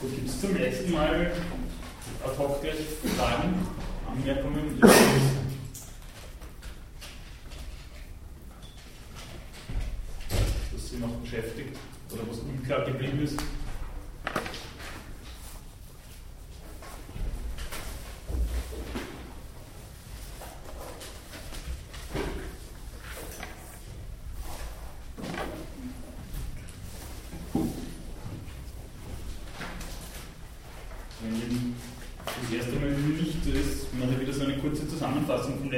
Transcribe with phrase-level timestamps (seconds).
[0.00, 1.30] Gut, gibt es zum letzten Mal
[2.24, 2.76] ad hoc gleich
[3.18, 3.66] Fragen,
[4.10, 4.80] Anmerkungen?
[10.72, 11.76] Was Sie noch beschäftigt
[12.10, 13.38] oder was unklar geblieben ist?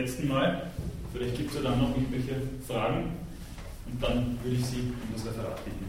[0.03, 0.63] Letzten Mal.
[1.13, 2.35] Vielleicht gibt es ja dann noch irgendwelche
[2.67, 3.13] Fragen
[3.87, 5.87] und dann würde ich Sie in das Referat bitten.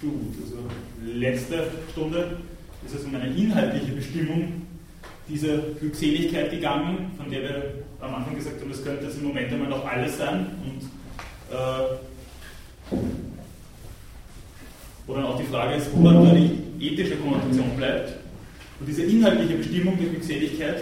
[0.00, 0.58] Gut, also
[1.04, 2.38] letzte Stunde
[2.84, 4.62] ist es um eine inhaltliche Bestimmung
[5.28, 9.52] dieser Glückseligkeit gegangen, von der wir am Anfang gesagt haben, das könnte jetzt im Moment
[9.52, 10.82] einmal noch alles sein und
[11.52, 12.96] äh,
[15.06, 18.12] wo dann auch die Frage ist, wo dann da die ethische Konnotation bleibt.
[18.78, 20.76] Und diese inhaltliche Bestimmung der Glückseligkeit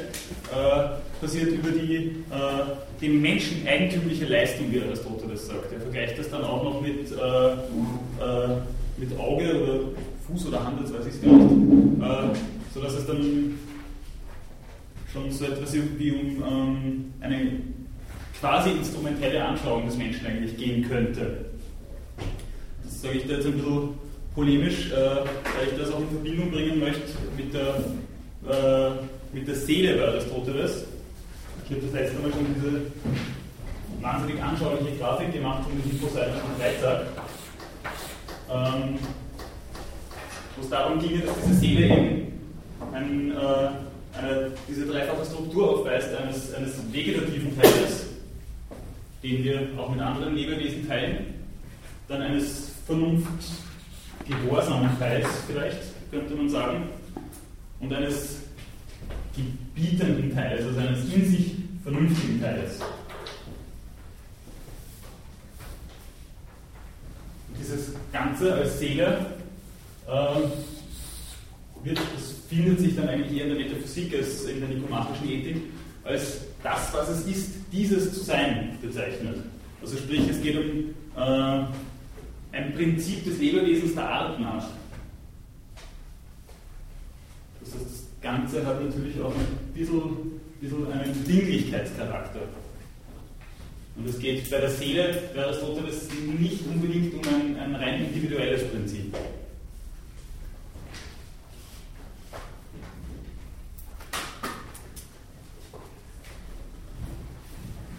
[0.52, 5.72] äh, passiert über die äh, dem Menschen eigentümliche Leistung, wie Aristoteles sagt.
[5.72, 8.56] Er vergleicht das dann auch noch mit, äh, äh,
[8.98, 9.80] mit Auge oder
[10.26, 12.38] Fuß oder Hand, jetzt weiß ich es gar nicht, äh,
[12.74, 13.58] sodass es dann
[15.10, 17.52] schon so etwas wie um ähm, eine
[18.38, 21.46] quasi instrumentelle Anschauung des Menschen eigentlich gehen könnte.
[22.84, 23.88] Das sage ich da jetzt ein bisschen
[24.34, 27.76] polemisch, äh, weil ich das auch in Verbindung bringen möchte mit der,
[28.46, 28.90] äh,
[29.32, 30.84] mit der Seele bei Aristoteles.
[31.64, 32.82] Ich habe das letzte Mal schon diese
[34.02, 37.06] wahnsinnig anschauliche Grafik gemacht von Infoseiten von Freitag,
[38.50, 38.98] ähm,
[40.56, 42.32] wo es darum ging, dass diese Seele eben
[42.92, 43.70] ein, äh,
[44.18, 48.08] eine, diese dreifache Struktur aufweist eines, eines vegetativen Teiles,
[49.22, 51.32] den wir auch mit anderen Lebewesen teilen,
[52.08, 56.90] dann eines vernunftgehorsamen Teils vielleicht, könnte man sagen,
[57.80, 58.43] und eines
[59.36, 62.80] gebietenden Teils, also eines in sich vernünftigen Teils.
[67.58, 69.26] Dieses Ganze als Seele
[70.06, 75.30] äh, wird, das findet sich dann eigentlich eher in der Metaphysik als in der nikomatischen
[75.30, 75.56] Ethik,
[76.04, 79.38] als das, was es ist, dieses zu sein bezeichnet.
[79.82, 81.64] Also sprich, es geht um äh,
[82.52, 84.68] ein Prinzip des Lebewesens der Art nach.
[87.60, 92.40] Das heißt, Ganze hat natürlich auch ein bisschen bisschen einen Dinglichkeitscharakter.
[93.96, 96.08] Und es geht bei der Seele bei Aristoteles
[96.38, 99.14] nicht unbedingt um ein, ein rein individuelles Prinzip.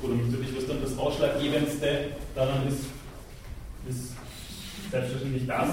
[0.02, 2.85] Oder natürlich, was dann das Ausschlaggebendste daran ist,
[3.90, 4.12] ist
[4.91, 5.69] selbstverständlich das.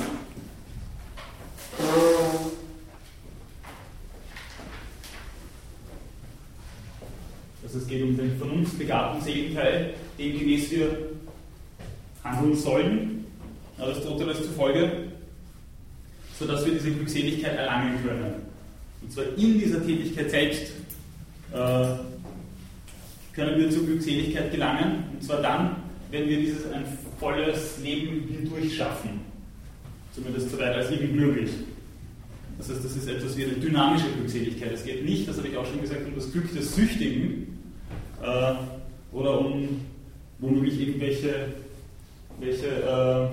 [7.72, 10.94] Also es geht um den vernunftbegabten Seelenteil, dem gemäß wir
[12.22, 13.25] handeln sollen,
[13.78, 14.93] Aristoteles zufolge,
[16.38, 18.34] sodass wir diese Glückseligkeit erlangen können.
[19.00, 20.72] Und zwar in dieser Tätigkeit selbst
[21.55, 21.87] äh,
[23.32, 25.77] können wir zur Glückseligkeit gelangen, und zwar dann,
[26.11, 26.84] wenn wir dieses ein
[27.19, 29.21] volles Leben hindurch schaffen.
[30.15, 31.49] Zumindest so weit als irgend möglich.
[32.59, 34.72] Das heißt, das ist etwas wie eine dynamische Glückseligkeit.
[34.72, 37.52] Es geht nicht, das habe ich auch schon gesagt, um das Glück des Süchtigen,
[38.22, 38.55] äh,
[39.12, 39.81] oder um
[40.38, 41.53] womöglich irgendwelche
[42.43, 43.28] welche, äh,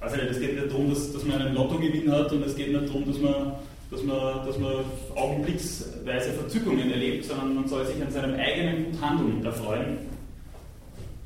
[0.00, 2.88] also es geht nicht darum, dass, dass man einen Lottogewinn hat und es geht nicht
[2.88, 3.52] darum, dass man,
[3.90, 4.84] dass man, dass man
[5.14, 9.98] augenblicksweise Verzückungen erlebt, sondern man soll sich an seinem eigenen Guthandeln erfreuen,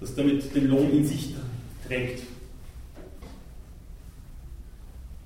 [0.00, 1.34] das damit den Lohn in sich
[1.86, 2.22] trägt.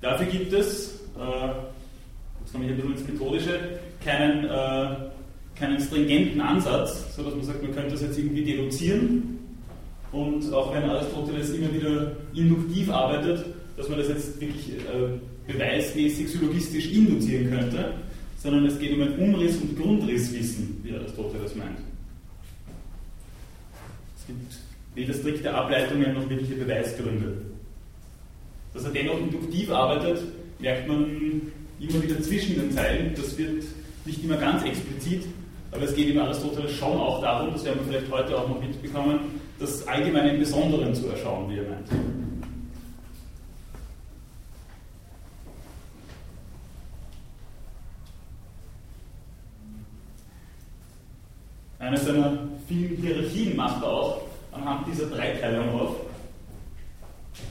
[0.01, 1.47] Dafür gibt es, äh,
[2.41, 5.09] jetzt komme ich ein bisschen ins Methodische, keinen äh,
[5.55, 9.39] keinen stringenten Ansatz, sodass man sagt, man könnte das jetzt irgendwie deduzieren.
[10.11, 13.45] Und auch wenn Aristoteles immer wieder induktiv arbeitet,
[13.77, 17.93] dass man das jetzt wirklich äh, beweismäßig syllogistisch induzieren könnte,
[18.37, 21.79] sondern es geht um ein Umriss- und Grundrisswissen, wie Aristoteles meint.
[24.17, 24.53] Es gibt
[24.95, 27.41] weder strikte Ableitungen noch wirkliche Beweisgründe.
[28.73, 30.23] Dass er dennoch induktiv arbeitet,
[30.59, 31.41] merkt man
[31.79, 33.13] immer wieder zwischen den Zeilen.
[33.15, 33.63] Das wird
[34.05, 35.23] nicht immer ganz explizit,
[35.75, 38.61] aber es geht im Aristoteles schon auch darum, das werden wir vielleicht heute auch noch
[38.61, 41.89] mitbekommen, das Allgemeine im Besonderen zu erschauen, wie er meint.
[51.79, 54.21] Eine seiner vielen Hierarchien macht er auch
[54.51, 55.95] anhand dieser Dreiteilung auf.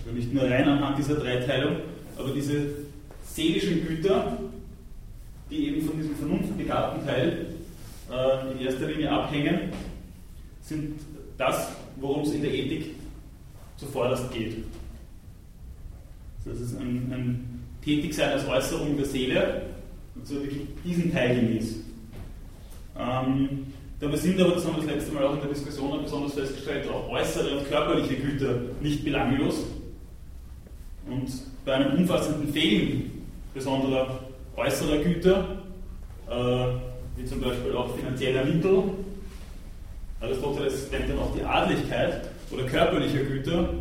[0.05, 1.77] Also nicht nur rein anhand dieser Dreiteilung,
[2.19, 2.69] aber diese
[3.23, 4.39] seelischen Güter,
[5.51, 7.55] die eben von diesem vernunftbegabten Teil
[8.09, 9.71] in erster Linie abhängen,
[10.61, 11.01] sind
[11.39, 12.95] das, worum es in der Ethik
[13.77, 14.65] zuvorderst geht.
[16.45, 19.63] Das ist ein, ein Tätigsein als Äußerung der Seele,
[20.19, 21.77] also wirklich diesen Teil gemäß.
[22.99, 26.35] Ähm, dabei sind aber, das haben wir das letzte Mal auch in der Diskussion besonders
[26.35, 29.65] festgestellt, auch äußere und körperliche Güter nicht belanglos.
[31.09, 31.29] Und
[31.65, 34.21] bei einem umfassenden Fehlen besonderer
[34.57, 35.63] äußerer Güter,
[36.31, 38.83] äh, wie zum Beispiel auch finanzieller Mittel,
[40.21, 43.75] Aristoteles nennt dann auch die Adligkeit oder körperlicher Güter,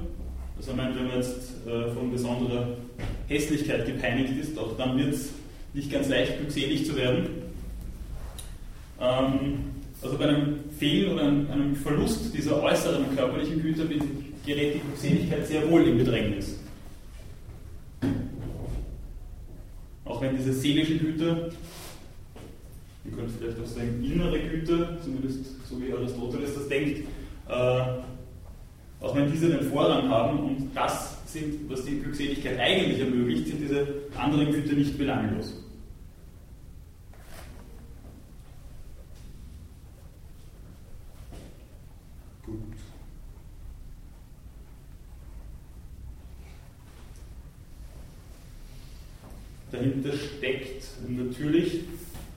[0.57, 2.67] also meint, wenn man jetzt äh, von besonderer
[3.27, 5.29] Hässlichkeit gepeinigt ist, auch dann wird es
[5.73, 7.27] nicht ganz leicht glückselig zu werden.
[8.99, 9.59] Ähm,
[10.01, 13.85] also bei einem Fehl oder einem Verlust dieser äußeren körperlichen Güter
[14.45, 16.59] gerät die Glückseligkeit sehr wohl in Bedrängnis.
[20.05, 21.49] Auch wenn diese seelischen Güter,
[23.05, 26.99] ihr könnt vielleicht auch sagen innere Güter, zumindest so wie Aristoteles das denkt,
[27.49, 27.53] äh,
[29.01, 33.61] auch wenn diese den Vorrang haben und das sind, was die Glückseligkeit eigentlich ermöglicht, sind
[33.61, 35.61] diese anderen Güter nicht belanglos.
[42.45, 42.59] Gut.
[49.71, 51.81] Dahinter steckt natürlich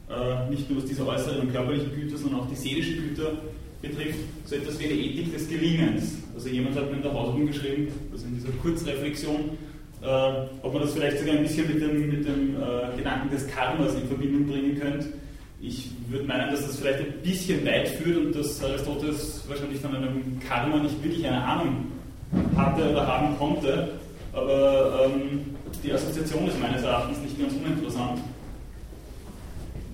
[0.09, 3.33] äh, nicht nur was diese äußeren körperlichen Güter, sondern auch die seelischen Güter
[3.83, 6.15] betrifft, so etwas wie eine Ethik des Gelingens.
[6.35, 9.51] Also jemand hat mir in der Hausung geschrieben, also in dieser Kurzreflexion,
[10.03, 10.07] äh,
[10.63, 13.95] ob man das vielleicht sogar ein bisschen mit dem, mit dem äh, Gedanken des Karmas
[13.95, 15.07] in Verbindung bringen könnte.
[15.61, 19.97] Ich würde meinen, dass das vielleicht ein bisschen weit führt und dass Aristoteles wahrscheinlich von
[19.97, 21.87] einem Karma nicht wirklich eine Ahnung
[22.55, 23.89] hatte oder haben konnte.
[24.33, 25.41] Aber ähm,
[25.83, 28.21] die Assoziation ist meines Erachtens nicht ganz uninteressant,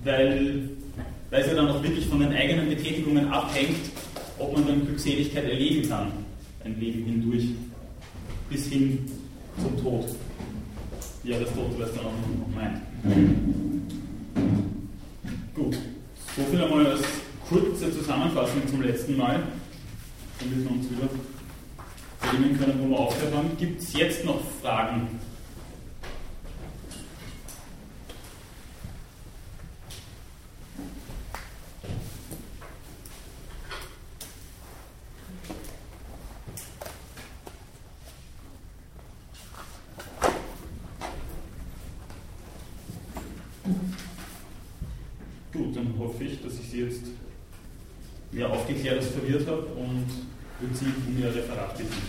[0.03, 0.69] weil
[1.33, 3.89] weil es ja dann auch wirklich von den eigenen Betätigungen abhängt,
[4.37, 6.11] ob man dann Glückseligkeit erleben kann,
[6.63, 7.47] ein Leben hindurch,
[8.51, 8.99] bis hin
[9.59, 10.05] zum Tod.
[11.23, 12.81] Ja, das Tod, was dann auch noch meint.
[15.55, 15.75] Gut,
[16.35, 17.01] so viel einmal als
[17.49, 19.41] kurze Zusammenfassung zum letzten Mal,
[20.39, 21.09] damit wir uns wieder
[22.21, 23.57] erinnern können, wo wir aufgehört haben.
[23.57, 25.07] Gibt es jetzt noch Fragen
[48.33, 50.05] mehr Aufgeklärtes verwirrt habe und
[50.59, 52.01] würde Sie um Ihr Referat bitten.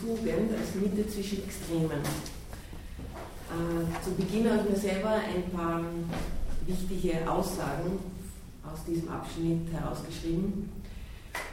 [0.00, 2.00] Tugend als Mitte zwischen Extremen.
[3.50, 5.82] Äh, zu Beginn habe ich mir selber ein paar
[6.66, 7.98] wichtige Aussagen
[8.64, 10.70] aus diesem Abschnitt herausgeschrieben.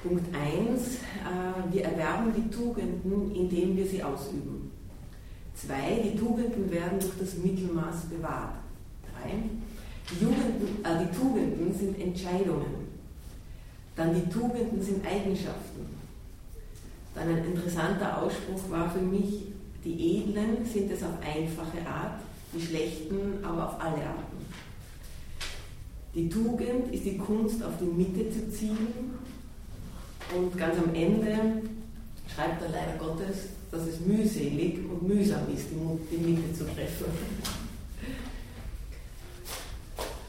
[0.01, 0.96] Punkt 1.
[0.96, 4.72] Äh, wir erwerben die Tugenden, indem wir sie ausüben.
[5.56, 5.74] 2.
[6.06, 8.56] Die Tugenden werden durch das Mittelmaß bewahrt.
[9.24, 9.32] 3.
[10.10, 12.88] Die, Jugenden, äh, die Tugenden sind Entscheidungen.
[13.98, 15.97] Dann die Tugenden sind Eigenschaften.
[17.17, 19.45] Dann ein interessanter Ausspruch war für mich,
[19.83, 22.21] die Edlen sind es auf einfache Art,
[22.53, 24.38] die Schlechten aber auf alle Arten.
[26.13, 29.15] Die Tugend ist die Kunst, auf die Mitte zu ziehen.
[30.36, 31.63] Und ganz am Ende
[32.33, 35.67] schreibt er leider Gottes, dass es mühselig und mühsam ist,
[36.12, 37.05] die Mitte zu treffen.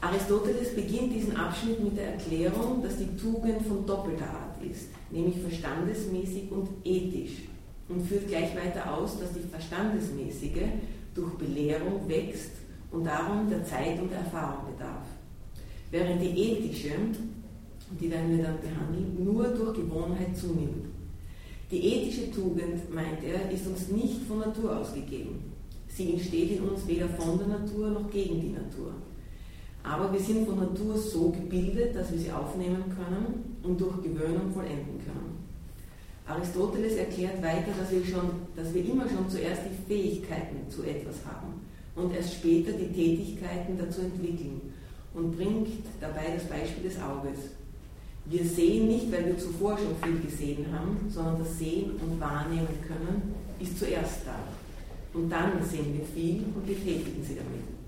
[0.01, 5.39] Aristoteles beginnt diesen Abschnitt mit der Erklärung, dass die Tugend von doppelter Art ist nämlich
[5.39, 7.49] verstandesmäßig und ethisch,
[7.89, 10.69] und führt gleich weiter aus, dass die verstandesmäßige
[11.15, 12.51] durch Belehrung wächst
[12.91, 15.05] und darum der Zeit und der Erfahrung bedarf,
[15.91, 16.91] während die ethische,
[17.99, 20.85] die werden wir dann behandeln, nur durch Gewohnheit zunimmt.
[21.71, 25.51] Die ethische Tugend, meint er, ist uns nicht von Natur aus gegeben.
[25.87, 28.93] Sie entsteht in uns weder von der Natur noch gegen die Natur.
[29.83, 34.51] Aber wir sind von Natur so gebildet, dass wir sie aufnehmen können und durch Gewöhnung
[34.53, 35.39] vollenden können.
[36.27, 41.15] Aristoteles erklärt weiter, dass wir, schon, dass wir immer schon zuerst die Fähigkeiten zu etwas
[41.25, 41.61] haben
[41.95, 44.61] und erst später die Tätigkeiten dazu entwickeln
[45.15, 45.69] und bringt
[45.99, 47.39] dabei das Beispiel des Auges.
[48.25, 52.67] Wir sehen nicht, weil wir zuvor schon viel gesehen haben, sondern das Sehen und Wahrnehmen
[52.87, 54.37] können ist zuerst da.
[55.17, 57.78] Und dann sehen wir viel und betätigen sie damit.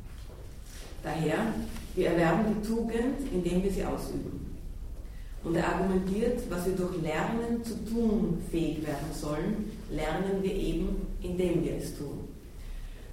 [1.03, 1.53] Daher,
[1.95, 4.41] wir erwerben die Tugend, indem wir sie ausüben.
[5.43, 11.07] Und er argumentiert, was wir durch Lernen zu tun fähig werden sollen, lernen wir eben,
[11.21, 12.27] indem wir es tun.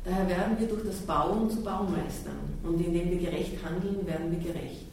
[0.04, 4.52] Daher werden wir durch das Bauen zu Baumeistern und indem wir gerecht handeln, werden wir
[4.52, 4.86] gerecht.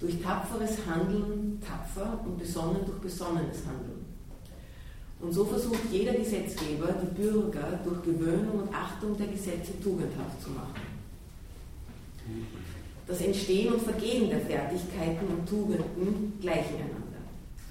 [0.00, 4.04] Durch tapferes Handeln tapfer und besonnen durch besonnenes Handeln.
[5.20, 10.50] Und so versucht jeder Gesetzgeber, die Bürger durch Gewöhnung und Achtung der Gesetze tugendhaft zu
[10.50, 10.93] machen.
[13.06, 17.04] Das Entstehen und Vergehen der Fertigkeiten und Tugenden gleichen einander.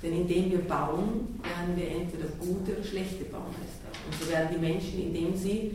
[0.03, 3.89] Denn indem wir bauen, werden wir entweder gute oder schlechte Baumeister.
[4.05, 5.71] Und so werden die Menschen, indem sie,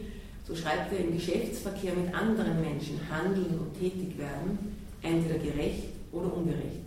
[0.47, 6.33] so schreibt er, im Geschäftsverkehr mit anderen Menschen handeln und tätig werden, entweder gerecht oder
[6.33, 6.85] ungerecht.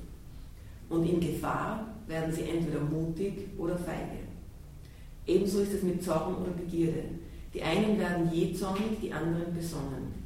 [0.89, 4.19] Und in Gefahr werden sie entweder mutig oder feige.
[5.25, 7.03] Ebenso ist es mit Zorn oder Begierde.
[7.53, 10.20] Die einen werden jähzornig, die anderen besonnen.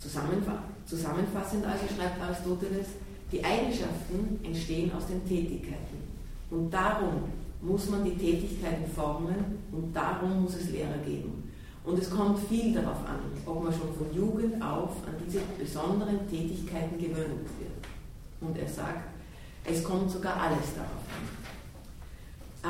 [0.00, 2.86] Zusammenfassend also schreibt Aristoteles,
[3.30, 5.98] die Eigenschaften entstehen aus den Tätigkeiten.
[6.50, 7.24] Und darum
[7.60, 11.50] muss man die Tätigkeiten formen und darum muss es Lehrer geben.
[11.84, 16.28] Und es kommt viel darauf an, ob man schon von Jugend auf an diese besonderen
[16.28, 17.86] Tätigkeiten gewöhnt wird.
[18.40, 19.08] Und er sagt,
[19.64, 21.37] es kommt sogar alles darauf an.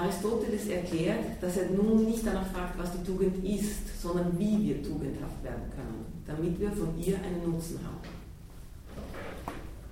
[0.03, 4.83] Aristoteles erklärt, dass er nun nicht danach fragt, was die Tugend ist, sondern wie wir
[4.83, 7.97] tugendhaft werden können damit wir von ihr einen Nutzen haben.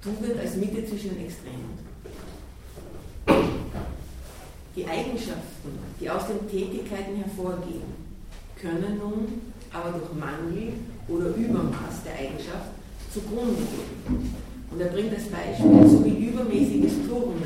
[0.02, 1.78] Tugend als Mitte zwischen den Extremen.
[4.76, 8.06] Die Eigenschaften, die aus den Tätigkeiten hervorgehen,
[8.60, 9.40] können nun
[9.72, 10.75] aber durch Mangel
[11.08, 12.70] oder Übermaß der Eigenschaft
[13.12, 14.34] zugrunde gehen.
[14.70, 17.42] Und er bringt das Beispiel, so wie übermäßiges Turnen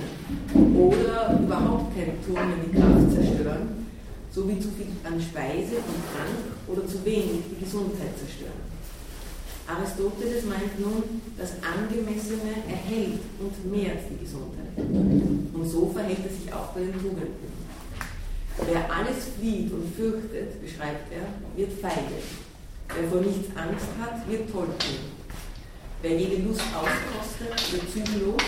[0.75, 3.87] oder überhaupt kein Turnen die Kraft zerstören,
[4.33, 8.71] so wie zu viel an Speise und Trank oder zu wenig die Gesundheit zerstören.
[9.67, 11.03] Aristoteles meint nun,
[11.39, 14.75] das Angemessene erhält und mehrt die Gesundheit.
[14.77, 17.61] Und so verhält es sich auch bei den Tugenden.
[18.67, 22.19] Wer alles flieht und fürchtet, beschreibt er, wird feige.
[22.89, 25.20] Wer vor nichts Angst hat, wird tollkühn.
[26.03, 28.43] Wer jede Lust auskostet, wird zügellos.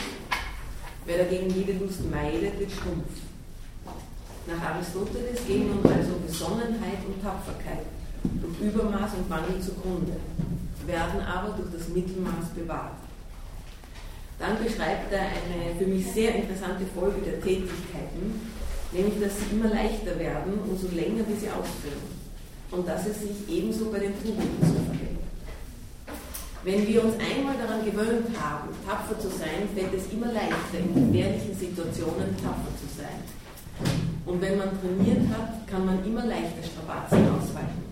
[1.04, 3.12] Wer dagegen jede Lust meidet, wird stumpf.
[4.46, 7.86] Nach Aristoteles gehen nun also Besonnenheit und Tapferkeit
[8.24, 10.16] durch Übermaß und Mangel zugrunde
[10.86, 12.98] werden aber durch das Mittelmaß bewahrt.
[14.38, 18.50] Dann beschreibt er eine für mich sehr interessante Folge der Tätigkeiten,
[18.90, 22.02] nämlich dass sie immer leichter werden, umso länger wir sie ausführen.
[22.72, 25.11] Und dass es sich ebenso bei den Tugenden so verhält.
[26.64, 30.94] Wenn wir uns einmal daran gewöhnt haben, tapfer zu sein, fällt es immer leichter, in
[30.94, 33.18] gefährlichen Situationen tapfer zu sein.
[34.24, 37.82] Und wenn man trainiert hat, kann man immer leichter Strapazen ausweichen.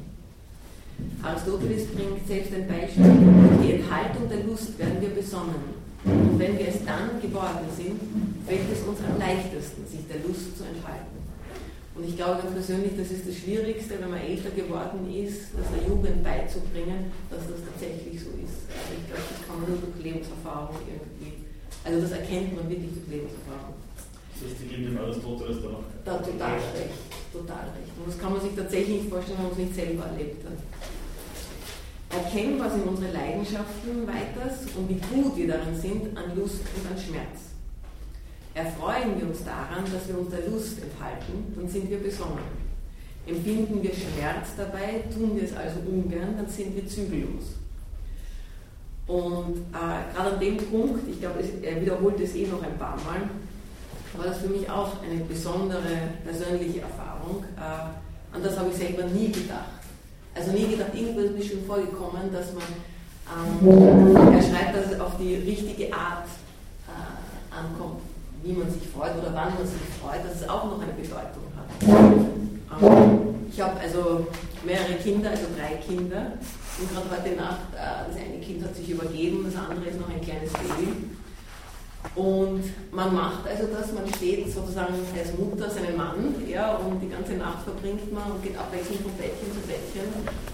[1.20, 3.02] Aristoteles bringt selbst ein Beispiel.
[3.02, 5.74] Durch die Enthaltung der Lust werden wir besonnen.
[6.04, 8.00] Und wenn wir es dann geworden sind,
[8.46, 11.19] fällt es uns am leichtesten, sich der Lust zu enthalten.
[11.94, 15.66] Und ich glaube ganz persönlich, das ist das Schwierigste, wenn man älter geworden ist, das
[15.74, 18.70] der Jugend beizubringen, dass das tatsächlich so ist.
[18.70, 21.44] Also ich glaube, das kann man nur durch Lebenserfahrung irgendwie.
[21.82, 23.74] Also das erkennt man wirklich durch Lebenserfahrung.
[23.74, 25.84] Das heißt, die geben dem Aristoteles da noch.
[26.06, 27.00] Da total recht,
[27.34, 27.92] total recht.
[27.98, 30.58] Und das kann man sich tatsächlich nicht vorstellen, wenn man es nicht selber erlebt hat
[32.10, 36.90] erkennen, was in unsere Leidenschaften weiters und wie gut wir darin sind an Lust und
[36.90, 37.49] an Schmerz.
[38.54, 42.60] Erfreuen wir uns daran, dass wir uns der Lust enthalten, dann sind wir besonnen.
[43.26, 47.60] Empfinden wir Schmerz dabei, tun wir es also ungern, dann sind wir zügellos.
[49.06, 52.96] Und äh, gerade an dem Punkt, ich glaube, er wiederholt es eh noch ein paar
[52.96, 53.28] Mal,
[54.14, 57.44] war das für mich auch eine besondere persönliche Erfahrung.
[57.56, 59.80] Äh, an das habe ich selber nie gedacht.
[60.34, 62.62] Also nie gedacht, irgendwo ist mir schon vorgekommen, dass man,
[63.26, 66.26] ähm, er schreibt, dass es auf die richtige Art
[66.86, 68.02] äh, ankommt,
[68.44, 71.46] wie man sich freut oder wann man sich freut, dass es auch noch eine Bedeutung
[71.56, 71.68] hat.
[72.82, 74.26] Ähm, ich habe also
[74.64, 76.32] mehrere Kinder, also drei Kinder.
[76.78, 80.08] Und gerade heute Nacht, äh, das eine Kind hat sich übergeben, das andere ist noch
[80.08, 81.10] ein kleines Baby.
[82.14, 87.08] Und man macht also das, man steht sozusagen als Mutter seinen Mann ja, und die
[87.08, 90.08] ganze Nacht verbringt man und geht abwechselnd von Bettchen zu Bettchen.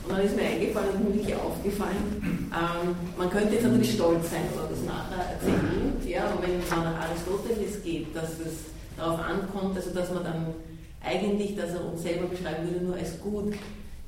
[0.05, 4.29] Und dann ist mir eingefallen und mir wirklich aufgefallen, ähm, man könnte jetzt natürlich stolz
[4.29, 9.21] sein oder das nachher erzählen, ja, aber wenn man nach Aristoteles geht, dass das darauf
[9.21, 10.47] ankommt, also dass man dann
[11.05, 13.55] eigentlich, dass er uns selber beschreiben würde, nur als gut,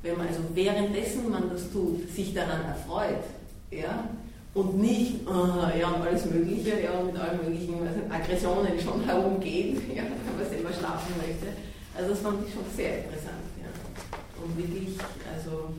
[0.01, 3.23] wenn man also währenddessen man das tut, sich daran erfreut,
[3.71, 4.09] ja,
[4.53, 10.03] und nicht uh, ja, alles Mögliche, ja, mit allen möglichen also Aggressionen schon herumgeht, ja,
[10.03, 11.47] wenn man selber schlafen möchte.
[11.95, 13.69] Also das fand ich schon sehr interessant, ja.
[14.43, 14.97] Und wirklich,
[15.33, 15.69] also,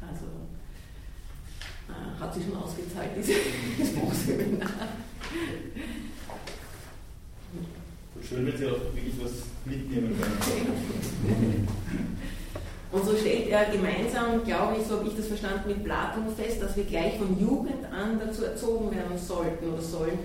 [0.00, 0.26] also
[1.88, 4.70] äh, hat sich schon ausgezahlt, dieses Buchseminar.
[8.20, 9.32] Schön, wenn Sie auch wirklich was
[9.64, 11.68] mitnehmen können.
[12.92, 16.60] Und so stellt er gemeinsam, glaube ich, so habe ich das verstanden, mit Platon fest,
[16.60, 20.18] dass wir gleich von Jugend an dazu erzogen werden sollten oder sollen,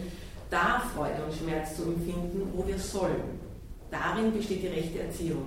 [0.50, 3.40] da Freude und Schmerz zu empfinden, wo wir sollen.
[3.90, 5.46] Darin besteht die rechte Erziehung.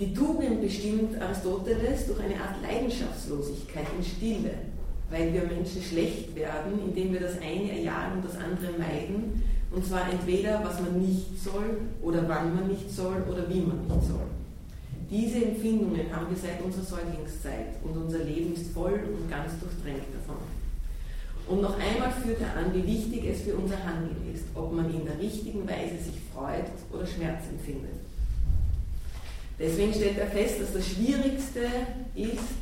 [0.00, 4.54] Die Tugend bestimmt Aristoteles durch eine Art Leidenschaftslosigkeit in Stille,
[5.10, 9.42] weil wir Menschen schlecht werden, indem wir das eine erjagen und das andere meiden,
[9.76, 13.82] und zwar entweder was man nicht soll oder wann man nicht soll oder wie man
[13.82, 14.26] nicht soll.
[15.10, 20.08] Diese Empfindungen haben wir seit unserer Säuglingszeit und unser Leben ist voll und ganz durchdrängt
[20.14, 20.40] davon.
[21.48, 24.92] Und noch einmal führt er an, wie wichtig es für unser Handeln ist, ob man
[24.92, 28.00] in der richtigen Weise sich freut oder Schmerz empfindet.
[29.58, 31.60] Deswegen stellt er fest, dass das Schwierigste
[32.14, 32.56] ist,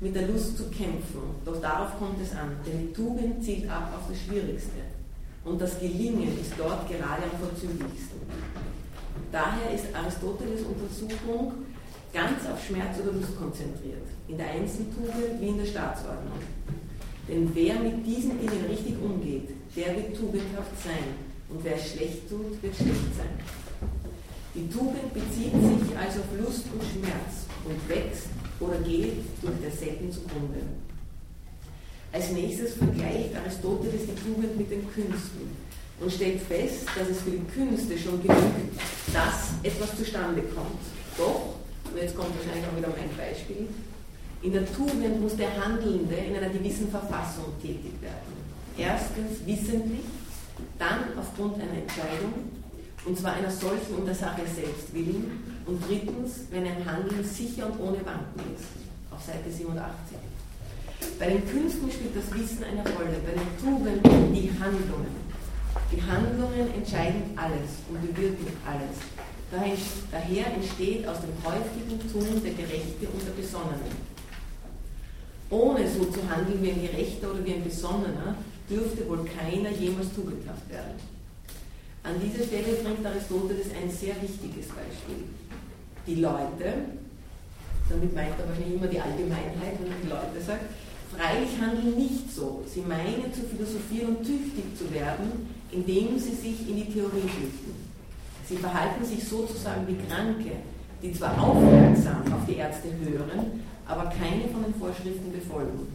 [0.00, 1.36] mit der Lust zu kämpfen.
[1.44, 4.95] Doch darauf kommt es an, denn die Tugend zielt ab auf das Schwierigste.
[5.46, 8.18] Und das Gelingen ist dort gerade am vorzüglichsten.
[9.30, 11.52] Daher ist Aristoteles Untersuchung
[12.12, 16.40] ganz auf Schmerz oder Lust konzentriert, in der Einzeltugend wie in der Staatsordnung.
[17.28, 21.14] Denn wer mit diesen Dingen richtig umgeht, der wird tugendhaft sein.
[21.48, 23.38] Und wer schlecht tut, wird schlecht sein.
[24.52, 30.10] Die Tugend bezieht sich also auf Lust und Schmerz und wächst oder geht durch derselben
[30.10, 30.58] zugrunde.
[32.12, 35.56] Als nächstes vergleicht Aristoteles die Tugend mit den Künsten
[36.00, 38.80] und stellt fest, dass es für die Künste schon genügt,
[39.12, 40.80] dass etwas zustande kommt.
[41.18, 41.56] Doch
[41.96, 43.68] und jetzt kommt wahrscheinlich auch wieder mein Beispiel,
[44.42, 48.36] in der Tugend muss der Handelnde in einer gewissen Verfassung tätig werden.
[48.76, 50.04] Erstens wissentlich,
[50.78, 52.52] dann aufgrund einer Entscheidung,
[53.06, 57.66] und zwar einer solchen um der Sache selbst willen, und drittens, wenn ein Handeln sicher
[57.66, 58.68] und ohne Wanken ist,
[59.10, 60.18] auf Seite 87.
[61.18, 65.14] Bei den Künsten spielt das Wissen eine Rolle, bei den Tugenden die Handlungen.
[65.92, 68.96] Die Handlungen entscheiden alles und bewirken alles.
[70.10, 73.90] Daher entsteht aus dem häufigen Tun der Gerechte und der Besonnene.
[75.48, 78.34] Ohne so zu handeln wie ein Gerechter oder wie ein Besonnener,
[78.68, 80.98] dürfte wohl keiner jemals tugendhaft werden.
[82.02, 85.24] An dieser Stelle bringt Aristoteles ein sehr wichtiges Beispiel.
[86.06, 86.74] Die Leute,
[87.88, 90.66] damit meint er wahrscheinlich immer die Allgemeinheit, wenn er die Leute sagt,
[91.14, 92.64] freilich handeln nicht so.
[92.66, 97.74] Sie meinen zu philosophieren und tüchtig zu werden, indem sie sich in die Theorie flüchten.
[98.48, 100.62] Sie verhalten sich sozusagen wie Kranke,
[101.02, 105.86] die zwar aufmerksam auf die Ärzte hören, aber keine von den Vorschriften befolgen.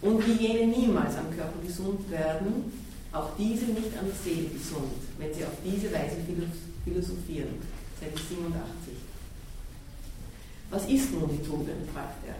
[0.00, 2.72] Und wie jene niemals am Körper gesund werden,
[3.12, 6.16] auch diese nicht an der Seele gesund, wenn sie auf diese Weise
[6.84, 7.58] philosophieren.
[8.00, 8.79] Seite 87.
[10.70, 11.90] Was ist nun die Tugend?
[11.92, 12.36] fragt er.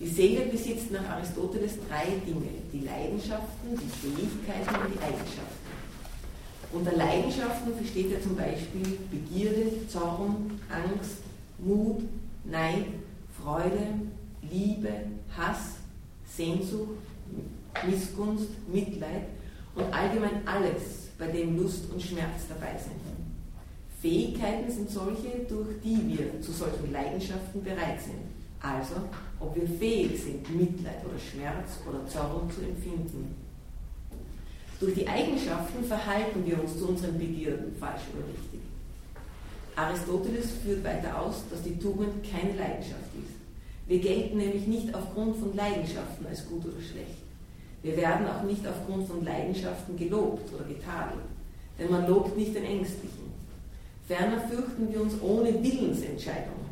[0.00, 5.68] Die Seele besitzt nach Aristoteles drei Dinge: die Leidenschaften, die Fähigkeiten und die Eigenschaften.
[6.72, 11.22] Unter Leidenschaften versteht er zum Beispiel Begierde, Zorn, Angst,
[11.58, 12.02] Mut,
[12.44, 12.86] Neid,
[13.42, 13.86] Freude,
[14.42, 14.90] Liebe,
[15.36, 15.76] Hass,
[16.36, 16.98] Sehnsucht,
[17.88, 19.28] Missgunst, Mitleid
[19.74, 23.07] und allgemein alles, bei dem Lust und Schmerz dabei sind.
[24.00, 28.28] Fähigkeiten sind solche, durch die wir zu solchen Leidenschaften bereit sind.
[28.60, 28.94] Also,
[29.40, 33.34] ob wir fähig sind, Mitleid oder Schmerz oder Zorn zu empfinden.
[34.80, 38.60] Durch die Eigenschaften verhalten wir uns zu unseren Begierden, falsch oder richtig.
[39.74, 43.34] Aristoteles führt weiter aus, dass die Tugend keine Leidenschaft ist.
[43.88, 47.18] Wir gelten nämlich nicht aufgrund von Leidenschaften als gut oder schlecht.
[47.82, 51.24] Wir werden auch nicht aufgrund von Leidenschaften gelobt oder getadelt,
[51.78, 53.17] denn man lobt nicht den Ängstlichen.
[54.08, 56.66] Ferner fürchten wir uns ohne Willensentscheidungen.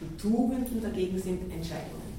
[0.00, 2.14] Die Tugenden dagegen sind Entscheidungen.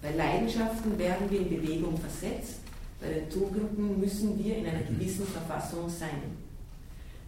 [0.00, 2.62] Bei Leidenschaften werden wir in Bewegung versetzt
[3.02, 6.38] bei den Tugenden müssen wir in einer gewissen Verfassung sein.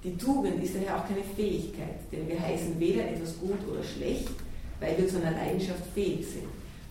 [0.05, 4.31] Die Tugend ist daher auch keine Fähigkeit, denn wir heißen weder etwas gut oder schlecht,
[4.79, 6.47] weil wir zu einer Leidenschaft fähig sind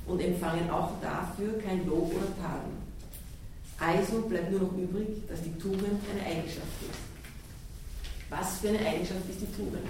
[0.05, 2.83] und empfangen auch dafür kein Lob oder Tadeln.
[3.79, 7.12] Also bleibt nur noch übrig, dass die Tugend eine Eigenschaft ist.
[8.39, 9.85] Was für eine Eigenschaft ist die Tugend?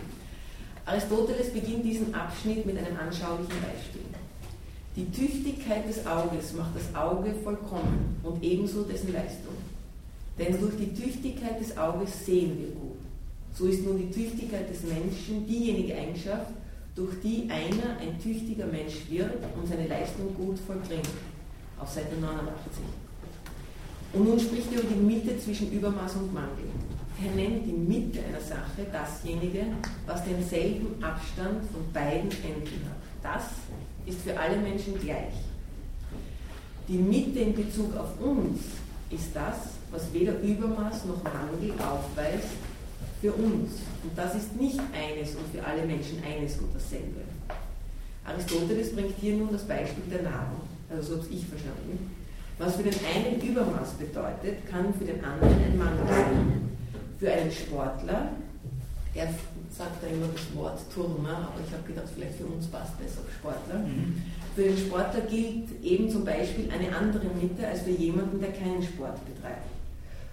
[0.86, 4.01] Aristoteles beginnt diesen Abschnitt mit einem anschaulichen Beispiel.
[4.97, 9.56] Die Tüchtigkeit des Auges macht das Auge vollkommen und ebenso dessen Leistung.
[10.38, 12.97] Denn durch die Tüchtigkeit des Auges sehen wir gut.
[13.53, 16.51] so ist nun die Tüchtigkeit des Menschen diejenige Eigenschaft,
[16.95, 21.10] durch die einer ein tüchtiger Mensch wird und seine Leistung gut vollbringt.
[21.79, 22.84] Auf Seite 89.
[24.13, 26.69] Und nun spricht er über die Mitte zwischen Übermaß und Mangel.
[27.24, 29.66] Er nennt die Mitte einer Sache dasjenige,
[30.06, 33.00] was denselben Abstand von beiden Enden hat.
[33.24, 33.44] Das
[34.06, 35.34] ist für alle Menschen gleich.
[36.90, 38.60] Die Mitte in Bezug auf uns
[39.10, 39.56] ist das,
[39.90, 42.50] was weder Übermaß noch Mangel aufweist
[43.22, 43.72] für uns.
[44.04, 47.22] Und das ist nicht eines und für alle Menschen eines und dasselbe.
[48.26, 52.12] Aristoteles bringt hier nun das Beispiel der Nahrung, also so habe ich verstanden.
[52.58, 56.73] Was für den einen Übermaß bedeutet, kann für den anderen ein Mangel sein.
[57.24, 58.34] Für einen Sportler,
[59.16, 59.28] er
[59.72, 63.22] sagt da immer das Wort Turner, aber ich habe gedacht, vielleicht für uns passt besser
[63.40, 63.80] Sportler.
[63.80, 64.22] Mhm.
[64.54, 68.84] Für den Sportler gilt eben zum Beispiel eine andere Mitte als für jemanden, der keinen
[68.84, 69.72] Sport betreibt.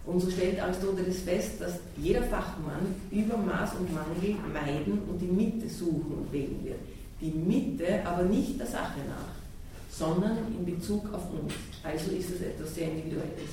[0.04, 5.68] Und so stellt Aristoteles fest, dass jeder Fachmann Übermaß und Mangel meiden und die Mitte
[5.68, 6.80] suchen und wählen wird.
[7.20, 11.52] Die Mitte aber nicht der Sache nach, sondern in Bezug auf uns.
[11.84, 13.50] Also ist es etwas sehr Individuelles.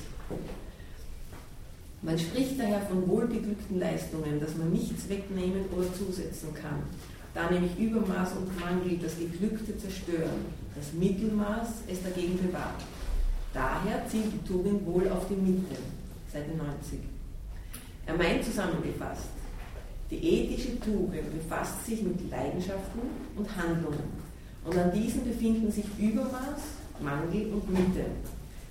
[2.02, 6.82] Man spricht daher von wohlbeglückten Leistungen, dass man nichts wegnehmen oder zusetzen kann.
[7.34, 12.82] Da nämlich Übermaß und Mangel das Geglückte zerstören, das Mittelmaß es dagegen bewahrt.
[13.52, 15.76] Daher zielt die Tugend wohl auf die Mitte.
[16.32, 17.00] Seite 90.
[18.06, 19.28] Er meint zusammengefasst,
[20.10, 23.02] die ethische Tugend befasst sich mit Leidenschaften
[23.36, 24.28] und Handlungen.
[24.64, 26.60] Und an diesen befinden sich Übermaß,
[27.00, 28.06] Mangel und Mitte.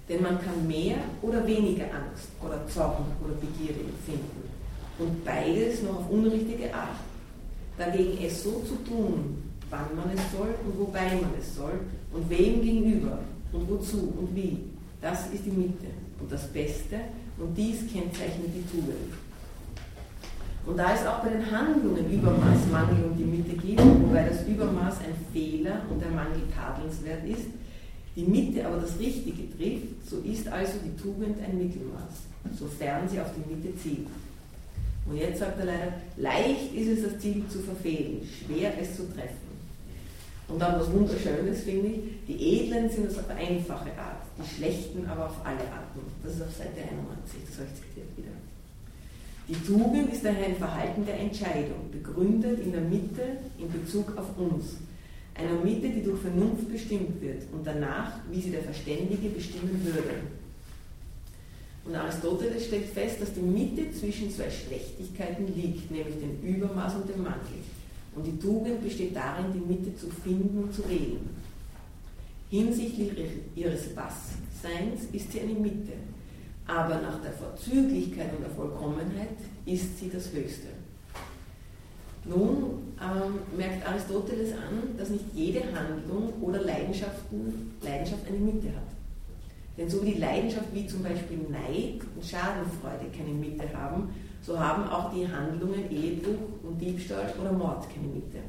[0.10, 4.50] Denn man kann mehr oder weniger Angst oder Zorn oder Begierde empfinden.
[5.00, 6.98] Und beides noch auf unrichtige Art.
[7.78, 11.80] Dagegen es so zu tun, wann man es soll und wobei man es soll
[12.12, 13.20] und wem gegenüber
[13.52, 14.58] und wozu und wie,
[15.02, 15.88] das ist die Mitte
[16.20, 16.96] und das Beste
[17.38, 19.14] und dies kennzeichnet die Tugend.
[20.66, 24.46] Und da es auch bei den Handlungen Übermaß, Mangel und die Mitte gibt, wobei das
[24.46, 27.48] Übermaß ein Fehler und der Mangel tadelnswert ist,
[28.18, 33.22] die Mitte aber das Richtige trifft, so ist also die Tugend ein Mittelmaß, sofern sie
[33.22, 34.08] auf die Mitte zielt.
[35.06, 39.04] Und jetzt sagt er leider, leicht ist es das Ziel zu verfehlen, schwer es zu
[39.14, 39.48] treffen.
[40.48, 45.06] Und dann was Wunderschönes finde ich, die Edlen sind es auf einfache Art, die Schlechten
[45.06, 46.02] aber auf alle Arten.
[46.24, 48.34] Das ist auf Seite 91, das habe ich zitiert wieder.
[49.48, 54.36] Die Tugend ist daher ein Verhalten der Entscheidung, begründet in der Mitte in Bezug auf
[54.38, 54.78] uns.
[55.38, 60.16] Einer Mitte, die durch Vernunft bestimmt wird und danach, wie sie der Verständige bestimmen würde.
[61.86, 67.10] Und Aristoteles stellt fest, dass die Mitte zwischen zwei Schlechtigkeiten liegt, nämlich dem Übermaß und
[67.10, 67.62] dem Mangel.
[68.16, 71.30] Und die Tugend besteht darin, die Mitte zu finden und zu wählen.
[72.50, 73.12] Hinsichtlich
[73.56, 75.94] ihres Was-Seins ist sie eine Mitte,
[76.66, 80.77] aber nach der Vorzüglichkeit und der Vollkommenheit ist sie das Höchste.
[82.30, 88.88] Nun ähm, merkt Aristoteles an, dass nicht jede Handlung oder Leidenschaften, Leidenschaft eine Mitte hat.
[89.78, 94.10] Denn so wie die Leidenschaft wie zum Beispiel Neid und Schadenfreude keine Mitte haben,
[94.42, 98.40] so haben auch die Handlungen Ehebruch und Diebstahl oder Mord keine Mitte.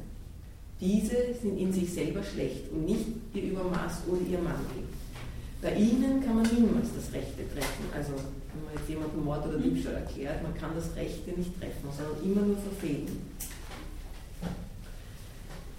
[0.79, 4.87] Diese sind in sich selber schlecht und nicht ihr Übermaß oder ihr Mangel.
[5.61, 7.83] Bei ihnen kann man niemals das Rechte treffen.
[7.93, 11.89] Also wenn man jetzt jemanden Mord oder Diebstahl erklärt, man kann das Rechte nicht treffen,
[11.91, 13.21] sondern immer nur verfehlen.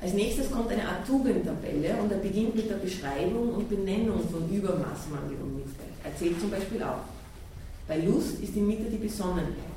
[0.02, 4.48] Als nächstes kommt eine Art Tugendtabelle und er beginnt mit der Beschreibung und Benennung von
[4.48, 5.84] Übermaß, Mangel und Mitte.
[6.04, 7.04] Er zählt zum Beispiel auf.
[7.86, 9.70] Bei Lust ist die Mitte die Besonnenheit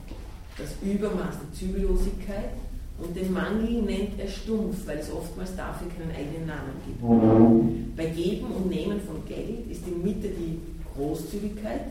[0.57, 2.53] das Übermaß der Zügellosigkeit
[2.99, 7.97] und den Mangel nennt er stumpf, weil es oftmals dafür keinen eigenen Namen gibt.
[7.97, 10.59] Bei Geben und Nehmen von Geld ist die Mitte die
[10.95, 11.81] Großzügigkeit,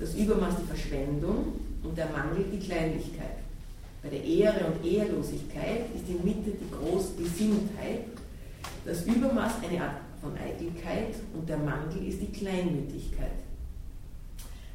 [0.00, 1.52] das Übermaß die Verschwendung
[1.84, 3.39] und der Mangel die Kleinlichkeit.
[4.02, 8.04] Bei der Ehre und Ehrlosigkeit ist die Mitte die Großgesinntheit,
[8.84, 13.40] das Übermaß eine Art von Eitelkeit und der Mangel ist die Kleinmütigkeit.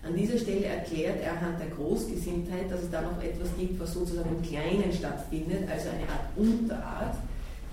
[0.03, 3.93] An dieser Stelle erklärt er anhand der Großgesinntheit, dass es da noch etwas gibt, was
[3.93, 7.17] sozusagen im Kleinen stattfindet, also eine Art Unterart.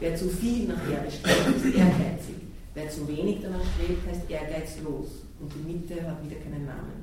[0.00, 2.36] Wer zu viel nach Ehre strebt, ist ehrgeizig.
[2.72, 5.08] Wer zu wenig danach strebt, heißt ehrgeizlos.
[5.40, 7.01] Und die Mitte hat wieder keinen Namen.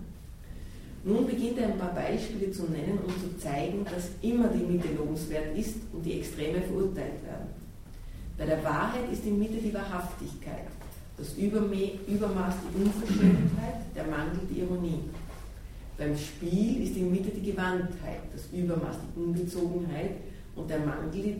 [1.03, 4.89] Nun beginnt er ein paar Beispiele zu nennen, um zu zeigen, dass immer die Mitte
[4.97, 7.47] lobenswert ist und die Extreme verurteilt werden.
[8.37, 10.67] Bei der Wahrheit ist die Mitte die Wahrhaftigkeit,
[11.17, 15.03] das Übermaß die Unverschämtheit, der Mangel die Ironie.
[15.97, 20.11] Beim Spiel ist die Mitte die Gewandtheit, das Übermaß die Ungezogenheit
[20.55, 21.35] und der Mangel die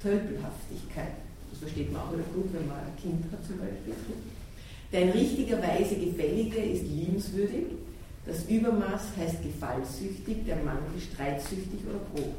[0.00, 1.16] Tölpelhaftigkeit.
[1.50, 3.94] Das versteht man auch wieder gut, wenn man ein Kind hat zum Beispiel.
[4.92, 7.66] Der in richtiger Weise Gefällige ist liebenswürdig,
[8.28, 12.34] das Übermaß heißt gefallsüchtig, der Mangel streitsüchtig oder grob.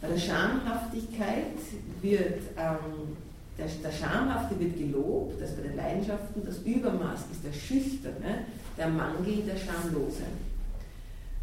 [0.00, 1.58] Bei der Schamhaftigkeit
[2.00, 3.16] wird ähm,
[3.58, 8.46] der, der Schamhafte wird gelobt, das bei den Leidenschaften, das Übermaß ist der Schüchterne,
[8.78, 10.24] der Mangel der Schamlose.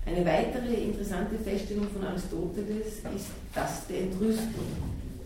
[0.06, 4.66] Eine weitere interessante Feststellung von Aristoteles ist das der Entrüstung,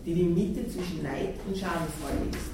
[0.04, 2.50] die die Mitte zwischen Neid und Schadenfreude ist.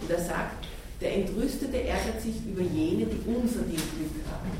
[0.00, 0.66] Und er sagt,
[1.00, 3.80] der Entrüstete ärgert sich über jene, die unser Glück
[4.30, 4.50] haben.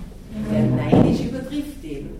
[0.52, 2.10] Der Neidisch übertrifft den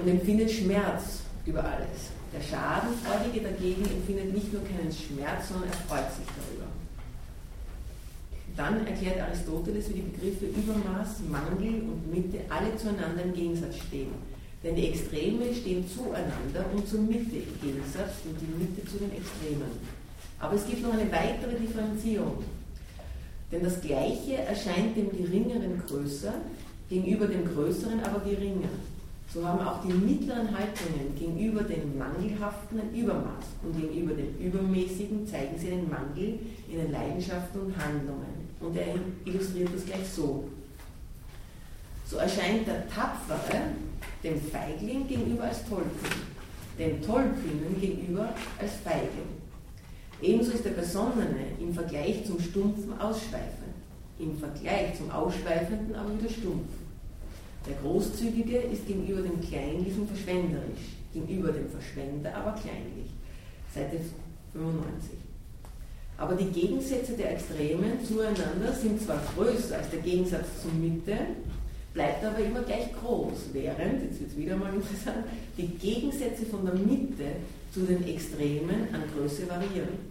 [0.00, 2.12] und empfindet Schmerz über alles.
[2.32, 6.68] Der Schadenfreudige dagegen empfindet nicht nur keinen Schmerz, sondern er freut sich darüber.
[8.56, 14.12] Dann erklärt Aristoteles, wie die Begriffe Übermaß, Mangel und Mitte alle zueinander im Gegensatz stehen.
[14.64, 19.12] Denn die Extreme stehen zueinander und zur Mitte im Gegensatz und die Mitte zu den
[19.12, 19.70] Extremen.
[20.40, 22.42] Aber es gibt noch eine weitere Differenzierung.
[23.50, 26.34] Denn das Gleiche erscheint dem Geringeren größer,
[26.88, 28.68] gegenüber dem Größeren aber geringer.
[29.32, 35.26] So haben auch die mittleren Haltungen gegenüber dem Mangelhaften ein Übermaß und gegenüber dem Übermäßigen
[35.26, 36.38] zeigen sie einen Mangel
[36.70, 38.48] in den Leidenschaften und Handlungen.
[38.60, 38.94] Und er
[39.26, 40.44] illustriert das gleich so.
[42.06, 43.64] So erscheint der Tapfere
[44.24, 46.22] dem Feigling gegenüber als Tollkühn,
[46.78, 49.37] dem Tollkühnen gegenüber als Feigling.
[50.20, 53.74] Ebenso ist der Besonnene im Vergleich zum Stumpfen ausschweifend,
[54.18, 56.72] im Vergleich zum Ausschweifenden aber wieder stumpf.
[57.66, 63.10] Der Großzügige ist gegenüber dem Kleinlichen verschwenderisch, gegenüber dem Verschwender aber kleinlich.
[63.72, 64.00] Seite
[64.52, 65.18] 95.
[66.16, 71.16] Aber die Gegensätze der Extremen zueinander sind zwar größer als der Gegensatz zur Mitte,
[71.94, 75.26] bleibt aber immer gleich groß, während, jetzt wird es wieder mal interessant,
[75.56, 77.36] die Gegensätze von der Mitte
[77.72, 80.07] zu den Extremen an Größe variieren.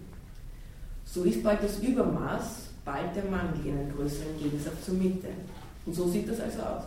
[1.07, 5.29] So ist bald das Übermaß, bald der Mangel in einem größeren Gegensatz zur Mitte.
[5.85, 6.83] Und so sieht das also aus.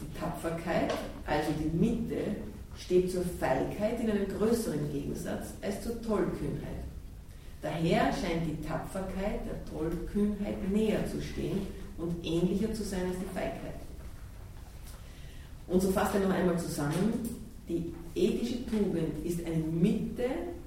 [0.00, 0.94] Die Tapferkeit,
[1.26, 2.36] also die Mitte,
[2.76, 6.84] steht zur Feigheit in einem größeren Gegensatz als zur Tollkühnheit.
[7.62, 11.66] Daher scheint die Tapferkeit der Tollkühnheit näher zu stehen
[11.98, 13.80] und ähnlicher zu sein als die Feigheit.
[15.66, 17.28] Und so fasst er noch einmal zusammen,
[17.68, 20.26] die ethische Tugend ist eine Mitte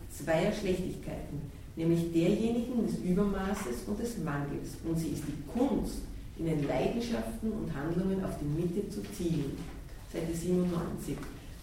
[0.09, 4.75] zweier Schlechtigkeiten, nämlich derjenigen des Übermaßes und des Mangels.
[4.83, 6.01] Und sie ist die Kunst,
[6.39, 9.57] in den Leidenschaften und Handlungen auf die Mitte zu zielen.
[10.11, 11.15] Seite 97.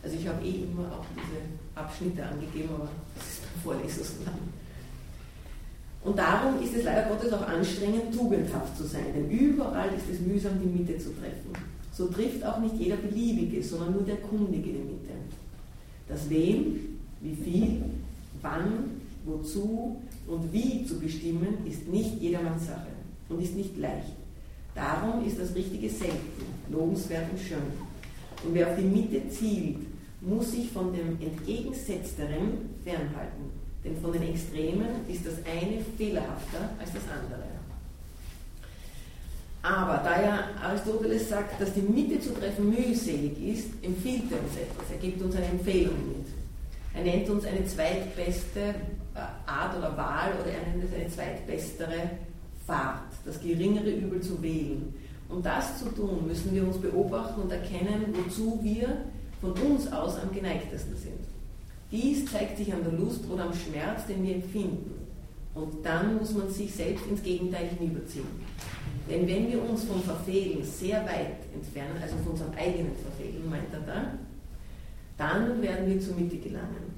[0.02, 1.40] Also ich habe eh immer auch diese
[1.74, 4.38] Abschnitte angegeben, aber das ist beim Vorlesen so lang.
[6.02, 10.20] Und darum ist es leider Gottes auch anstrengend, tugendhaft zu sein, denn überall ist es
[10.20, 11.52] mühsam, die Mitte zu treffen.
[11.92, 15.14] So trifft auch nicht jeder Beliebige, sondern nur der Kundige die Mitte.
[16.06, 17.82] Das Wem, wie viel,
[18.42, 22.88] wann, wozu und wie zu bestimmen, ist nicht jedermanns Sache
[23.28, 24.16] und ist nicht leicht.
[24.74, 27.58] Darum ist das Richtige selten, lobenswert und schön.
[28.44, 29.78] Und wer auf die Mitte zielt,
[30.20, 33.50] muss sich von dem Entgegensetzteren fernhalten.
[33.84, 37.44] Denn von den Extremen ist das eine fehlerhafter als das andere.
[39.62, 44.56] Aber da ja Aristoteles sagt, dass die Mitte zu treffen mühselig ist, empfiehlt er uns
[44.56, 44.90] etwas.
[44.90, 46.26] Er gibt uns eine Empfehlung mit.
[46.94, 48.74] Er nennt uns eine zweitbeste
[49.14, 52.10] Art oder Wahl oder er nennt es eine zweitbestere
[52.66, 54.94] Fahrt, das geringere Übel zu wählen.
[55.28, 58.88] Um das zu tun, müssen wir uns beobachten und erkennen, wozu wir
[59.40, 61.20] von uns aus am geneigtesten sind.
[61.90, 65.06] Dies zeigt sich an der Lust oder am Schmerz, den wir empfinden.
[65.54, 68.26] Und dann muss man sich selbst ins Gegenteil hinüberziehen.
[69.08, 73.72] Denn wenn wir uns vom Verfehlen sehr weit entfernen, also von unserem eigenen Verfehlen, meint
[73.72, 74.18] er da,
[75.16, 76.93] dann werden wir zur Mitte gelangen.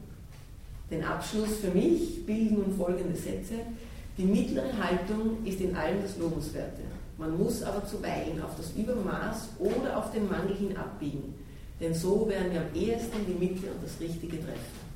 [0.90, 3.54] Den Abschluss für mich bilden nun folgende Sätze.
[4.16, 6.82] Die mittlere Haltung ist in allem das Lobenswerte.
[7.18, 11.34] Man muss aber zuweilen auf das Übermaß oder auf den Mangel hin abbiegen,
[11.80, 14.86] denn so werden wir am ehesten die Mitte und das Richtige treffen.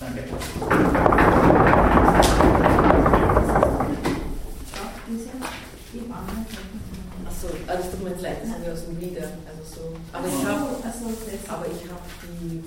[0.00, 0.22] Danke.
[7.26, 9.22] Achso, also es tut mir jetzt leid, das haben wir aus dem Wieder.
[9.22, 9.94] Also so.
[10.12, 10.64] Aber ich habe
[11.48, 12.02] aber ich habe
[12.40, 12.62] die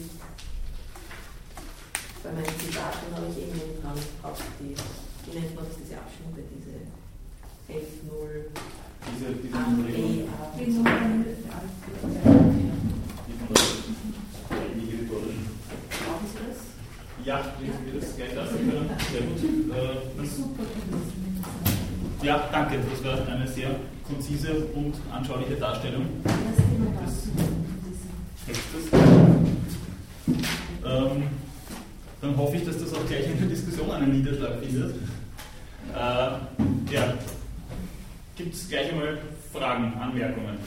[2.27, 6.43] bei meinen Zitaten habe ich eben dran auch die, wie nennt man das, diese Abschnitte,
[6.51, 6.83] diese
[7.71, 8.51] 11.0
[9.07, 9.59] Diese, diese A,
[10.59, 10.73] die
[12.01, 12.11] von
[14.51, 15.47] der Inhibitorischen.
[15.87, 16.59] Brauchen Sie das?
[17.23, 18.89] Ja, lesen wir das gleich lassen können.
[19.11, 19.39] Sehr gut.
[22.21, 22.79] Äh, ja, danke.
[22.91, 23.71] Das war eine sehr
[24.05, 27.29] konzise und anschauliche Darstellung des
[28.45, 28.85] Textes.
[30.85, 31.46] Ähm,
[32.21, 34.95] dann hoffe ich, dass das auch gleich in der Diskussion einen Niederschlag findet.
[35.93, 37.17] Äh, ja,
[38.36, 39.17] gibt es gleich einmal
[39.53, 40.58] Fragen, Anmerkungen?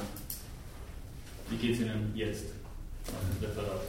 [1.51, 2.47] Wie geht es Ihnen jetzt
[3.43, 3.81] Referat?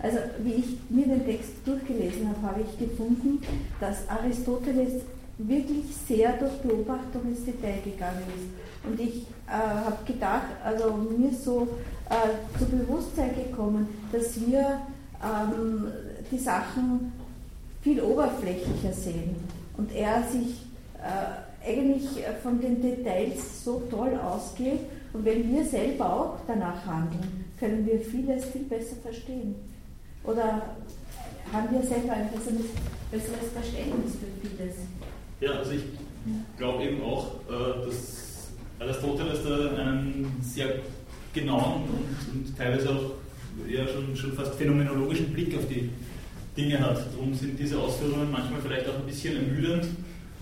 [0.00, 3.42] Also, wie ich mir den Text durchgelesen habe, habe ich gefunden,
[3.80, 5.02] dass Aristoteles
[5.38, 8.88] wirklich sehr durch Beobachtung ins Detail gegangen ist.
[8.88, 11.68] Und ich äh, habe gedacht, also mir so
[12.10, 14.80] äh, zu Bewusstsein gekommen, dass wir
[15.22, 15.92] ähm,
[16.30, 17.12] die Sachen
[17.82, 19.36] viel oberflächlicher sehen
[19.76, 20.66] und er sich
[20.98, 22.06] äh, eigentlich
[22.42, 24.80] von den Details so toll ausgeht
[25.12, 29.54] und wenn wir selber auch danach handeln, können wir vieles viel besser verstehen.
[30.24, 30.62] Oder
[31.52, 32.66] haben wir selber ein besseres,
[33.10, 34.76] besseres Verständnis für vieles?
[35.40, 35.84] Ja, also ich
[36.56, 38.27] glaube eben auch, äh, dass
[38.78, 40.76] Aristoteles da einen sehr
[41.34, 43.12] genauen und, und teilweise auch
[43.68, 45.90] ja, schon, schon fast phänomenologischen Blick auf die
[46.56, 46.98] Dinge hat.
[47.12, 49.86] Darum sind diese Ausführungen manchmal vielleicht auch ein bisschen ermüdend,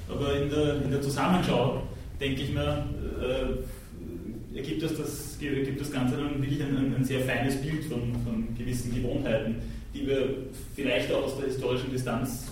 [0.08, 1.82] aber in der, in der Zusammenschau
[2.20, 2.86] denke ich mir,
[3.20, 7.84] äh, ergibt, das, das, ergibt das Ganze dann wirklich ein, ein, ein sehr feines Bild
[7.84, 9.56] von, von gewissen Gewohnheiten,
[9.94, 10.28] die wir
[10.74, 12.46] vielleicht auch aus der historischen Distanz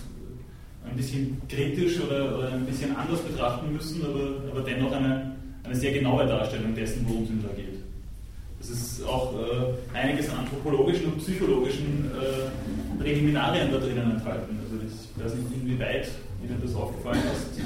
[0.87, 5.34] ein bisschen kritisch oder, oder, ein bisschen anders betrachten müssen, aber, aber dennoch eine,
[5.65, 7.75] eine sehr genaue Darstellung dessen, worum es ihm da geht.
[8.59, 14.57] Es ist auch äh, einiges an anthropologischen und psychologischen äh, Präliminarien da drinnen enthalten.
[14.63, 16.09] Also ich weiß nicht, inwieweit
[16.43, 17.61] Ihnen das aufgefallen ist.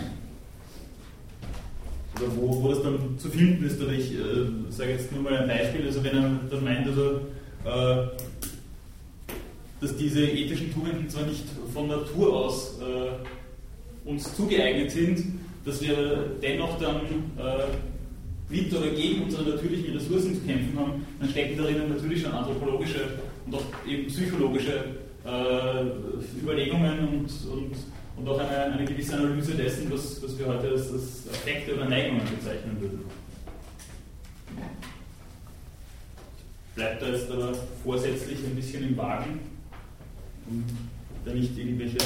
[2.21, 3.81] Oder wo, wo das dann zu finden ist.
[3.81, 5.85] Oder ich äh, sage jetzt nur mal ein Beispiel.
[5.85, 7.21] Also wenn er dann meint, also,
[7.63, 8.07] äh,
[9.79, 15.23] dass diese ethischen Tugenden zwar nicht von Natur aus äh, uns zugeeignet sind,
[15.69, 17.01] dass wir dennoch dann
[17.37, 17.67] äh,
[18.49, 23.19] mit oder gegen unsere natürlichen Ressourcen zu kämpfen haben, dann stecken darin natürlich schon anthropologische
[23.45, 24.83] und auch eben psychologische
[25.25, 27.71] äh, Überlegungen und, und,
[28.17, 31.87] und auch eine, eine, gewisse Analyse dessen, was, was wir heute als, als Affekte oder
[31.87, 33.01] Neigungen bezeichnen würden.
[36.73, 37.53] Bleibt da jetzt aber
[37.83, 39.39] vorsätzlich ein bisschen im Wagen,
[40.49, 40.63] um
[41.25, 41.97] da nicht irgendwelche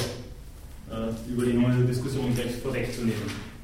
[0.90, 3.54] äh, Überlegungen der Diskussion gleich vorwegzunehmen.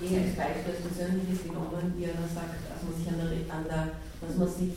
[0.00, 1.46] Dinge als Beispiel als Persönliches
[2.06, 3.84] genommen, wie er sagt, dass man sich an der, an der
[4.22, 4.72] dass man sich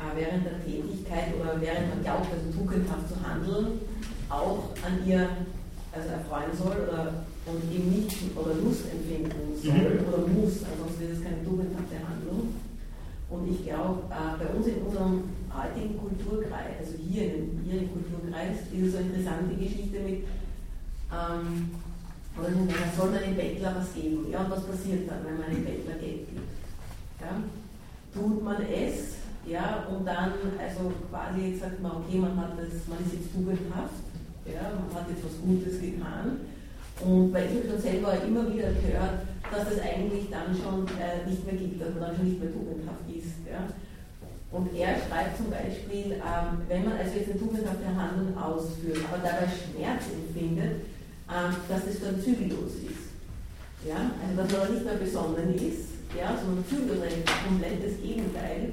[0.00, 3.80] äh, während der Tätigkeit oder während man glaubt, also tugendhaft zu handeln,
[4.28, 5.28] auch an ihr
[5.92, 10.06] also erfreuen soll oder, und eben nicht oder Lust empfinden soll mhm.
[10.06, 12.54] oder muss, ansonsten ist es keine tugendhafte Handlung.
[13.30, 15.22] Und ich glaube, äh, bei uns in unserem
[15.54, 20.26] heutigen Kulturkreis, also hier, in, hier im Kulturkreis, ist es so eine interessante Geschichte mit,
[21.14, 21.70] ähm,
[22.38, 24.26] oder man soll man dem Bettler was geben.
[24.30, 26.50] Ja, und was passiert dann, wenn man dem Bettler Geld gibt?
[27.20, 27.38] Ja?
[28.14, 32.86] Tut man es, ja, und dann, also quasi jetzt sagt man, okay, man hat das,
[32.88, 34.02] man ist jetzt tugendhaft,
[34.46, 36.40] ja, man hat jetzt was Gutes getan.
[37.00, 41.44] Und weil ich schon selber immer wieder gehört, dass das eigentlich dann schon äh, nicht
[41.44, 43.40] mehr gibt, dass man dann schon nicht mehr tugendhaft ist.
[43.48, 43.66] Ja.
[44.50, 49.22] Und er schreibt zum Beispiel, ähm, wenn man also jetzt ein tugendhaftes Handeln ausführt, aber
[49.22, 50.90] dabei Schmerz empfindet,
[51.30, 53.14] ähm, dass es dann zügellos ist.
[53.86, 54.10] Ja?
[54.20, 56.36] Also dass man nicht mehr besonnen ist, ja?
[56.36, 58.72] sondern zügellos ein komplettes Gegenteil.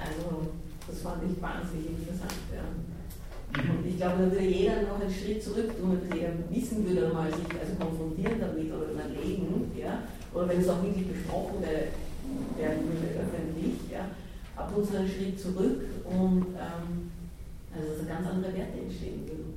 [0.00, 0.48] Also
[0.88, 2.40] das fand ich wahnsinnig interessant.
[2.50, 2.64] Ja.
[3.54, 7.12] Und ich glaube, da würde jeder noch einen Schritt zurück tun, wenn jeder wissen würde,
[7.12, 10.02] mal sich also konfrontieren damit oder überlegen, ja,
[10.34, 14.10] oder wenn es auch wirklich besprochen werden würde öffentlich, ja,
[14.54, 17.10] ab und zu einen Schritt zurück und ähm,
[17.74, 19.54] also dass ganz andere Werte entstehen würden.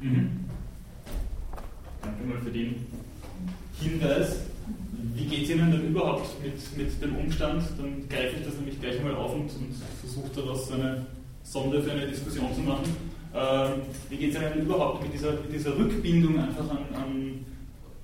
[0.00, 0.44] Mhm.
[2.02, 2.86] Danke mal für den
[3.80, 4.36] Hinweis.
[5.14, 7.62] Wie geht es Ihnen denn überhaupt mit, mit dem Umstand?
[7.78, 11.06] Dann greife ich das nämlich gleich mal auf und, und versuche daraus eine
[11.42, 12.96] Sonde für eine Diskussion zu machen.
[13.34, 17.46] Ähm, wie geht es Ihnen überhaupt mit dieser, mit dieser Rückbindung einfach an, an,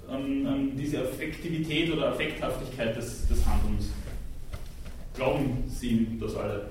[0.08, 3.90] an, an, diese Affektivität oder Affekthaftigkeit des, des Handelns?
[5.14, 6.70] Glauben Sie das alle?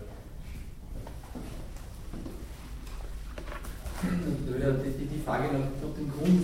[4.03, 6.43] Die, die Frage nach, dem Grund,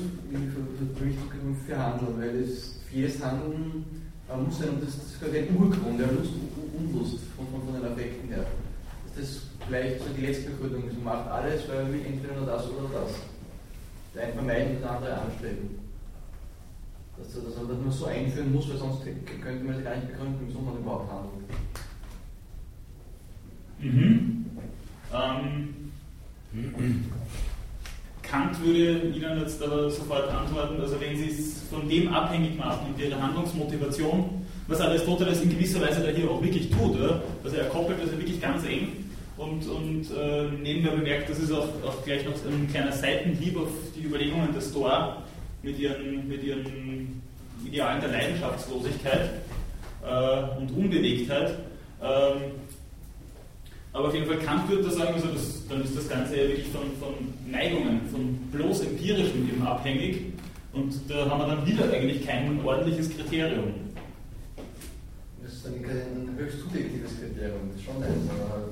[0.97, 3.86] für, für Handeln, weil es, vieles Handeln
[4.41, 7.61] muss sein, und das, das ist quasi ein Urgrund, ja, Lust und Unlust von, von,
[7.63, 8.45] von den Affekten her.
[9.15, 12.89] Das vielleicht so die letzte Begründung, so macht alles, weil wir entweder nur das oder
[12.93, 13.16] das.
[14.16, 15.80] Der eine vermeiden und der andere anstreben.
[17.18, 20.45] Dass, dass, dass man so einführen muss, weil sonst könnte man es gar nicht begründen,
[20.47, 21.43] wieso man überhaupt handelt.
[23.80, 24.45] Mhm.
[25.14, 25.91] Ähm,
[28.22, 32.88] Kant würde Ihnen jetzt aber sofort antworten, also wenn Sie es von dem abhängig machen
[32.88, 37.22] und Ihre Handlungsmotivation, was Aristoteles in gewisser Weise da hier auch wirklich tut, oder?
[37.43, 39.03] also er koppelt das ja wirklich ganz eng
[39.38, 43.70] und, und äh, nebenbei bemerkt, das ist auch, auch gleich noch ein kleiner Seitenhieb auf
[43.96, 45.24] die Überlegungen des Stoa
[45.64, 47.22] mit ihren, mit ihren
[47.66, 49.30] Idealen der Leidenschaftslosigkeit
[50.06, 51.58] äh, und Unbewegtheit.
[52.02, 52.52] Ähm,
[53.94, 56.48] aber auf jeden Fall Kant würde da sagen, also das, dann ist das Ganze ja
[56.48, 57.14] wirklich von, von
[57.50, 60.34] Neigungen, von bloß empirischem eben abhängig.
[60.74, 63.74] Und da haben wir dann wieder eigentlich kein ordentliches Kriterium.
[65.44, 68.70] Das ist dann kein höchst subjektives Kriterium, das ist schon eins, aber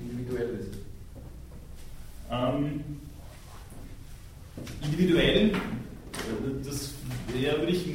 [0.00, 0.66] individuelles.
[2.30, 2.84] Ähm,
[4.84, 5.52] individuell,
[6.64, 6.94] das,
[7.40, 7.86] ja, würde ich,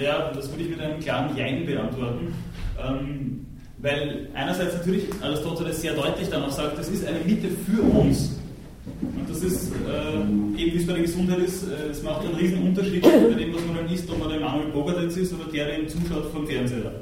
[0.00, 2.34] ja, das ich mit einem klaren Jein beantworten.
[2.78, 3.46] Ähm,
[3.78, 8.30] weil einerseits natürlich Aristoteles sehr deutlich dann auch sagt, das ist eine Mitte für uns.
[9.00, 10.20] Und das ist, äh,
[10.60, 13.54] eben wie es bei der Gesundheit ist, äh, es macht einen riesen Unterschied bei dem,
[13.54, 16.30] was man dann isst, ob man der Emanuel Bogadetz ist oder der, der ihm zuschaut
[16.32, 16.92] vom Fernseher.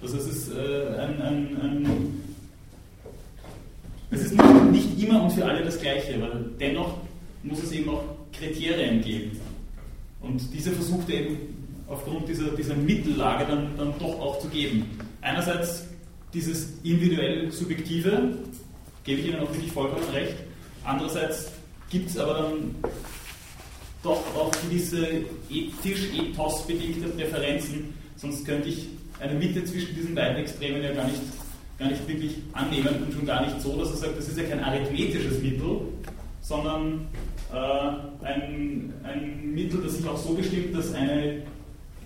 [0.00, 2.22] Also es ist äh, ein, ein, ein
[4.10, 4.34] es ist
[4.70, 6.98] nicht immer und für alle das Gleiche, weil dennoch
[7.42, 9.38] muss es eben auch Kriterien geben.
[10.20, 11.38] Und diese versucht er eben
[11.86, 14.84] aufgrund dieser, dieser Mittellage dann, dann doch auch zu geben.
[15.20, 15.84] Einerseits
[16.34, 18.34] dieses individuell Subjektive,
[19.04, 20.34] gebe ich Ihnen auch wirklich vollkommen recht.
[20.84, 21.50] Andererseits
[21.90, 22.74] gibt es aber dann
[24.02, 25.06] doch auch gewisse
[25.50, 28.88] ethisch-ethos-bedingte Präferenzen, sonst könnte ich
[29.18, 31.20] eine Mitte zwischen diesen beiden Extremen ja gar nicht,
[31.78, 34.44] gar nicht wirklich annehmen und schon gar nicht so, dass er sagt, das ist ja
[34.44, 35.80] kein arithmetisches Mittel,
[36.40, 37.06] sondern
[37.52, 41.42] äh, ein, ein Mittel, das sich auch so bestimmt, dass eine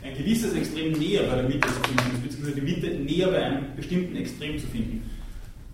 [0.02, 3.44] ein gewisses Extrem näher bei der Mitte zu finden ist, beziehungsweise die Mitte näher bei
[3.44, 5.08] einem bestimmten Extrem zu finden.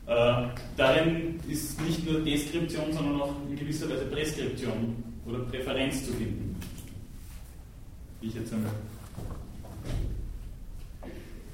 [0.06, 6.12] Äh, darin ist nicht nur Deskription, sondern auch in gewisser Weise Präskription oder Präferenz zu
[6.12, 6.56] finden.
[8.20, 8.72] Wie ich jetzt einmal.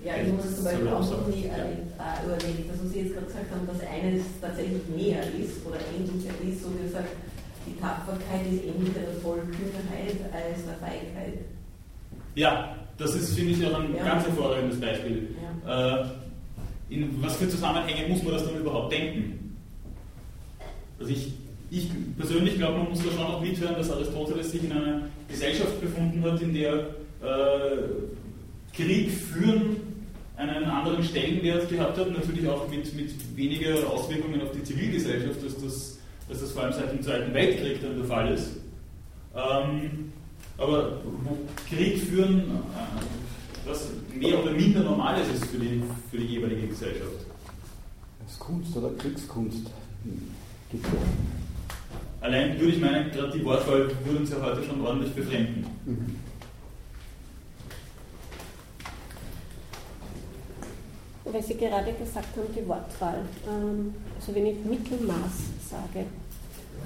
[0.04, 3.46] Ja, ich muss zum Beispiel auch noch nie äh, überlegen, dass Sie jetzt gerade gesagt
[3.50, 7.08] haben, dass eines tatsächlich näher ist oder ähnlicher ist, so wie gesagt,
[7.66, 11.38] die Tapferkeit ist ähnlicher der Vollkühnheit als der Feigheit.
[12.34, 14.04] Ja, das ist, finde ich, auch ein Ja.
[14.04, 15.28] ganz hervorragendes Beispiel.
[15.66, 16.02] Ja.
[16.02, 16.04] Äh,
[16.90, 19.56] in was für Zusammenhänge muss man das dann überhaupt denken?
[21.00, 21.32] Also ich,
[21.70, 21.88] ich
[22.18, 26.22] persönlich glaube, man muss da schon auch mithören, dass Aristoteles sich in einer Gesellschaft befunden
[26.22, 27.78] hat, in der äh,
[28.76, 29.76] Krieg führen
[30.36, 35.54] einen anderen Stellenwert gehabt hat, natürlich auch mit, mit weniger Auswirkungen auf die Zivilgesellschaft, als
[35.62, 38.56] das, als das vor allem seit dem Zweiten Weltkrieg dann der Fall ist.
[39.34, 40.12] Ähm,
[40.58, 46.18] aber wo Krieg führen, äh, was mehr oder minder normal ist, ist für die, für
[46.18, 47.26] die jeweilige Gesellschaft.
[48.24, 49.70] Als Kunst oder Kriegskunst
[50.70, 50.92] gibt es.
[52.20, 55.66] Allein würde ich meinen, gerade die Wortwahl würde uns ja heute schon ordentlich befremden.
[55.84, 56.16] Mhm.
[61.34, 63.18] Weil Sie gerade gesagt haben, die Wortwahl.
[63.48, 65.34] Ähm, also wenn ich Mittelmaß
[65.68, 66.06] sage,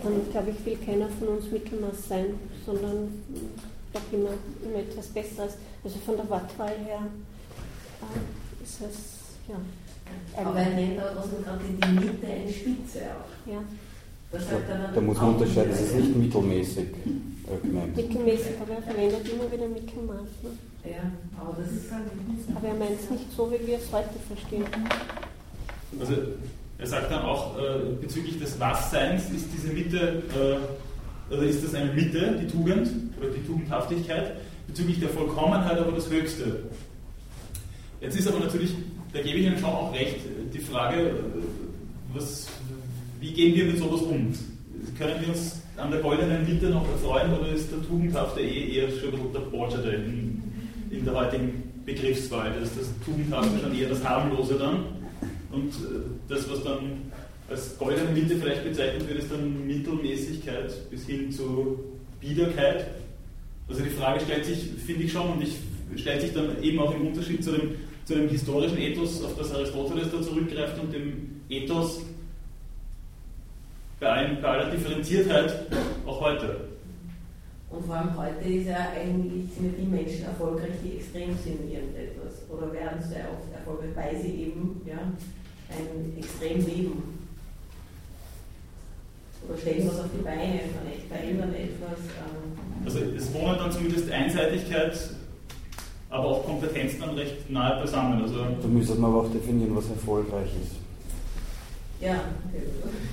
[0.02, 2.28] dann glaube ich, will keiner von uns Mittelmaß sein,
[2.64, 3.12] sondern
[3.92, 4.30] doch immer,
[4.64, 5.58] immer etwas Besseres.
[5.84, 7.00] Also von der Wortwahl her
[8.00, 9.56] äh, ist es, ja.
[10.34, 13.52] Aber er nennt aber trotzdem gerade die Mitte eine Spitze auch.
[13.52, 13.62] ja.
[14.32, 17.94] Das er dann Da muss man auch unterscheiden, es ist nicht mittelmäßig äh, gemeint.
[17.94, 20.28] Mittelmäßig, aber er verwendet immer wieder Mittelmaß.
[20.42, 20.50] Ne?
[20.90, 21.92] Ja, aber das ist
[22.54, 24.64] Aber er meint es nicht so, wie wir es heute verstehen.
[26.00, 26.14] Also
[26.78, 31.74] er sagt dann auch, äh, bezüglich des Was-Seins ist diese Mitte, äh, oder ist das
[31.74, 34.36] eine Mitte, die Tugend oder die Tugendhaftigkeit,
[34.66, 36.64] bezüglich der Vollkommenheit aber das Höchste.
[38.00, 38.74] Jetzt ist aber natürlich,
[39.12, 40.20] da gebe ich Ihnen schon auch recht,
[40.54, 41.12] die Frage, äh,
[42.14, 42.46] was,
[43.20, 44.32] wie gehen wir mit sowas um?
[44.96, 48.90] Können wir uns an der goldenen Mitte noch erfreuen oder ist der Tugendhafte eh eher
[48.90, 50.27] schon der Borgerte in,
[50.90, 52.52] in der heutigen Begriffswahl?
[52.52, 54.84] Da ist das Tugendhafte schon eher das Harmlose dann
[55.50, 57.10] und äh, das, was dann
[57.48, 61.78] als goldene Mitte vielleicht bezeichnet wird, ist dann Mittelmäßigkeit bis hin zu
[62.20, 62.88] Biederkeit.
[63.68, 65.56] Also die Frage stellt sich, finde ich schon, und ich
[65.96, 67.72] stellt sich dann eben auch im Unterschied zu dem,
[68.04, 72.02] zu dem historischen Ethos, auf das Aristoteles da zurückgreift und dem Ethos
[74.00, 75.66] bei, allem, bei aller Differenziertheit
[76.06, 76.67] auch heute.
[77.70, 81.60] Und vor allem heute ist ja eigentlich, sind ja die Menschen erfolgreich, die extrem sind
[81.62, 82.42] in irgendetwas.
[82.48, 84.98] Oder werden sehr oft erfolgreich, weil sie eben ja,
[85.68, 87.18] ein extrem leben.
[89.46, 90.60] Oder stellen was auf die Beine,
[91.08, 91.98] verändern etwas.
[92.18, 94.98] Ähm, Also es wohnt dann zumindest Einseitigkeit
[96.10, 98.22] aber auch Kompetenzen dann recht nahe beisammen.
[98.22, 100.76] Also da müsste man aber auch definieren, was erfolgreich ist.
[102.00, 102.20] Ja.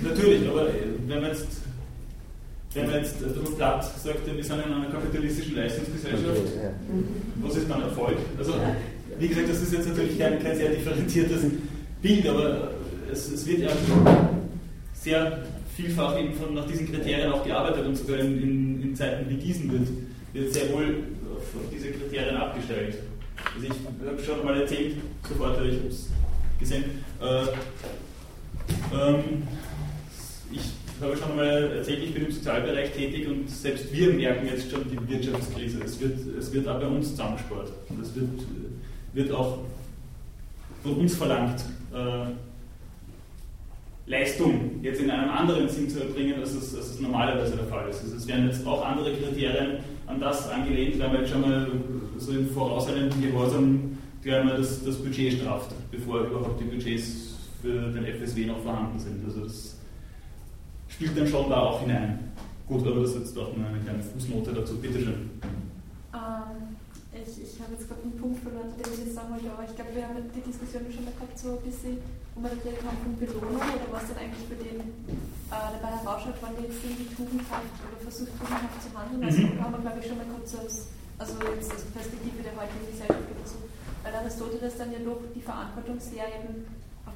[0.02, 0.68] Natürlich, aber
[1.08, 1.48] wenn man jetzt,
[2.76, 6.42] wenn man jetzt etwas platt sagt, wir sind in einer kapitalistischen Leistungsgesellschaft,
[7.42, 8.18] was ist dann Erfolg?
[8.38, 8.54] Also,
[9.18, 11.44] wie gesagt, das ist jetzt natürlich kein, kein sehr differenziertes
[12.02, 12.72] Bild, aber
[13.10, 13.70] es, es wird ja
[14.94, 15.44] sehr
[15.76, 19.36] vielfach eben von, nach diesen Kriterien auch gearbeitet und sogar in, in, in Zeiten wie
[19.36, 19.88] diesen wird,
[20.34, 21.04] wird sehr wohl
[21.34, 22.96] auf, auf diese Kriterien abgestellt.
[23.56, 24.98] Also ich habe schon mal erzählt,
[25.28, 26.10] sofort, ich habe es
[26.60, 26.84] gesehen,
[27.22, 27.44] äh,
[28.94, 29.44] ähm,
[30.52, 34.72] ich habe schon mal erzählt, ich bin im Sozialbereich tätig und selbst wir merken jetzt
[34.72, 35.80] schon die Wirtschaftskrise.
[35.84, 38.30] Es wird, es wird auch bei uns zusammengespart und es wird,
[39.14, 39.60] wird auch
[40.84, 41.62] von uns verlangt,
[41.94, 42.32] äh,
[44.08, 47.90] Leistung jetzt in einem anderen Sinn zu erbringen, als es, als es normalerweise der Fall
[47.90, 48.04] ist.
[48.04, 51.68] Also es werden jetzt auch andere Kriterien an das angelehnt, weil man jetzt schon mal
[52.18, 58.06] so im vorauseilenden Gehorsam gleich das, das Budget straft, bevor überhaupt die Budgets für den
[58.06, 59.26] FSW noch vorhanden sind.
[59.26, 59.75] Also das
[60.96, 62.32] spielt dann schon da auch hinein.
[62.68, 64.80] Gut, aber das ist jetzt doch nur eine kleine Fußnote dazu.
[64.80, 65.30] Bitte schön.
[66.16, 66.80] Ähm,
[67.12, 69.76] ich, ich habe jetzt gerade einen Punkt verloren, den ich jetzt sagen wollte, aber ich
[69.76, 72.00] glaube, wir haben die Diskussion schon mal gehabt, so ein bisschen,
[72.34, 76.40] wo wir geredet haben von Belohnung oder was dann eigentlich für den äh, dabei herausschaut,
[76.40, 79.20] wann jetzt irgendwie tugendhaft oder versucht, tugendhaft zu handeln.
[79.20, 79.60] Also mhm.
[79.60, 80.76] haben wir, glaube ich, schon mal kurz als,
[81.20, 83.60] also jetzt als Perspektive der heutigen Gesellschaft dazu.
[84.00, 86.64] Weil Aristoteles dann ja doch die Verantwortung sehr eben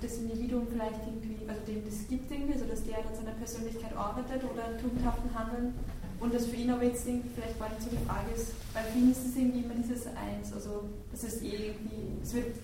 [0.01, 3.95] das Individuum vielleicht irgendwie, also dem das gibt irgendwie, also dass der an seiner Persönlichkeit
[3.95, 5.73] arbeitet oder tugendhaften Handeln
[6.19, 8.83] und das für ihn aber jetzt irgendwie vielleicht gar nicht so die Frage ist, weil
[8.85, 12.55] für ihn ist es irgendwie immer dieses Eins, also das ist eh irgendwie, es wird,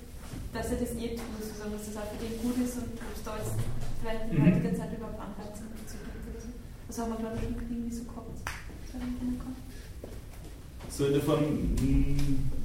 [0.53, 3.15] dass er das eh tut, sozusagen, dass das auch für den gut ist und ob
[3.15, 3.55] es da jetzt
[4.01, 4.45] vielleicht in mhm.
[4.45, 6.51] heutiger Zeit überhaupt Anreize dazu gibt oder so.
[6.87, 8.37] Das haben wir glaube ich irgendwie so gehabt.
[10.89, 11.43] So in der Form,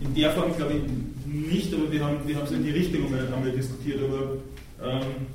[0.00, 0.82] in der Form glaube ich
[1.26, 4.36] nicht, aber wir haben, wir haben so in die Richtung einmal, einmal diskutiert, aber
[4.82, 5.26] ähm,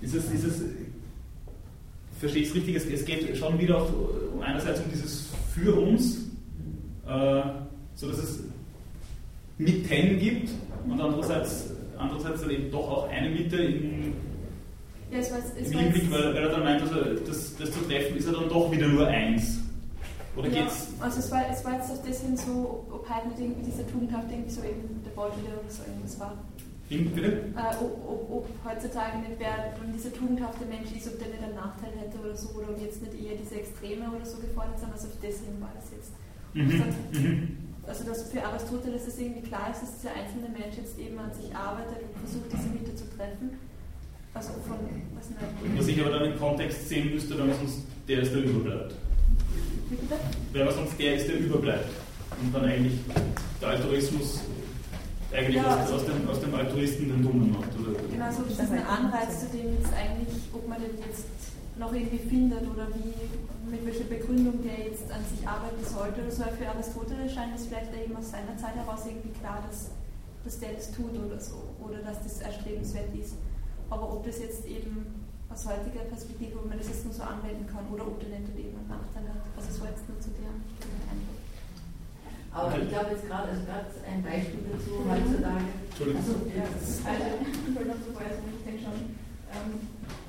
[0.00, 0.62] ist es, ist es,
[2.18, 3.90] verstehe ich es richtig, es, es, geht schon wieder auch
[4.40, 6.26] einerseits um dieses für uns,
[7.06, 7.42] äh,
[7.94, 8.44] so dass es
[9.56, 10.50] Mitten gibt
[10.86, 14.14] und andererseits, andererseits dann eben doch auch eine Mitte in,
[15.14, 17.80] ja, es war, es im Hinblick, weil, weil, er dann meint, also das, das zu
[17.86, 19.58] treffen ist ja dann doch wieder nur eins.
[20.36, 20.88] Oder ja, geht's?
[20.98, 23.86] Also es war, es war jetzt auf das hin so, ob halt nicht irgendwie dieser
[23.86, 26.34] Tugendhaft irgendwie so eben der oder so irgendwas war.
[26.88, 27.54] Bitte?
[27.56, 31.54] Äh, ob, ob, ob, heutzutage nicht wer dieser tugendhafte Mensch ist, ob der nicht einen
[31.54, 34.92] Nachteil hätte oder so, oder ob jetzt nicht eher diese Extreme oder so gefordert sind,
[34.92, 36.12] also auf das hin war das jetzt.
[36.52, 36.78] Mhm.
[36.78, 37.58] Dann, mhm.
[37.86, 41.32] Also dass für Aristoteles es irgendwie klar ist, dass der einzelne Mensch jetzt eben an
[41.32, 43.56] sich arbeitet und versucht, diese Mitte zu treffen.
[44.34, 44.78] Also von,
[45.14, 48.32] was, nicht, was ich aber dann im Kontext sehen müsste, wenn man sonst der ist,
[48.32, 48.94] der überbleibt.
[50.52, 51.88] Wer was sonst der ist, der überbleibt.
[52.42, 52.98] Und dann eigentlich
[53.60, 54.40] der Altruismus
[55.32, 57.70] eigentlich ja, aus, aus, dem, aus dem Altruisten den Dummen macht.
[57.78, 57.98] Oder?
[58.10, 61.26] Genau, so ist das ein Anreiz, zu dem jetzt eigentlich, ob man den jetzt
[61.76, 63.14] noch irgendwie findet oder wie,
[63.70, 66.44] mit welcher Begründung der jetzt an sich arbeiten sollte oder so.
[66.58, 69.90] Für Aristoteles scheint es vielleicht eben aus seiner Zeit heraus irgendwie klar, dass,
[70.44, 73.34] dass der das tut oder so, oder dass das erstrebenswert ist.
[73.90, 77.66] Aber ob das jetzt eben aus heutiger Perspektive, wo man das jetzt nur so anwenden
[77.66, 79.46] kann, oder ob der nicht eben einen Nachteil hat.
[79.54, 81.38] Also es war jetzt nur zu der Eindruck.
[82.54, 85.74] Aber ich glaube jetzt gerade, also gerade ein Beispiel dazu heutzutage.
[85.94, 88.98] Also, ja, also, ich wollte noch so vorher sagen, ich denke schon,
[89.50, 89.70] ähm,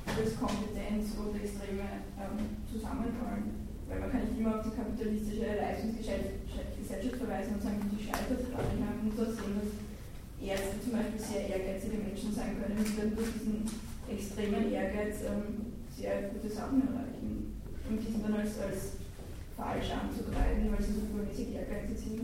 [0.09, 1.85] dass Kompetenz und Extreme
[2.17, 3.65] ähm, zusammenfallen.
[3.85, 8.73] Weil man kann nicht immer auf die kapitalistische Leistungsgesellschaft verweisen und sagen, die scheitert gerade.
[8.73, 9.69] Man muss auch sehen, dass
[10.47, 13.65] Ärzte zum Beispiel sehr ehrgeizige Menschen sein können, die dann durch diesen
[14.09, 17.61] extremen Ehrgeiz ähm, sehr gute Sachen erreichen.
[17.89, 18.97] Und die dann als, als
[19.55, 22.21] falsch anzugreifen, weil sie so übermäßig ehrgeizig sind.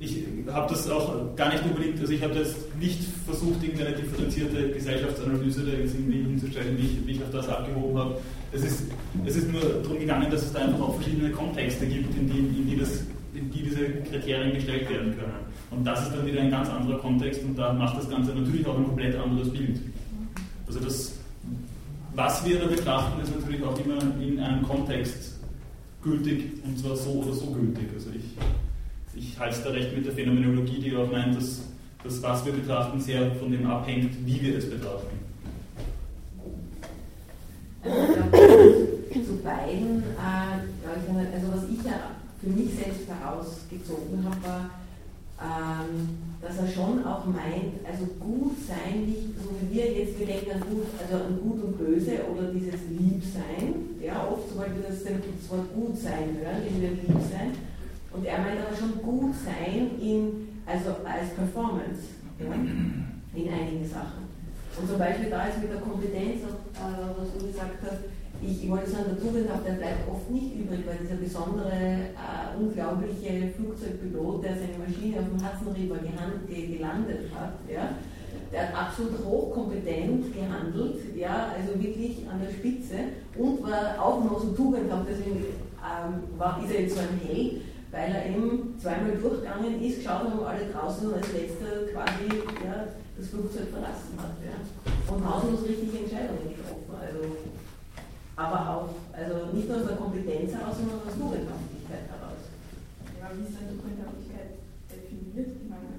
[0.00, 4.70] Ich habe das auch gar nicht unbedingt, also ich habe das nicht versucht, irgendeine differenzierte
[4.70, 8.20] Gesellschaftsanalyse da jetzt irgendwie hinzustellen, wie ich, wie ich auf das abgehoben habe.
[8.52, 8.84] Es ist,
[9.26, 12.38] es ist nur darum gegangen, dass es da einfach auch verschiedene Kontexte gibt, in die,
[12.38, 13.00] in die, das,
[13.34, 15.47] in die diese Kriterien gestellt werden können.
[15.70, 18.66] Und das ist dann wieder ein ganz anderer Kontext und da macht das Ganze natürlich
[18.66, 19.80] auch ein komplett anderes Bild.
[20.66, 21.14] Also das,
[22.14, 25.38] was wir da betrachten, ist natürlich auch immer in einem Kontext
[26.02, 27.88] gültig und zwar so oder so gültig.
[27.94, 28.36] Also ich,
[29.14, 31.62] ich halte es da recht mit der Phänomenologie, die auch meint, dass
[32.02, 35.18] das, was wir betrachten, sehr von dem abhängt, wie wir es betrachten.
[37.82, 42.10] Also zu beiden, äh, also was ich ja
[42.40, 44.70] für mich selbst herausgezogen habe, war,
[45.38, 50.50] dass er schon auch meint, also gut sein, nicht so wie wir jetzt, wir denken
[50.50, 53.94] an gut, also an gut und böse oder dieses Liebsein.
[54.02, 57.52] Ja, oft, sobald wir das, das Wort gut sein hören, denken wir lieb sein.
[58.12, 64.26] Und er meint aber schon gut sein in, also als Performance ja, in einigen Sachen.
[64.80, 67.98] Und zum Beispiel da ist mit der Kompetenz, äh, was du gesagt hast,
[68.42, 73.50] ich, wollte sagen, der Tugendhaft, der bleibt oft nicht übrig, weil dieser besondere, äh, unglaubliche
[73.56, 77.94] Flugzeugpilot, der seine Maschine auf dem Hudson River gelandet hat, ja,
[78.52, 84.40] der hat absolut hochkompetent gehandelt, ja, also wirklich an der Spitze und war auch noch
[84.40, 85.44] so tugendhaft, deswegen
[85.82, 90.30] ähm, war, ist er jetzt so ein Held, weil er eben zweimal durchgegangen ist, geschaut
[90.30, 92.28] haben alle draußen und als letzter quasi
[92.64, 94.36] ja, das Flugzeug verlassen hat.
[94.44, 94.56] Ja.
[95.12, 96.94] Und hauslos richtige Entscheidungen getroffen.
[97.00, 97.36] Also,
[98.38, 102.46] aber auch, also nicht nur aus der Kompetenz heraus, sondern aus Tugendhaftigkeit heraus.
[103.18, 105.58] Ja, wie ist denn Tugendhaftigkeit definiert?
[105.58, 105.98] Ich meine,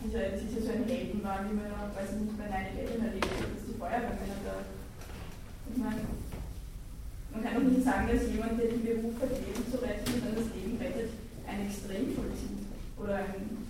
[0.00, 3.52] es ist ja so ein Heldenwagen, wie man weiß ich nicht, bei 9-11 erlebt hat,
[3.52, 4.56] dass die Feuerwehrmänner da.
[4.64, 9.76] Ich meine, man kann doch nicht sagen, dass jemand, der den Beruf hat, Leben zu
[9.84, 11.12] retten und dann das Leben rettet,
[11.44, 12.64] ein Extrem vollzieht
[12.96, 13.60] oder ein,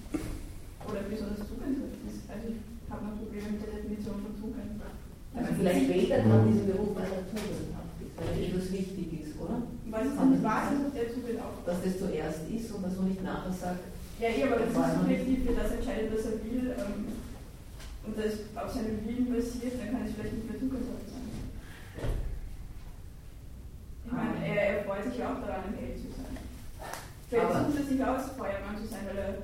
[0.86, 2.30] oder besonders tugendhaft ist.
[2.30, 4.74] Also ich habe noch Probleme mit der Definition von Tugend.
[5.34, 9.34] Also vielleicht wählt er dann diesen Beruf, weil er tugendhaft ist, weil etwas wichtig ist,
[9.40, 9.66] oder?
[9.90, 11.58] Was ist denn was ist der Tugend auch?
[11.66, 12.82] Dass das zuerst ist und
[13.44, 13.80] nachher sagt,
[14.20, 17.06] ja, ja, aber das ist subjektiv, wer das entscheidet, was er will ähm,
[18.06, 21.28] und das auf seinem Willen basiert, dann kann es vielleicht nicht mehr tugendhaft sein.
[24.06, 26.36] Ich meine, er, er freut sich ja auch daran, ein Held zu sein.
[27.28, 29.34] Vielleicht sucht er sich aus, Feuermann zu sein, weil er.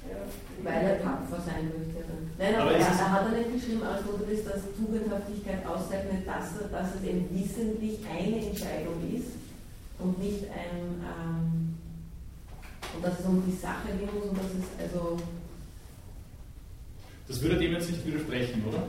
[0.00, 0.16] Ja,
[0.64, 2.00] weil er tapfer sein möchte.
[2.38, 6.94] Nein, aber, aber er, er, hat er nicht geschrieben, Aristoteles, dass Tugendhaftigkeit auszeichnet, dass, dass
[6.94, 9.36] es eben wissentlich eine Entscheidung ist
[9.98, 11.04] und nicht ein.
[11.04, 11.59] Ähm,
[12.94, 15.16] und dass es um die Sache gehen muss und dass es also.
[17.28, 18.82] Das würde dem jetzt nicht widersprechen, oder?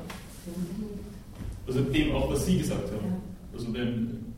[1.67, 3.05] Also dem auch, was Sie gesagt haben.
[3.05, 3.17] Ja.
[3.53, 4.31] Also wenn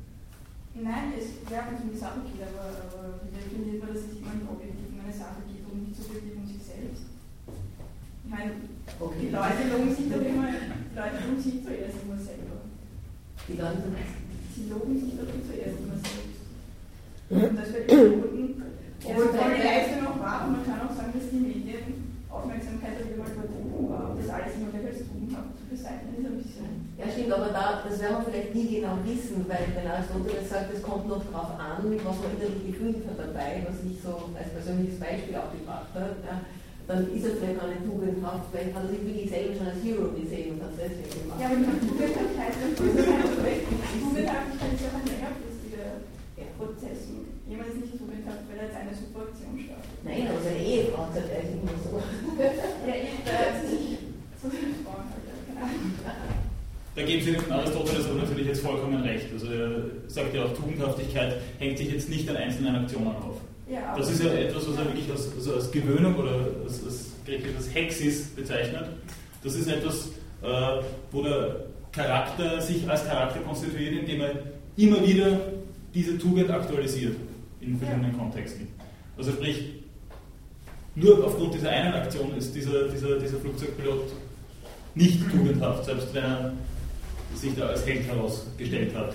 [0.75, 4.17] Nein, es wäre ganz um die Sache geht, aber, aber wie definiert man, dass es
[4.17, 7.05] immer objektiv um eine Sache geht und nicht subjektiv um sich selbst?
[7.45, 8.57] Ich meine,
[8.97, 9.21] okay.
[9.21, 12.57] die Leute loben sich doch immer, die Leute loben sich zuerst immer selber.
[13.45, 13.85] Die Leute?
[14.49, 16.41] Sie loben sich doch zuerst immer selbst.
[17.29, 18.72] Und das wird verboten.
[19.03, 23.27] Obwohl die Leistung noch war, und man kann auch sagen, dass die Medien Aufmerksamkeit darüber
[23.27, 26.69] übertrieben war, und das alles immer gleich als tugendhaft zu bezeichnen, ist ein bisschen.
[26.95, 30.71] Ja, stimmt, aber da, das werden wir vielleicht nie genau wissen, weil wenn Aristoteles sagt,
[30.71, 34.49] es kommt noch darauf an, was man innerlich gefühlt hat dabei, was ich so als
[34.55, 36.39] persönliches Beispiel auch gebracht habe, ja,
[36.87, 39.81] dann ist er vielleicht gar nicht tugendhaft, vielleicht hat er sich wirklich selber schon als
[39.83, 41.39] Hero gesehen und hat es deswegen gemacht.
[41.43, 42.53] Ja, aber Tugendhaftigkeit,
[44.71, 46.07] ist ja ein längerfristiger
[46.55, 46.99] Prozess.
[47.07, 47.32] Jemand
[47.73, 49.91] ist nicht tugendhaft, weil er jetzt eine Superaktion startet.
[50.03, 51.99] Nein, aber seine Ehefrau sagt eigentlich immer so.
[52.87, 53.99] ja, eben, da hat sich
[54.39, 55.91] zu den Frauen halt, keine Ahnung.
[56.95, 59.27] Da geben Sie dem Aristoteles aber natürlich jetzt vollkommen recht.
[59.33, 59.71] Also er
[60.07, 63.41] sagt ja auch, Tugendhaftigkeit hängt sich jetzt nicht an einzelnen Aktionen auf.
[63.67, 67.11] Ja, das ist ja etwas, was er wirklich als, also als Gewöhnung oder als, als
[67.25, 68.85] griechisches Hexis bezeichnet.
[69.43, 70.09] Das ist etwas,
[70.43, 74.31] äh, wo der Charakter sich als Charakter konstituiert, indem er
[74.77, 75.39] immer wieder
[75.93, 77.15] diese Tugend aktualisiert
[77.63, 78.17] in verschiedenen.
[78.17, 78.67] Kontexten.
[79.17, 79.83] Also sprich,
[80.95, 84.11] nur aufgrund dieser einen Aktion ist dieser, dieser, dieser Flugzeugpilot
[84.95, 86.53] nicht tugendhaft, selbst wenn er
[87.35, 89.13] sich da als Held herausgestellt hat.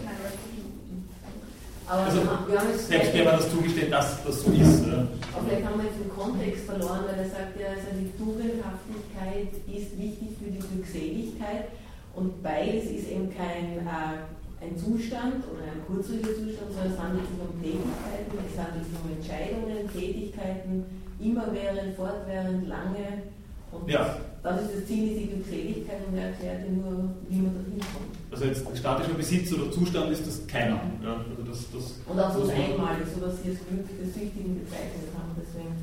[1.87, 4.87] Aber also, wir haben jetzt selbst wenn man das zugesteht, dass das so ist.
[4.87, 5.09] Ja.
[5.33, 9.53] Aber vielleicht haben wir jetzt den Kontext verloren, weil er sagt ja, also die Tugendhaftigkeit
[9.67, 11.69] ist wichtig für die Glückseligkeit
[12.15, 14.21] und beides ist eben kein äh,
[14.61, 18.97] ein Zustand oder ein kurzfristiger Zustand, sondern es handelt sich um Tätigkeiten, es handelt sich
[18.99, 20.75] um Entscheidungen, Tätigkeiten,
[21.21, 23.31] immerwährend, fortwährend, lange.
[23.71, 24.17] Und ja.
[24.43, 28.17] das, ist das Ziel, die Glückseligkeit und er erklärt nur, wie man dorthin kommt.
[28.33, 30.81] Also jetzt statischer Besitz oder Zustand ist das keiner.
[31.03, 34.65] Ja, also das, das, und auch so einmalig, so dass sie das Glück des Süchtigen
[34.65, 35.37] bezeichnet haben.
[35.37, 35.75] Deswegen.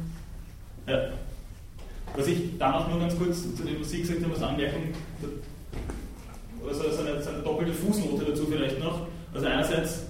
[0.87, 1.13] Ja.
[2.15, 4.81] Was ich dann auch nur ganz kurz zu dem, was Sie gesagt haben, als Anmerkung,
[6.67, 9.07] also so eine, eine doppelte Fußnote dazu vielleicht noch.
[9.33, 10.05] Also einerseits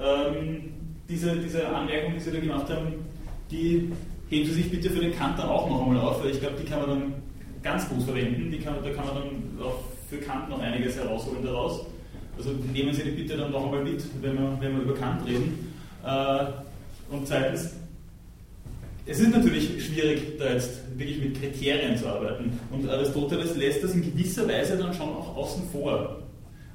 [0.00, 0.72] ähm,
[1.08, 2.94] diese, diese Anmerkung, die Sie da gemacht haben,
[3.50, 3.90] die
[4.28, 6.56] heben Sie sich bitte für den Kant dann auch noch einmal auf, weil ich glaube,
[6.60, 7.14] die kann man dann
[7.62, 8.50] ganz gut verwenden.
[8.50, 11.86] Die kann, da kann man dann auch für Kant noch einiges herausholen daraus.
[12.36, 15.26] Also nehmen Sie die bitte dann noch einmal mit, wenn wir, wenn wir über Kant
[15.26, 15.74] reden.
[16.04, 16.44] Äh,
[17.10, 17.74] und zweitens,
[19.08, 22.60] es ist natürlich schwierig, da jetzt wirklich mit Kriterien zu arbeiten.
[22.70, 26.18] Und Aristoteles lässt das in gewisser Weise dann schon auch außen vor.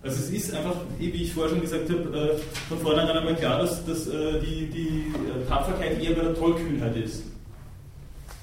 [0.01, 3.59] Also es ist einfach, wie ich vorher schon gesagt habe, äh, von vornherein einmal klar,
[3.59, 5.13] dass, dass äh, die, die
[5.47, 7.23] Tapferkeit eher bei der Tollkühnheit ist.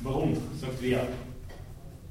[0.00, 0.34] Warum?
[0.58, 1.06] Sagt wer?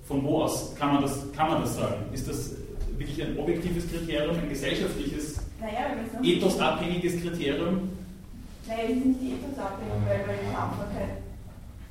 [0.04, 2.14] Von wo aus kann man das, kann man das sagen?
[2.14, 2.56] Ist das
[2.98, 7.90] wirklich ein objektives Kriterium, ein gesellschaftliches, Naja, ethosabhängiges Kriterium?
[8.68, 11.29] Nein, es ist nicht ethosabhängig, weil, weil die Machbarkeit,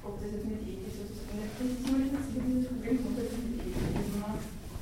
[0.09, 2.26] ob das jetzt mit ethisch ist, das ist nur das
[2.72, 4.34] Problem grundsätzlich mit ethisch, dass man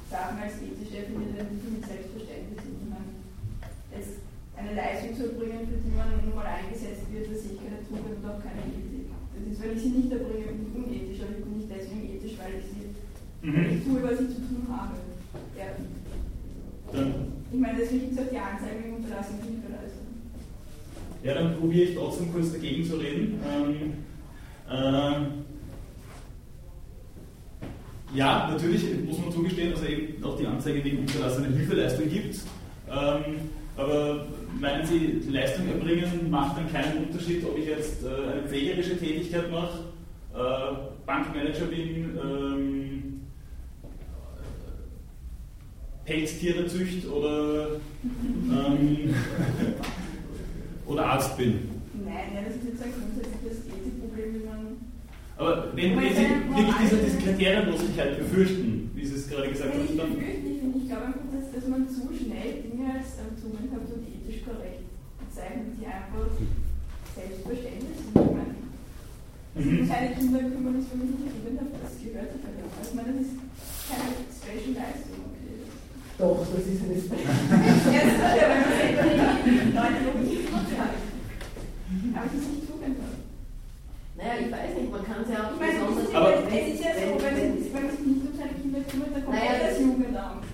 [0.06, 2.76] Sachen als ethisch definiert, die für mich selbstverständlich sind.
[2.86, 3.10] Ich meine,
[3.92, 4.22] jetzt
[4.54, 7.82] eine Leistung zu erbringen, für die man nun mal eingesetzt wird, da sehe ich keine
[7.84, 9.10] Tugend und auch keine Ethik.
[9.34, 12.04] Das ist, wenn ich sie nicht erbringe, bin ich unethisch, aber ich bin nicht deswegen
[12.06, 12.84] ethisch, weil ich sie
[13.42, 13.78] Mhm.
[13.78, 14.94] ich tue, was ich zu tun habe.
[15.56, 15.66] Ja.
[17.52, 20.06] Ich meine, deswegen gibt es auch die Anzeige im Unterlassen Hilfeleistung.
[21.22, 23.38] ja, dann probiere ich trotzdem kurz dagegen zu reden.
[23.46, 23.92] Ähm,
[24.70, 25.26] ähm,
[28.14, 32.40] ja, natürlich muss man zugestehen, dass es eben auch die Anzeige wegen unterlassener Hilfeleistung gibt.
[32.88, 34.26] Ähm, aber
[34.58, 39.50] meinen Sie, Leistung erbringen macht dann keinen Unterschied, ob ich jetzt äh, eine pflegerische Tätigkeit
[39.50, 39.80] mache,
[40.34, 43.20] äh, Bankmanager bin, ähm,
[46.06, 47.68] Pelztiere zücht oder,
[48.04, 49.14] ähm,
[50.86, 51.68] oder Arzt bin.
[52.04, 53.45] Nein, nein, das ist jetzt ein grundsätzliches.
[55.36, 59.84] Aber wenn, wenn Sie wirklich diese, diese Kriterienlosigkeit befürchten, wie Sie es gerade gesagt haben,
[59.84, 60.16] ich dann.
[60.16, 60.48] befürchte,
[60.80, 64.88] ich, glaube einfach, dass, dass man zu schnell Dinge als ähm, tugendhaft und ethisch korrekt
[65.20, 66.32] bezeichnet, die einfach
[67.12, 68.16] selbstverständlich sind.
[68.16, 68.56] Ich meine,
[69.56, 69.88] sich Mhm.
[69.88, 72.76] kleine Kinder kümmern, ist für mich nicht tugendhaft, das gehört sich halt auch.
[72.76, 73.36] Ich meine, das ist
[73.88, 75.20] keine Special Leistung.
[75.32, 75.64] Okay.
[76.20, 77.36] Doch, das ist eine Special.
[77.92, 80.86] Ja, wenn man Leute ja.
[82.16, 83.15] Aber es ist nicht tugendhaft.
[84.16, 86.08] Naja, ich weiß nicht, man kann es ja auch Ich meine, besonders.
[86.08, 89.52] es Aber- es ist ja so, wenn sich nicht seine Kinder kümmert, dann kommt Naja,
[89.52, 90.44] ja das Jugendamt.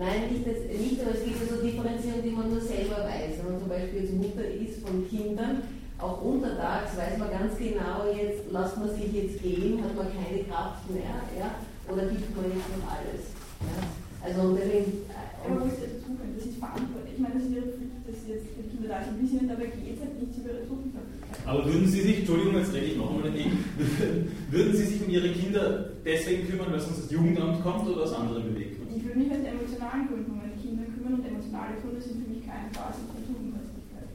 [0.00, 3.36] Nein, nicht, das, nicht aber es gibt ja so Differenzierungen, die man nur selber weiß.
[3.36, 5.60] Wenn man zum Beispiel jetzt Mutter ist von Kindern,
[6.00, 10.40] auch untertags weiß man ganz genau, jetzt lasst man sich jetzt gehen, hat man keine
[10.48, 11.60] Kraft mehr, ja,
[11.92, 13.28] oder gibt man jetzt noch alles.
[13.68, 13.84] Ja.
[14.24, 16.32] Also deswegen, äh, Aber wo ist das Zugang?
[16.32, 17.12] Das ist verantwortlich.
[17.16, 19.32] Ich meine, das ist ihre Pflicht, dass sie jetzt die Kinder da sind, wie es
[19.36, 21.19] ihnen dabei geht, hat nichts über ihre Tugendhaftigkeit.
[21.50, 23.58] Aber würden Sie sich, Entschuldigung, jetzt rede ich noch einmal dagegen,
[24.54, 28.12] würden Sie sich um Ihre Kinder deswegen kümmern, weil sonst das Jugendamt kommt oder aus
[28.14, 28.94] anderen Beweggründen?
[28.96, 32.30] Ich würde mich aus emotionalen Gründen um meine Kinder kümmern und emotionale Gründe sind für
[32.30, 34.10] mich keine Basis von Tugendhaftigkeit.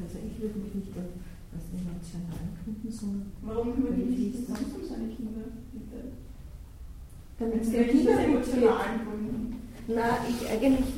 [0.00, 4.48] Also ich würde mich nicht aus emotionalen Gründen, sondern Warum kümmert Weil mich ich nicht
[4.48, 5.44] das- sonst um seine Kinder?
[5.76, 6.00] Bitte.
[7.36, 8.08] damit gut geht.
[8.08, 9.60] emotionalen Gründen.
[9.92, 10.88] Na, ich eigentlich,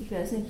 [0.00, 0.48] ich weiß nicht,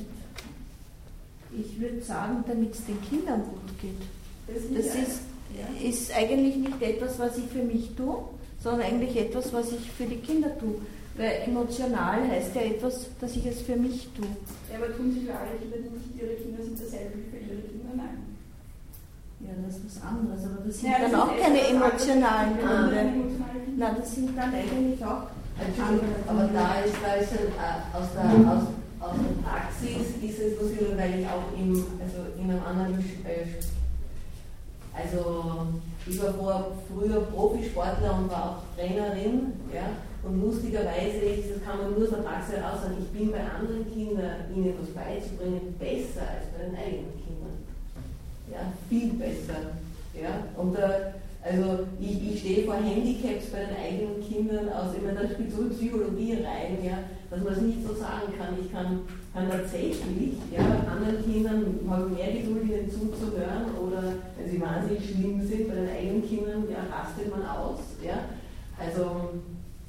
[1.59, 4.03] ich würde sagen, damit es den Kindern gut geht.
[4.47, 5.21] Das, Das ist,
[5.57, 5.89] ja.
[5.89, 8.25] ist eigentlich nicht etwas, was ich für mich tue,
[8.63, 10.77] sondern eigentlich etwas, was ich für die Kinder tue.
[11.17, 14.27] Weil emotional heißt ja etwas, dass ich es für mich tue.
[14.71, 17.37] Ja, aber tun sie für alle Kinder, die nicht ihre Kinder sind, dasselbe wie für
[17.37, 17.93] ihre Kinder?
[17.97, 18.33] Nein.
[19.41, 22.59] Ja, das ist was anderes, aber das sind Ja, dann das auch ist keine emotionalen
[22.59, 23.13] Gründe.
[23.77, 25.27] Nein, das sind dann eigentlich auch
[25.61, 28.65] Entschuldigung, andere aber da ist, da ist äh, aus, der, aus,
[29.03, 33.59] aus der Praxis ist es viel, weil ich auch im, also in einem anderen, äh,
[34.95, 35.67] also
[36.07, 39.91] ich war vor, früher Profisportler und war auch Trainerin, ja,
[40.23, 41.19] und lustigerweise,
[41.51, 44.71] das kann man nur aus der Praxis heraus sagen, ich bin bei anderen Kindern, ihnen
[44.71, 47.59] etwas beizubringen, besser als bei den eigenen Kindern.
[48.53, 49.75] Ja, viel besser.
[50.15, 51.11] Ja, und äh,
[51.43, 55.51] also ich, ich stehe vor Handicaps bei den eigenen Kindern aus, ich meine, da spielt
[55.51, 56.99] so Psychologie rein, ja,
[57.33, 58.61] dass man es nicht so sagen kann.
[58.61, 64.61] Ich kann, kann tatsächlich ja, anderen Kindern habe mehr Geduld, ihnen zuzuhören oder wenn sie
[64.61, 67.97] wahnsinnig schlimm sind, bei den eigenen Kindern ja, rastet man aus.
[68.05, 68.37] Ja.
[68.77, 69.41] Also,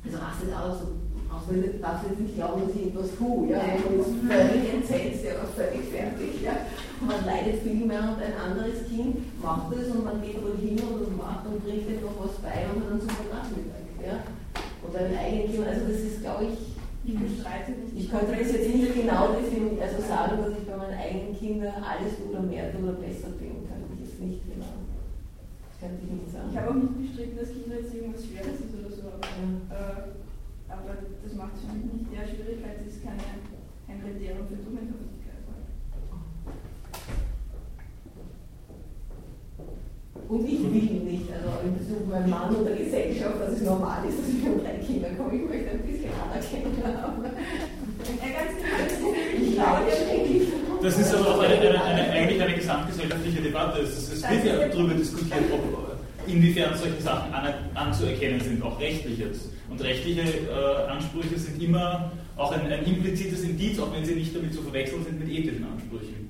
[0.07, 0.87] also rastet aus,
[1.27, 3.51] auch wenn du darfst jetzt nicht glauben, dass ich etwas tue.
[3.51, 3.59] Ja.
[3.59, 6.39] Man ist völlig entsetzt, ja, völlig fertig.
[6.47, 6.63] Ja.
[7.03, 10.79] Man leidet viel mehr und ein anderes Kind macht es und man geht wohl hin
[10.79, 13.83] und macht und bringt etwas was bei und hat einen super Nachmittag.
[13.99, 14.23] Ja.
[14.79, 16.73] Und bei den eigenen Kindern, also das ist, glaube ich,
[17.03, 17.99] Ich bestreite nicht.
[17.99, 21.83] ich könnte das jetzt nicht genau definieren, also sagen, dass ich bei meinen eigenen Kindern
[21.83, 24.71] alles oder mehr oder besser bin, kann ich jetzt nicht genau.
[25.67, 26.47] Das könnte ich nicht sagen.
[26.47, 30.15] Ich habe auch nicht bestritten, dass Kindererziehung was Schweres ist oder so, aber, äh,
[30.71, 34.63] aber das macht es für mich nicht der Schwierigkeit, es ist keine, kein Kriterium für
[34.63, 35.12] Tugendhaftigkeit.
[40.30, 43.61] Und ich will nicht, also in Bezug auf meinen Mann und der Gesellschaft, dass es
[43.61, 45.36] normal ist, dass ich um drei Kinder komme.
[45.36, 47.24] Ich möchte ein bisschen Anerkennung haben.
[48.03, 50.84] Genau, ist Ich glaube.
[50.84, 53.82] Das ist aber auch eine, eine, eine, eigentlich eine gesamtgesellschaftliche Debatte.
[53.82, 55.97] Es, es wird ja darüber diskutiert, ob,
[56.28, 59.49] inwiefern solche Sachen an, anzuerkennen sind, auch rechtlich jetzt.
[59.70, 64.36] Und rechtliche äh, Ansprüche sind immer auch ein, ein implizites Indiz, auch wenn sie nicht
[64.36, 66.30] damit zu verwechseln sind mit ethischen Ansprüchen.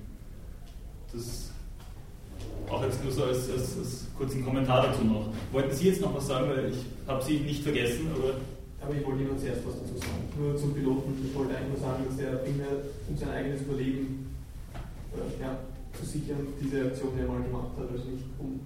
[1.11, 1.52] Das
[2.73, 5.29] auch jetzt nur so als, als, als kurzen Kommentar dazu noch.
[5.51, 8.35] Wollten Sie jetzt noch was sagen, weil ich habe Sie nicht vergessen, aber
[8.83, 10.27] aber ich wollte Ihnen zuerst was dazu sagen.
[10.35, 11.15] Nur zum Piloten.
[11.23, 14.27] Ich wollte eigentlich nur sagen, dass der primär um sein eigenes Überleben
[15.15, 15.55] äh, ja,
[15.95, 17.87] zu sichern diese Aktion, die er mal gemacht hat.
[17.87, 18.59] Also nicht um.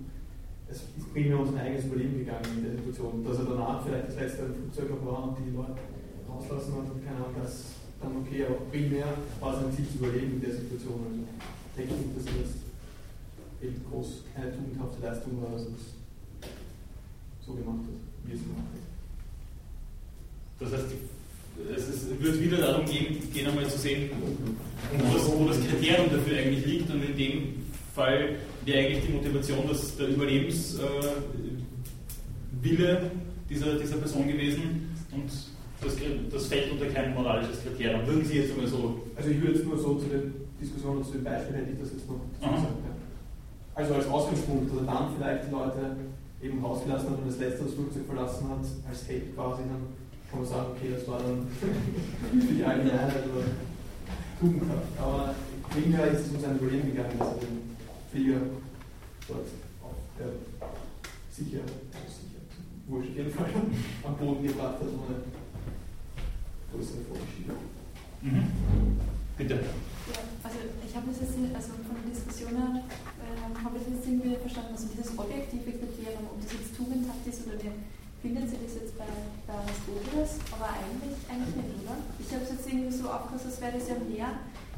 [0.70, 3.24] Es ist primär um sein eigenes Überleben gegangen in der Situation.
[3.24, 5.78] Dass er danach vielleicht das letzte Flugzeug noch war und die Leute
[6.26, 8.50] rauslassen hat und keine Ahnung, das dann okay.
[8.50, 9.06] Aber primär
[9.40, 10.98] war sein Ziel zu überleben in der Situation.
[11.06, 11.22] Also
[11.78, 12.67] denke ich dass er das
[13.62, 15.96] eben groß keine tugendhafte Leistung war, dass das
[17.46, 18.88] so gemacht hat, wie es gemacht hat.
[20.60, 20.94] Das heißt,
[21.76, 24.10] es ist, wird wieder darum gehen, gehen einmal zu sehen,
[24.94, 27.64] wo das, wo das Kriterium dafür eigentlich liegt und in dem
[27.96, 28.36] Fall
[28.66, 30.84] wäre eigentlich die Motivation dass der Überlebenswille
[32.62, 32.98] äh,
[33.50, 35.32] dieser, dieser Person gewesen und
[35.82, 35.96] das,
[36.32, 38.06] das fällt unter kein moralisches Kriterium.
[38.06, 39.04] Würden Sie jetzt einmal so.
[39.16, 41.92] Also ich würde jetzt nur so zu den Diskussionen zu dem Beispiel hätte ich das
[41.92, 42.97] jetzt noch gesagt.
[43.78, 45.96] Also als Ausgangspunkt, dass er dann vielleicht die Leute
[46.42, 49.94] eben rausgelassen hat und das letzte das Flugzeug verlassen hat, als Hate quasi dann
[50.32, 51.46] kann man sagen, okay, das war dann
[52.42, 53.46] für die eigene Einheit oder
[54.40, 54.98] Tugendhaft.
[54.98, 55.36] Aber
[55.70, 57.78] primär ist es um sein Überleben gegangen, dass er den
[58.12, 58.42] Flieger
[59.28, 59.46] dort
[59.86, 60.34] auf der
[61.30, 61.62] sicher,
[62.10, 62.42] sicher,
[62.88, 63.46] wurscht, auf jeden Fall
[64.04, 65.22] am Boden gebracht hat, ohne
[66.74, 67.54] größere Vorgeschichte.
[68.22, 68.98] Mhm.
[69.38, 69.54] Bitte.
[69.54, 72.82] Ja, also ich habe das jetzt, also von der Diskussion her,
[73.28, 77.44] äh, habe ich das irgendwie verstanden, also dieses objektive Kriterium, ob das jetzt tugendhaft ist
[77.44, 79.08] oder nicht findet sich das jetzt bei,
[79.46, 81.98] bei Aristoteles, aber eigentlich, eigentlich nicht, oder?
[82.18, 84.30] Ich habe es jetzt irgendwie so aufgefasst, als wäre das ja mehr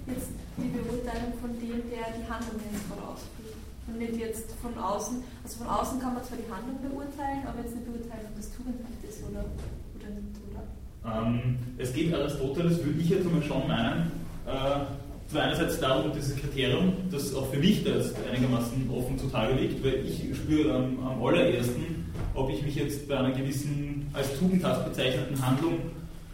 [0.07, 3.57] jetzt die Beurteilung von dem, der die Handlung jetzt vorausführt.
[3.87, 5.23] Und nicht jetzt von außen.
[5.41, 8.53] Also von außen kann man zwar die Handlung beurteilen, aber jetzt nicht beurteilen, ob das
[8.53, 10.63] tugendhaft ist oder, oder nicht, oder?
[11.09, 14.11] Ähm, es geht Aristoteles, würde ich jetzt mal schon meinen,
[14.45, 14.85] äh,
[15.29, 19.83] zwar einerseits darum, dieses Kriterium, das auch für mich da jetzt einigermaßen offen zutage liegt,
[19.83, 24.85] weil ich spüre am, am allerersten, ob ich mich jetzt bei einer gewissen als tugendhaft
[24.85, 25.75] bezeichneten Handlung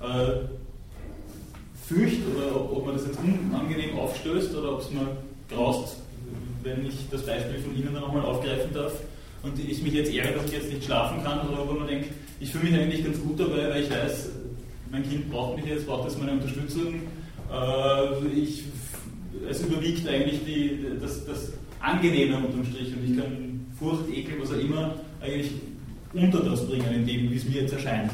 [0.02, 0.48] äh,
[1.88, 5.08] fürchte oder ob man das jetzt unangenehm aufstößt oder ob es mir
[5.50, 5.98] graust,
[6.64, 8.94] wenn ich das Beispiel von Ihnen dann nochmal aufgreifen darf
[9.44, 12.10] und ich mich jetzt ärgere, dass ich jetzt nicht schlafen kann oder ob man denkt,
[12.40, 14.30] ich fühle mich eigentlich ganz gut dabei, weil ich weiß,
[14.90, 17.02] mein Kind braucht mich jetzt, braucht jetzt meine Unterstützung.
[17.52, 18.64] Äh, ich,
[19.50, 24.52] es überwiegt eigentlich die, das, das Angenehme unterm Strich und ich kann Furcht, Ekel, was
[24.52, 25.52] auch immer, eigentlich
[26.14, 28.12] unter das bringen, in dem, wie es mir jetzt erscheint.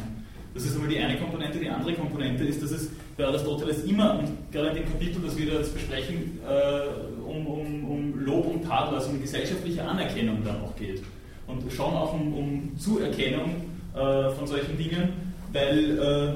[0.54, 1.60] Das ist einmal die eine Komponente.
[1.60, 5.38] Die andere Komponente ist, dass es bei Aristoteles immer, und gerade in dem Kapitel, das
[5.38, 10.62] wir jetzt besprechen, äh, um, um, um, Lob und Tadel, also um gesellschaftliche Anerkennung dann
[10.62, 11.02] auch geht.
[11.48, 13.56] Und schon auch um, um Zuerkennung
[13.94, 15.10] äh, von solchen Dingen,
[15.54, 16.34] weil, äh,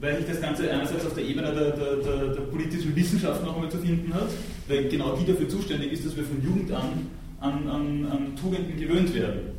[0.00, 3.54] weil sich das Ganze einerseits auf der Ebene der, der, der, der politischen Wissenschaft noch
[3.54, 4.28] einmal zu finden hat,
[4.68, 7.08] weil genau die dafür zuständig ist, dass wir von Jugend an
[7.40, 9.54] an, an, an Tugenden gewöhnt werden.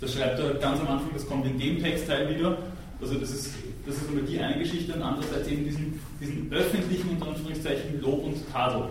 [0.00, 2.58] Das schreibt er ganz am Anfang, das kommt in dem Textteil wieder.
[3.00, 3.54] Also das ist,
[3.86, 8.24] das ist einmal die eine Geschichte und andererseits eben diesen, diesen öffentlichen, unter Anführungszeichen, Lob
[8.24, 8.88] und Tadel.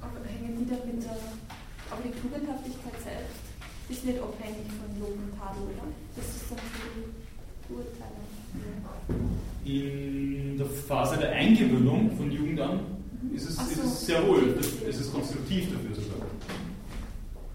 [0.00, 1.06] Aber hängen die damit,
[1.90, 3.46] aber die Tugendhaftigkeit selbst
[3.88, 5.86] ist nicht abhängig von Lob und Tadel, oder?
[6.16, 6.58] Das ist dann
[7.68, 8.26] Beurteilung.
[9.64, 12.80] In der Phase der Eingewöhnung von Jugend an
[13.34, 13.62] ist es, so.
[13.62, 16.26] ist es sehr wohl, das, es ist konstruktiv dafür sogar.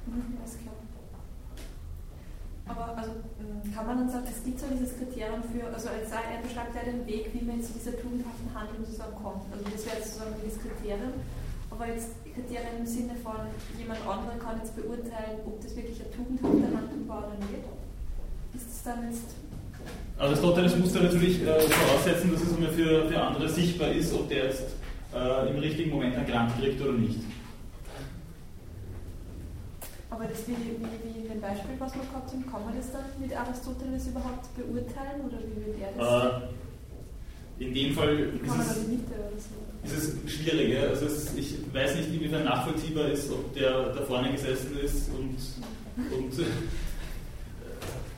[0.08, 0.76] Mhm, alles klar.
[2.68, 6.22] Aber also, ähm, kann man dann sagen, es gibt so dieses Kriterium für, also sei,
[6.36, 9.44] er beschreibt ja den Weg, wie man zu dieser tugendhaften Handlung zusammenkommt.
[9.52, 11.14] Also das wäre jetzt sozusagen das Kriterium.
[11.72, 13.48] Aber jetzt Kriterien im Sinne von,
[13.80, 17.64] jemand anderer kann jetzt beurteilen, ob das wirklich eine tugendhafte Handlung war oder nicht.
[18.54, 19.36] Ist es dann jetzt
[20.18, 24.30] Aristoteles muss da natürlich äh, voraussetzen, dass es einmal für, für andere sichtbar ist, ob
[24.30, 24.76] der jetzt
[25.16, 27.20] äh, im richtigen Moment einen Grant kriegt oder nicht.
[30.12, 32.92] Aber das wie, wie, wie in dem Beispiel, was wir gehabt haben, kann man das
[32.92, 36.44] dann mit Aristoteles überhaupt beurteilen oder wie wird er das?
[36.44, 39.96] Äh, in dem Fall ist es, so?
[39.96, 40.78] ist es schwierig.
[40.78, 45.38] Also es, ich weiß nicht, inwiefern nachvollziehbar ist, ob der da vorne gesessen ist und,
[46.18, 46.34] und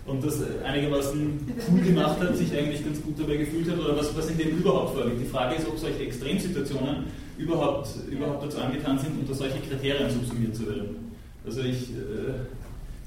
[0.06, 1.40] und das einigermaßen
[1.70, 4.58] cool gemacht hat, sich eigentlich ganz gut dabei gefühlt hat oder was, was in dem
[4.58, 5.22] überhaupt vorliegt.
[5.22, 7.06] Die Frage ist, ob solche Extremsituationen
[7.38, 11.12] überhaupt, überhaupt dazu angetan sind, unter solche Kriterien subsumiert zu werden.
[11.46, 12.34] Also ich, äh,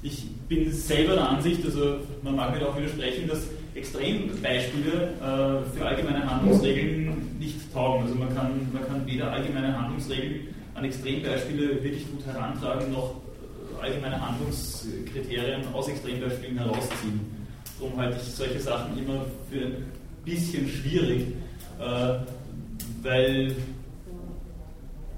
[0.01, 5.85] ich bin selber der Ansicht, also man mag mir auch widersprechen, dass Extrembeispiele äh, für
[5.85, 8.03] allgemeine Handlungsregeln nicht taugen.
[8.03, 13.15] Also man kann, man kann weder allgemeine Handlungsregeln an Extrembeispiele wirklich gut herantragen, noch
[13.81, 17.19] allgemeine Handlungskriterien aus Extrembeispielen herausziehen.
[17.79, 19.91] Darum halte ich solche Sachen immer für ein
[20.25, 21.27] bisschen schwierig,
[21.79, 22.15] äh,
[23.03, 23.53] weil, äh,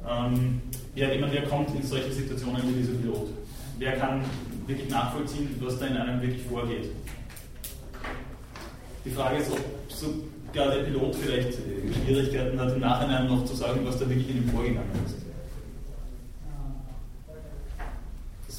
[0.07, 0.62] ähm,
[0.95, 3.30] ja, jemand, wer kommt in solche Situationen wie dieser Pilot?
[3.78, 4.22] Wer kann
[4.68, 6.91] wirklich nachvollziehen, was da in einem wirklich vorgeht?
[9.05, 11.57] Die Frage ist, ob sogar der Pilot vielleicht
[12.03, 15.28] Schwierigkeiten hat, im Nachhinein noch zu sagen, was da wirklich in ihm vorgegangen ist.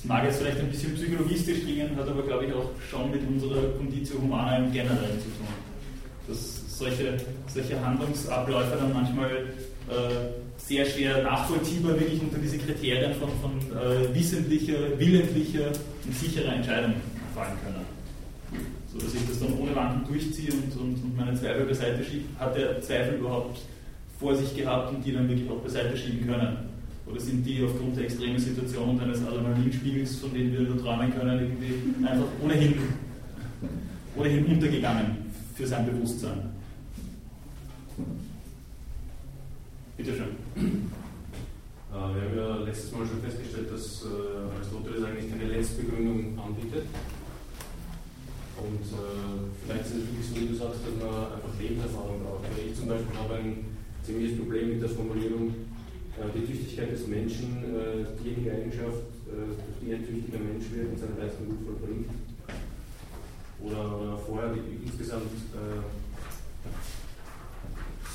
[0.00, 3.20] Das mag jetzt vielleicht ein bisschen psychologistisch klingen, hat aber, glaube ich, auch schon mit
[3.28, 5.46] unserer Conditio Humana im Generellen zu tun.
[6.26, 13.28] Dass solche, solche Handlungsabläufe dann manchmal äh, sehr schwer nachvollziehbar wirklich unter diese Kriterien von,
[13.42, 15.66] von äh, wissentlicher, willentlicher
[16.06, 16.94] und sicherer Entscheidung
[17.34, 17.84] fallen können.
[18.90, 22.24] So dass ich das dann ohne Wanken durchziehe und, und, und meine Zweifel beiseite schiebe.
[22.38, 23.60] Hat der Zweifel überhaupt
[24.18, 26.69] vor sich gehabt und die dann wirklich auch beiseite schieben können?
[27.10, 31.12] Oder sind die aufgrund der extremen Situation und eines Adrenalinspiegels, von denen wir nur träumen
[31.12, 32.74] können, irgendwie einfach ohnehin,
[34.16, 35.16] ohnehin untergegangen
[35.54, 36.50] für sein Bewusstsein?
[39.96, 40.90] Bitte schön.
[41.90, 46.86] Äh, wir haben ja letztes Mal schon festgestellt, dass äh, Aristoteles eigentlich keine Letztbegründung anbietet.
[48.56, 52.44] Und äh, vielleicht ist es wirklich so, wie du sagst, dass man einfach Lebenserfahrung braucht.
[52.64, 53.64] Ich zum Beispiel habe ein
[54.04, 55.54] ziemliches Problem mit der Formulierung,
[56.28, 60.98] die Tüchtigkeit des Menschen, äh, diejenige Eigenschaft, äh, durch die ein tüchtiger Mensch wird und
[60.98, 62.10] seine Leistung gut vollbringt.
[63.60, 65.30] Oder, oder vorher die, insgesamt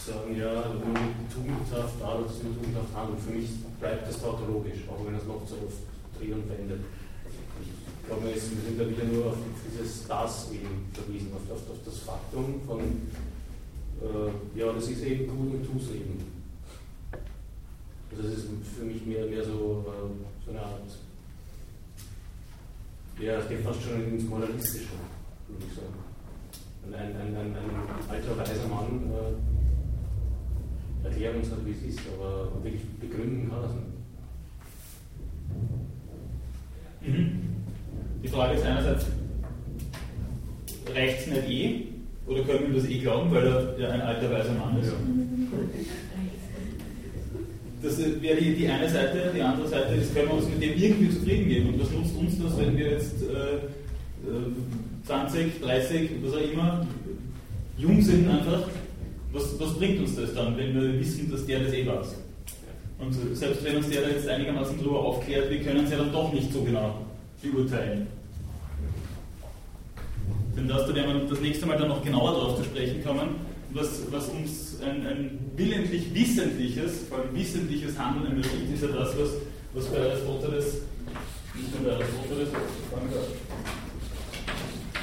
[0.06, 0.62] sagen, ja,
[1.34, 3.20] tugendhaft arbeitet, dass man tugendhaft handelt.
[3.22, 3.50] Für mich
[3.80, 5.82] bleibt das tautologisch, auch wenn es noch so oft
[6.18, 6.82] dreht und wendet.
[7.62, 11.82] Ich glaube, wir sind da wieder nur auf dieses Das eben verwiesen, auf, auf, auf
[11.84, 16.35] das Faktum von, äh, ja, das ist eben gut und tu eben.
[18.16, 18.48] Also das ist
[18.78, 20.90] für mich mehr, mehr so, äh, so eine Art,
[23.20, 24.88] ja, es geht fast schon ins Moralistische,
[25.48, 25.94] würde ich sagen.
[26.88, 29.12] Ein, ein, ein, ein alter weiser Mann
[31.04, 33.88] äh, erklären uns halt, wie es ist, aber wirklich begründen kann es nicht.
[37.18, 37.42] Mhm.
[38.24, 39.08] Die Frage ist einerseits,
[40.94, 41.88] reicht es nicht eh?
[42.28, 44.88] Oder können wir das eh glauben, weil er ja ein alter weiser Mann ist?
[44.88, 44.98] Ja.
[47.86, 49.32] Das wäre die, eine Seite.
[49.36, 51.70] Die andere Seite ist, können wir uns mit dem irgendwie zufrieden geben.
[51.70, 56.88] Und was nutzt uns das, wenn wir jetzt äh, 20, 30, was auch immer,
[57.78, 58.64] jung sind einfach
[59.32, 62.16] was, was bringt uns das dann, wenn wir wissen, dass der das eh weiß?
[62.98, 66.12] Und selbst wenn uns der da jetzt einigermaßen drüber aufklärt, wir können es ja dann
[66.12, 67.06] doch nicht so genau
[67.44, 68.08] beurteilen.
[70.56, 73.36] Denn das, da werden wir das nächste Mal dann noch genauer darauf zu sprechen kommen,
[73.76, 79.10] was, was uns ein, ein willentlich wissentliches, vor allem wissentliches Handeln ermöglicht, ist ja das,
[79.20, 79.30] was,
[79.74, 80.66] was bei Aristoteles,
[81.54, 82.50] nicht nur bei Aristoteles,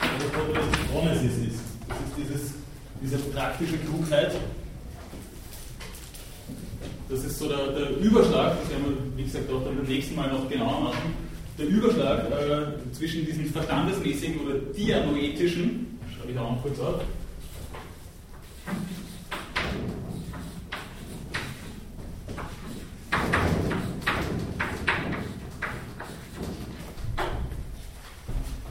[0.01, 1.61] Aristoteles die Chronesis ist.
[1.89, 2.62] Das ist dieses
[3.03, 4.33] diese praktische Klugheit.
[7.09, 10.14] Das ist so der, der Überschlag, das werden wir, wie gesagt, auch dann beim nächsten
[10.14, 11.14] Mal noch genauer machen.
[11.59, 17.03] Der Überschlag äh, zwischen diesen verstandesmäßigen oder dianoetischen, schreibe ich auch noch kurz auf,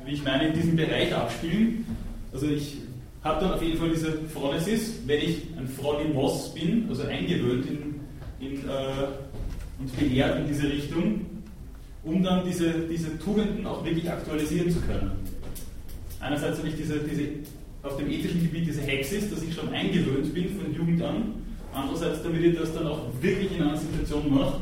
[0.04, 1.84] wie ich meine, in diesem Bereich abspielen.
[2.32, 2.78] Also ich
[3.24, 8.00] habe dann auf jeden Fall diese Phronesis, wenn ich ein Phronimos bin, also eingewöhnt in,
[8.40, 9.08] in, äh,
[9.78, 11.26] und belehrt in diese Richtung,
[12.02, 15.12] um dann diese, diese Tugenden auch wirklich aktualisieren zu können.
[16.20, 17.28] Einerseits habe ich diese, diese
[17.82, 21.34] auf dem ethischen Gebiet diese Hexis, dass ich schon eingewöhnt bin von Jugend an.
[21.72, 24.60] Andererseits, damit ich das dann auch wirklich in einer Situation mache,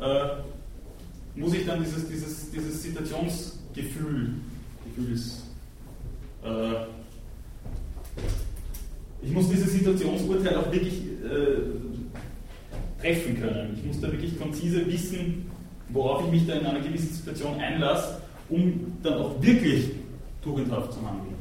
[0.00, 4.34] äh, muss ich dann dieses, dieses, dieses Situationsgefühl,
[4.84, 5.44] Gefühls,
[6.44, 6.48] äh,
[9.22, 10.94] ich muss dieses Situationsurteil auch wirklich
[11.24, 13.76] äh, treffen können.
[13.78, 15.50] Ich muss da wirklich konzise wissen,
[15.88, 19.90] worauf ich mich da in einer gewissen Situation einlasse, um dann auch wirklich
[20.42, 21.34] tugendhaft zu handeln.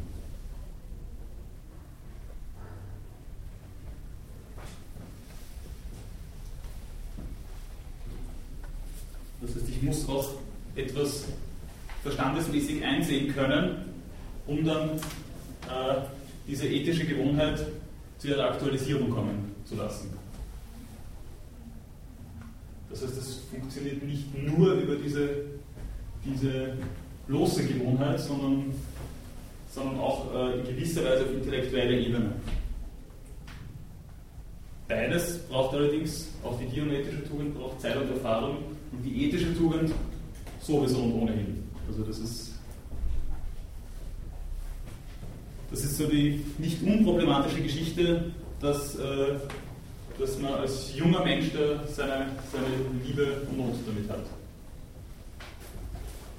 [9.41, 10.29] Das heißt, ich muss auch
[10.75, 11.25] etwas
[12.03, 13.85] verstandesmäßig einsehen können,
[14.45, 16.01] um dann äh,
[16.47, 17.65] diese ethische Gewohnheit
[18.17, 20.09] zu ihrer Aktualisierung kommen zu lassen.
[22.89, 25.29] Das heißt, es funktioniert nicht nur über diese,
[26.25, 26.73] diese
[27.27, 28.65] bloße Gewohnheit, sondern,
[29.73, 32.33] sondern auch äh, in gewisser Weise auf intellektueller Ebene.
[34.89, 38.57] Beides braucht allerdings, auch die dianoetische Tugend braucht Zeit und Erfahrung
[38.91, 39.93] und die ethische Tugend
[40.61, 41.63] sowieso und ohnehin.
[41.87, 42.50] Also das ist,
[45.71, 49.39] das ist so die nicht unproblematische Geschichte, dass, äh,
[50.19, 52.67] dass man als junger Mensch da seine, seine
[53.05, 54.25] Liebe und Not damit hat.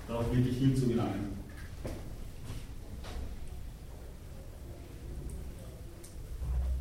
[0.06, 1.32] Darauf wirklich hinzugelangen.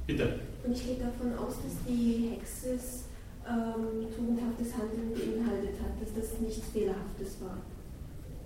[0.06, 0.40] Bitte.
[0.66, 3.06] Und ich gehe davon aus, dass die Hexes
[3.48, 7.58] ähm, tugendhaftes Handeln beinhaltet hat, dass das nichts Fehlerhaftes war.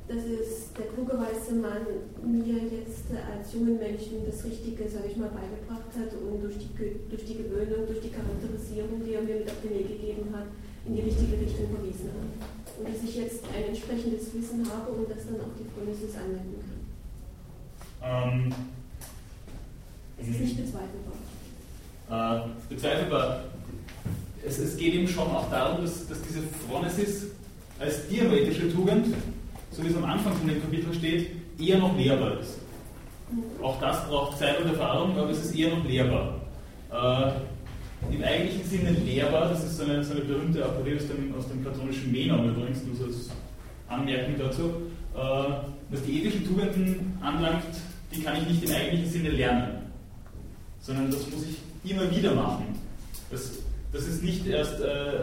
[0.07, 1.81] Dass es der kluge weiße Mann
[2.21, 6.69] mir jetzt als jungen Menschen das Richtige, sage ich mal, beigebracht hat und durch die,
[7.09, 10.45] durch die Gewöhnung, durch die Charakterisierung, die er mir mit auf den Weg gegeben hat,
[10.85, 12.77] in die richtige Richtung verwiesen hat.
[12.77, 16.61] Und dass ich jetzt ein entsprechendes Wissen habe und das dann auch die Phronesis anwenden
[16.61, 16.85] kann.
[18.05, 18.53] Ähm,
[20.21, 21.17] es ist nicht bezweifelbar.
[22.45, 23.45] Äh, bezweifelbar.
[24.45, 27.27] Es, es, geht eben schon auch darum, dass, dass diese Phronesis
[27.79, 29.07] als diametische Tugend,
[29.75, 32.59] so wie es am Anfang von dem Kapitel steht, eher noch lehrbar ist.
[33.61, 36.39] Auch das braucht Zeit und Erfahrung, aber es ist eher noch lehrbar.
[36.91, 41.33] Äh, Im eigentlichen Sinne lehrbar, das ist so eine, so eine berühmte Aporie aus dem,
[41.37, 43.29] aus dem platonischen Menon übrigens, nur so als
[43.89, 44.63] Anmerkung dazu.
[45.15, 45.19] Äh,
[45.89, 47.63] was die ethischen Tugenden anlangt,
[48.13, 49.91] die kann ich nicht im eigentlichen Sinne lernen,
[50.79, 52.79] sondern das muss ich immer wieder machen.
[53.29, 53.51] Das,
[53.95, 55.13] das ist nicht erst äh,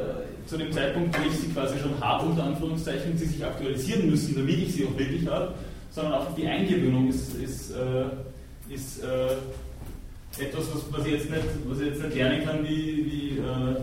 [0.47, 4.35] zu dem Zeitpunkt, wo ich sie quasi schon habe, unter Anführungszeichen, sie sich aktualisieren müssen,
[4.35, 5.55] damit ich sie auch wirklich habe,
[5.91, 11.43] sondern auch die Eingewöhnung ist, ist, äh, ist äh, etwas, was, was, ich jetzt nicht,
[11.67, 13.77] was ich jetzt nicht lernen kann, wie, wie äh,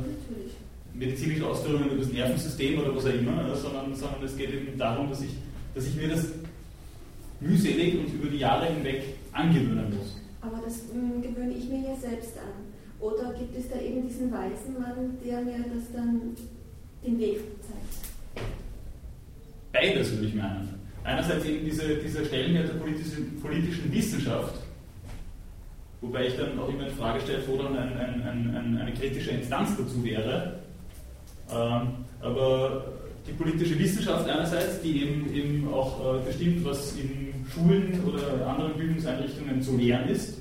[0.96, 5.10] medizinische Ausführungen über das Nervensystem oder was auch immer, sondern, sondern es geht eben darum,
[5.12, 5.32] dass ich,
[5.76, 6.26] dass ich mir das
[7.40, 10.18] mühselig und über die Jahre hinweg angewöhnen muss.
[10.42, 12.69] Aber das mh, gewöhne ich mir ja selbst an.
[13.00, 16.36] Oder gibt es da eben diesen weißen Mann, der mir das dann
[17.06, 18.46] den Weg zeigt?
[19.72, 20.80] Beides würde ich meinen.
[21.04, 24.56] Einerseits eben diese, dieser Stellenwert der politischen, politischen Wissenschaft,
[26.02, 29.32] wobei ich dann auch immer in Frage stelle, wo dann ein, ein, ein, eine kritische
[29.32, 30.60] Instanz dazu wäre.
[31.52, 31.88] Ähm,
[32.20, 32.94] aber
[33.26, 38.74] die politische Wissenschaft einerseits, die eben, eben auch äh, bestimmt, was in Schulen oder anderen
[38.74, 40.39] Bildungseinrichtungen zu lehren ist,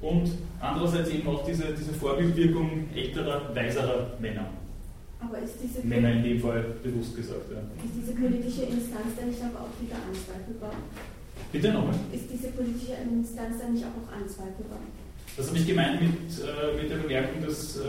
[0.00, 0.30] und
[0.60, 4.48] andererseits eben auch diese, diese Vorbildwirkung älterer, weiserer Männer.
[5.18, 7.50] Aber ist diese Männer in dem Fall bewusst gesagt.
[7.50, 7.58] Ja.
[7.58, 10.72] Ist diese politische Instanz dann nicht aber auch wieder anzweifelbar?
[11.52, 11.94] Bitte nochmal?
[12.12, 14.80] Ist diese politische Instanz dann nicht auch anzweifelbar?
[15.36, 17.82] Das habe ich gemeint mit, äh, mit der Bemerkung, dass äh,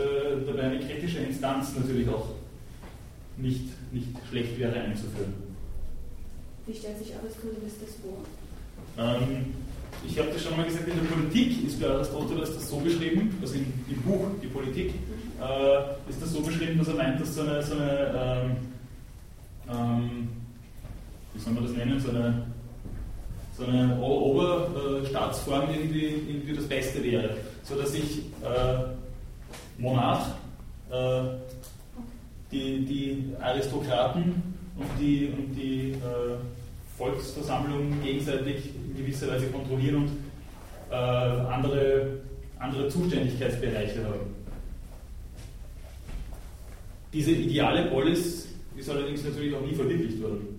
[0.46, 2.28] dabei eine kritische Instanz natürlich auch
[3.36, 5.34] nicht, nicht schlecht wäre einzuführen.
[6.66, 8.18] Wie stellt sich Aristoteles das vor?
[8.98, 9.54] Ähm,
[10.06, 13.36] ich habe das schon mal gesagt, in der Politik ist bei Aristoteles das so beschrieben,
[13.40, 14.94] also im, im Buch Die Politik,
[15.40, 18.56] äh, ist das so beschrieben, dass er meint, dass so eine, so eine ähm,
[19.70, 20.28] ähm,
[21.34, 22.46] wie soll man das nennen, so eine,
[23.56, 27.36] so eine Oberstaatsform irgendwie, irgendwie das Beste wäre.
[27.62, 28.84] So dass ich äh,
[29.78, 30.26] Monarch,
[30.90, 31.22] äh,
[32.50, 34.42] die, die Aristokraten
[34.76, 36.36] und die, und die äh,
[36.98, 40.10] Volksversammlung gegenseitig in gewisser Weise kontrollieren und
[40.90, 42.18] äh, andere,
[42.58, 44.34] andere Zuständigkeitsbereiche haben.
[47.12, 50.58] Diese ideale Polis ist allerdings natürlich auch nie verwirklicht worden.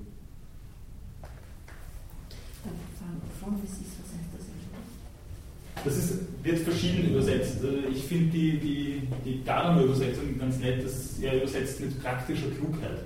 [5.86, 7.58] Das ist, wird verschieden übersetzt.
[7.92, 13.00] Ich finde die, die, die Gadamer Übersetzung ganz nett, das er übersetzt mit praktischer Klugheit.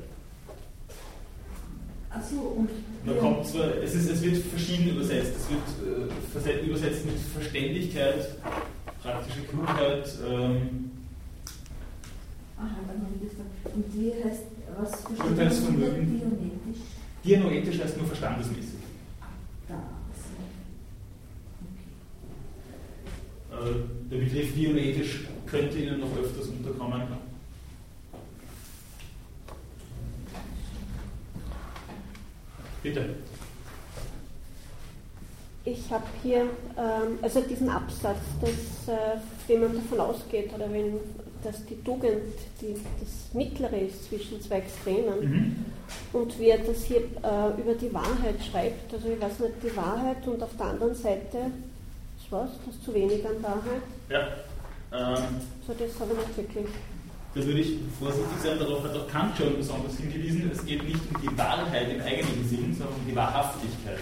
[2.13, 2.69] Achso, und.
[3.05, 5.33] Man kommt zwar, es, ist, es wird verschieden übersetzt.
[5.35, 8.35] Es wird äh, übersetzt mit Verständigkeit,
[9.01, 10.07] praktische Klugheit.
[10.29, 10.91] Ähm,
[12.57, 14.43] Aha, dann habe ich das Und wie heißt,
[14.77, 16.19] was Urteilsvermögen?
[16.19, 16.81] Dianoetisch?
[17.25, 18.79] Dianoetisch heißt nur verstandesmäßig.
[19.67, 19.75] Da,
[23.59, 23.69] okay.
[23.69, 27.01] äh, der Begriff dianoetisch könnte Ihnen noch öfters unterkommen.
[32.83, 33.09] Bitte.
[35.65, 40.99] Ich habe hier ähm, also diesen Absatz, dass, äh, wenn man davon ausgeht, oder wenn
[41.43, 42.21] dass die Tugend
[42.61, 45.65] die, das Mittlere ist zwischen zwei Extremen mhm.
[46.13, 49.75] und wie er das hier äh, über die Wahrheit schreibt, also ich weiß nicht, die
[49.75, 51.51] Wahrheit und auf der anderen Seite,
[52.17, 53.81] das was, das zu wenig an Wahrheit.
[54.09, 54.27] Ja.
[54.93, 56.67] Ähm, so, das habe ich nicht wirklich
[57.35, 60.99] da würde ich vorsichtig sein, darauf hat auch Kant schon besonders hingewiesen, es geht nicht
[61.13, 63.97] um die Wahrheit im eigentlichen Sinn, sondern um die Wahrhaftigkeit.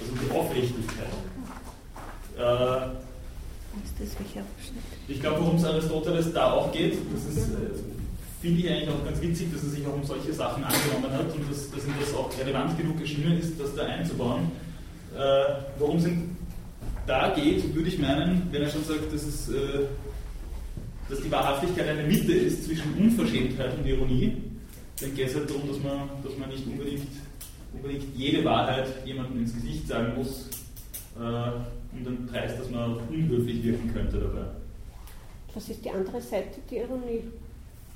[0.00, 1.06] Also um die Aufrichtigkeit.
[2.36, 3.04] Äh?
[5.08, 7.56] Ich glaube, worum es Aristoteles da auch geht, das ist, äh,
[8.40, 11.34] finde ich eigentlich auch ganz witzig, dass er sich auch um solche Sachen angenommen hat
[11.34, 14.52] und dass, dass ihm das auch relevant genug erschienen ist, das da einzubauen.
[15.16, 16.36] Äh, worum es ihm
[17.06, 19.86] da geht, würde ich meinen, wenn er schon sagt, dass, es, äh,
[21.08, 24.36] dass die Wahrhaftigkeit eine Mitte ist zwischen Unverschämtheit und Ironie,
[25.00, 27.08] dann geht es halt darum, dass man, dass man nicht unbedingt,
[27.72, 30.48] unbedingt jede Wahrheit jemandem ins Gesicht sagen muss
[31.16, 34.46] äh, und dann dreist, dass man unhöflich wirken könnte dabei.
[35.54, 37.22] Was ist die andere Seite, die Ironie?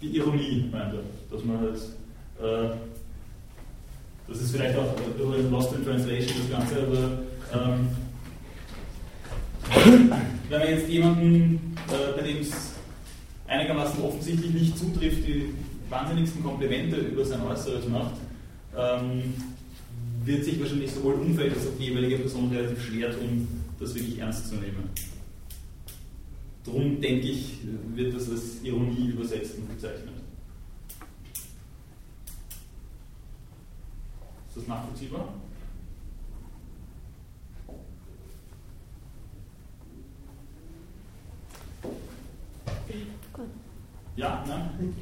[0.00, 1.78] Die Ironie, meint er, dass man halt,
[2.40, 2.76] äh,
[4.28, 7.88] das ist vielleicht auch äh, Lost in Translation das Ganze, aber ähm,
[10.48, 12.67] wenn man jetzt jemanden, äh, bei dem es
[13.48, 15.54] einigermaßen offensichtlich nicht zutrifft, die
[15.88, 18.14] wahnsinnigsten Komplimente über sein Äußeres macht,
[18.76, 19.34] ähm,
[20.24, 23.48] wird sich wahrscheinlich sowohl Umfeld als auch die jeweilige Person relativ schwer tun,
[23.80, 24.90] das wirklich ernst zu nehmen.
[26.64, 27.60] Darum denke ich,
[27.94, 30.12] wird das als Ironie übersetzt und bezeichnet.
[34.48, 35.32] Ist das nachvollziehbar?
[44.18, 44.94] Ja, nein?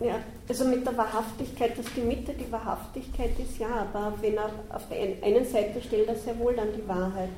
[0.00, 0.16] Ja,
[0.46, 4.86] also mit der Wahrhaftigkeit, dass die Mitte die Wahrhaftigkeit ist, ja, aber wenn er auf
[4.90, 7.30] der einen Seite stellt er sehr wohl dann die Wahrheit.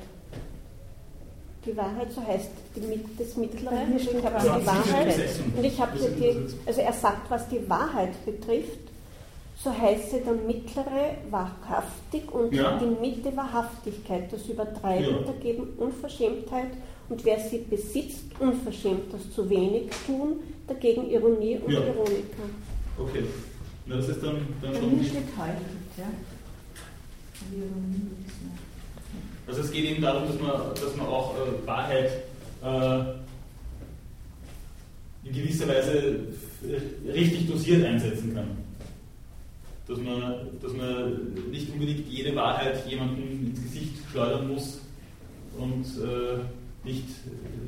[1.65, 5.15] Die Wahrheit, so heißt die, das Mittlere, ich habe die Wahrheit
[5.55, 8.79] und ich habe die, also er sagt, was die Wahrheit betrifft,
[9.63, 12.77] so heißt sie dann mittlere wahrhaftig und ja.
[12.79, 15.31] die Mitte Wahrhaftigkeit, das Übertreiben ja.
[15.31, 16.71] dagegen Unverschämtheit
[17.09, 21.79] und wer sie besitzt, unverschämt das zu wenig tun, dagegen Ironie und ja.
[21.79, 22.43] Ironika.
[22.97, 23.23] Okay.
[23.85, 24.97] Na, das ist dann, dann schon.
[24.97, 25.23] Nicht ja.
[29.47, 32.11] Also es geht eben darum, dass man, dass man auch äh, Wahrheit
[32.61, 32.99] äh,
[35.23, 36.19] in gewisser Weise
[37.07, 38.57] richtig dosiert einsetzen kann.
[39.87, 44.81] Dass man, dass man nicht unbedingt jede Wahrheit jemandem ins Gesicht schleudern muss
[45.57, 46.39] und äh,
[46.83, 47.05] nicht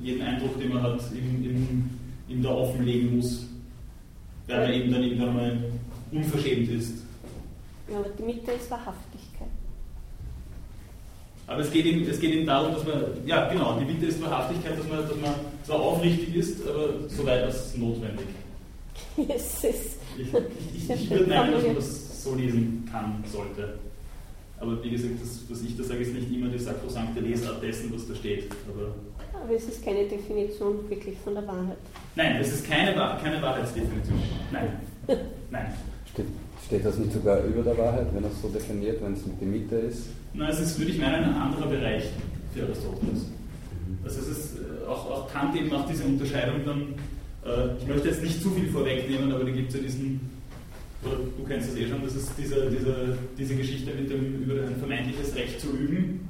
[0.01, 1.98] jeden Eindruck, den man hat, ihm, ihm,
[2.29, 3.47] ihm da offenlegen muss,
[4.47, 5.57] weil er eben dann irgendwann mal
[6.11, 7.03] unverschämt ist.
[7.89, 9.47] Ja, aber die Mitte ist Wahrhaftigkeit.
[11.47, 14.21] Aber es geht, eben, es geht eben darum, dass man, ja genau, die Mitte ist
[14.21, 15.33] Wahrhaftigkeit, dass man, dass man
[15.63, 18.27] zwar aufrichtig ist, aber soweit das notwendig.
[19.17, 19.63] Yes.
[19.63, 19.73] Ich,
[20.17, 20.33] ich,
[20.75, 23.79] ich, ich würde meinen, dass man das so lesen kann, sollte.
[24.61, 27.93] Aber wie gesagt, das, was ich da sage, ist nicht immer die sakrosankte Lesart dessen,
[27.93, 28.49] was da steht.
[28.67, 28.93] Aber,
[29.41, 31.77] Aber es ist keine Definition wirklich von der Wahrheit.
[32.15, 34.19] Nein, es ist keine, keine Wahrheitsdefinition.
[34.51, 34.69] Nein.
[35.51, 35.73] Nein.
[36.11, 36.25] Steht,
[36.65, 39.47] steht das nicht sogar über der Wahrheit, wenn es so definiert, wenn es mit der
[39.47, 40.07] Mitte ist?
[40.33, 42.03] Nein, es ist, würde ich meinen, ein anderer Bereich
[42.53, 43.27] für Aristoteles.
[44.03, 46.81] Also es ist äh, auch, auch Kant eben macht diese Unterscheidung dann,
[47.45, 50.38] äh, ich möchte jetzt nicht zu viel vorwegnehmen, aber da gibt es ja diesen
[51.03, 54.75] du kennst das eh schon, das ist diese, diese, diese Geschichte mit dem, über ein
[54.75, 56.27] vermeintliches Recht zu lügen,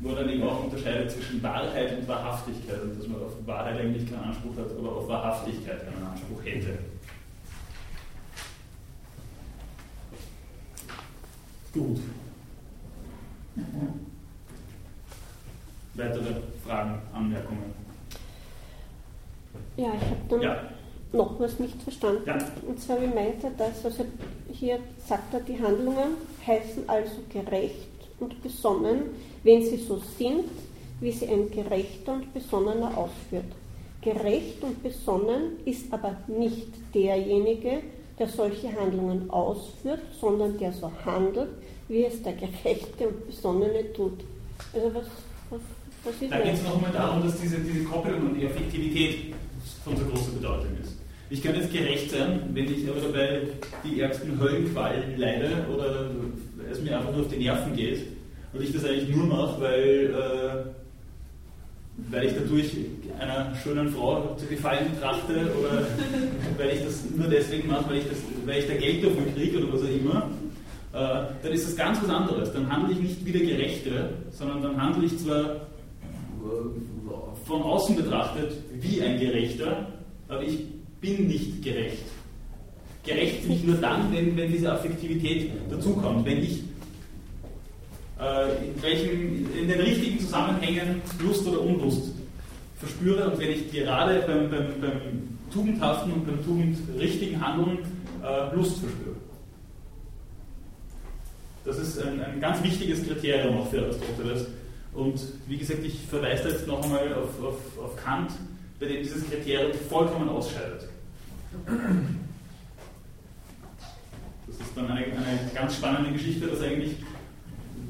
[0.00, 3.80] wo er dann eben auch unterscheidet zwischen Wahrheit und Wahrhaftigkeit und dass man auf Wahrheit
[3.80, 6.78] eigentlich keinen Anspruch hat, aber auf Wahrhaftigkeit einen Anspruch hätte.
[11.72, 11.98] Gut.
[15.94, 16.34] Weitere
[16.64, 17.74] Fragen, Anmerkungen?
[19.76, 20.73] Ja, ich habe dann ja
[21.14, 22.22] noch was nicht verstanden.
[22.26, 22.38] Ja.
[22.66, 23.84] Und zwar, wie meint er das?
[23.84, 24.04] Also
[24.52, 26.16] hier sagt er, die Handlungen
[26.46, 27.88] heißen also gerecht
[28.20, 29.02] und besonnen,
[29.42, 30.48] wenn sie so sind,
[31.00, 33.44] wie sie ein gerechter und besonnener ausführt.
[34.00, 37.80] Gerecht und besonnen ist aber nicht derjenige,
[38.18, 41.48] der solche Handlungen ausführt, sondern der so handelt,
[41.88, 44.20] wie es der Gerechte und Besonnene tut.
[44.72, 45.04] Also was,
[45.50, 45.60] was,
[46.04, 49.34] was ist Da geht es nochmal darum, dass diese, diese Kopplung und die Effektivität
[49.84, 50.93] von so großer Bedeutung ist.
[51.34, 53.40] Ich kann jetzt gerecht sein, wenn ich aber dabei
[53.82, 56.08] die ärgsten Höllenqualen leide oder
[56.70, 58.02] es mir einfach nur auf die Nerven geht
[58.52, 60.64] und ich das eigentlich nur mache, weil, äh,
[62.08, 62.76] weil ich dadurch
[63.18, 65.84] einer schönen Frau zu gefallen trachte oder
[66.56, 69.58] weil ich das nur deswegen mache, weil ich, das, weil ich da Geld dafür kriege
[69.58, 70.30] oder was auch immer,
[70.92, 72.52] äh, dann ist das ganz was anderes.
[72.52, 75.56] Dann handle ich nicht wie der Gerechte, sondern dann handle ich zwar äh,
[77.44, 79.88] von außen betrachtet wie ein Gerechter,
[80.28, 80.73] aber ich
[81.04, 82.04] bin nicht gerecht.
[83.04, 86.62] Gerecht bin ich nur dann, wenn, wenn diese Affektivität dazukommt, wenn ich
[88.18, 92.12] äh, in, welchem, in den richtigen Zusammenhängen Lust oder Unlust
[92.78, 97.78] verspüre und wenn ich gerade beim, beim, beim tugendhaften und beim tugendrichtigen Handeln
[98.22, 99.16] äh, Lust verspüre.
[101.64, 104.46] Das ist ein, ein, ganz wichtiges Kriterium auch für Aristoteles.
[104.92, 108.32] Und wie gesagt, ich verweise jetzt noch einmal auf, auf, auf Kant,
[108.78, 110.88] bei dem dieses Kriterium vollkommen ausscheidet.
[114.46, 116.96] Das ist dann eine, eine ganz spannende Geschichte, dass eigentlich,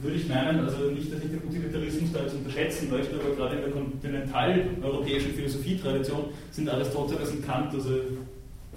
[0.00, 3.56] würde ich meinen, also nicht, dass ich den Utilitarismus da jetzt unterschätzen möchte, aber gerade
[3.56, 8.00] in der kontinentaleuropäischen Philosophietradition sind Aristoteles und Kant also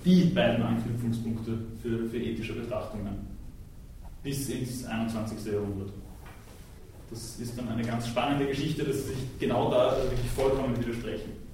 [0.05, 3.27] die beiden Anknüpfungspunkte für, für ethische Betrachtungen
[4.23, 5.53] bis ins 21.
[5.53, 5.89] Jahrhundert.
[7.09, 11.46] Das ist dann eine ganz spannende Geschichte, dass sie sich genau da wirklich vollkommen widersprechen.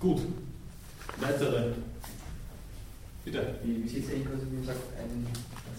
[0.00, 0.22] Gut.
[1.20, 1.76] Weitere.
[3.22, 3.60] Bitte.
[3.62, 5.26] Wie, wie sieht es eigentlich aus, wie man sagt, ein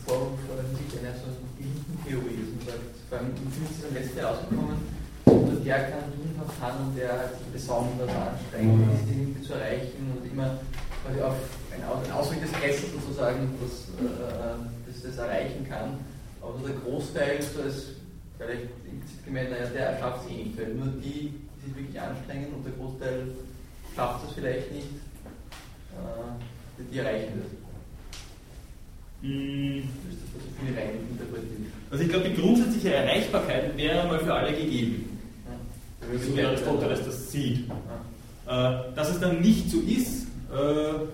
[0.06, 3.98] Vorwurf oder Hinsicht einer so linken Theorie, dass man sagt, vor allem im 15.
[3.98, 4.77] letzten Jahr rausgekommen,
[5.26, 8.93] nur der kann tugendhaft handeln, der sich besonders anstrengt, mhm.
[8.93, 10.61] diese Dinge zu erreichen und immer
[11.02, 11.41] quasi auf
[11.73, 14.53] ein, ein Ausweg des Kessels sozusagen, das, äh,
[14.85, 15.98] das, das erreichen kann.
[16.45, 17.98] Aber der Großteil, so ist
[18.38, 18.69] vielleicht
[19.26, 22.61] gemeint, naja, der schafft es eh nicht, weil nur die, die sich wirklich anstrengen und
[22.61, 23.34] der Großteil
[23.95, 24.88] schafft es vielleicht nicht,
[25.91, 27.51] äh, die erreichen das.
[29.30, 29.81] Mm.
[31.91, 35.19] Also ich glaube, die grundsätzliche Erreichbarkeit wäre mal für alle gegeben.
[36.01, 36.19] Ja.
[36.19, 37.68] So wie Aristoteles das sieht.
[38.47, 38.80] Ja.
[38.91, 41.05] Äh, dass es dann nicht so ist, äh,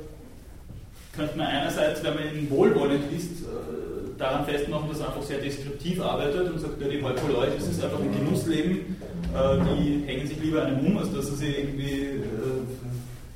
[1.15, 5.39] könnte man einerseits, wenn man ihn wohlwollend liest, äh, daran festmachen, dass er einfach sehr
[5.39, 8.95] deskriptiv arbeitet und sagt, ja, die Hoi das ist einfach ein Genussleben,
[9.33, 12.23] die hängen sich lieber einem um, als dass sie sich irgendwie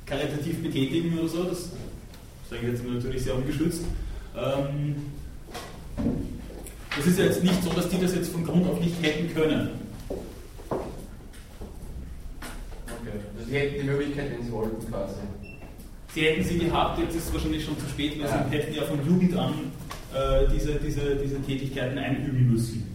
[0.06, 1.44] karitativ betätigen oder so.
[1.44, 1.70] Das
[2.50, 3.84] sage ich jetzt natürlich sehr ungeschützt.
[4.36, 4.96] Ähm,
[6.96, 9.32] das ist ja jetzt nicht so, dass die das jetzt von Grund auf nicht hätten
[9.34, 9.70] können.
[10.68, 10.80] Okay.
[13.38, 15.14] Also sie hätten die Möglichkeit, wenn sie wollten, quasi.
[16.14, 18.46] Sie hätten sie gehabt, jetzt ist es wahrscheinlich schon zu spät, weil ja.
[18.50, 19.54] sie hätten ja von Jugend an
[20.14, 22.91] äh, diese, diese, diese Tätigkeiten einüben müssen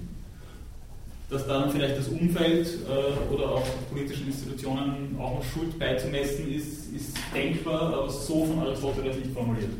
[1.29, 6.93] dass dann vielleicht das Umfeld äh, oder auch politischen Institutionen auch noch Schuld beizumessen ist,
[6.93, 9.71] ist denkbar, aber so von Aristoteles nicht formuliert.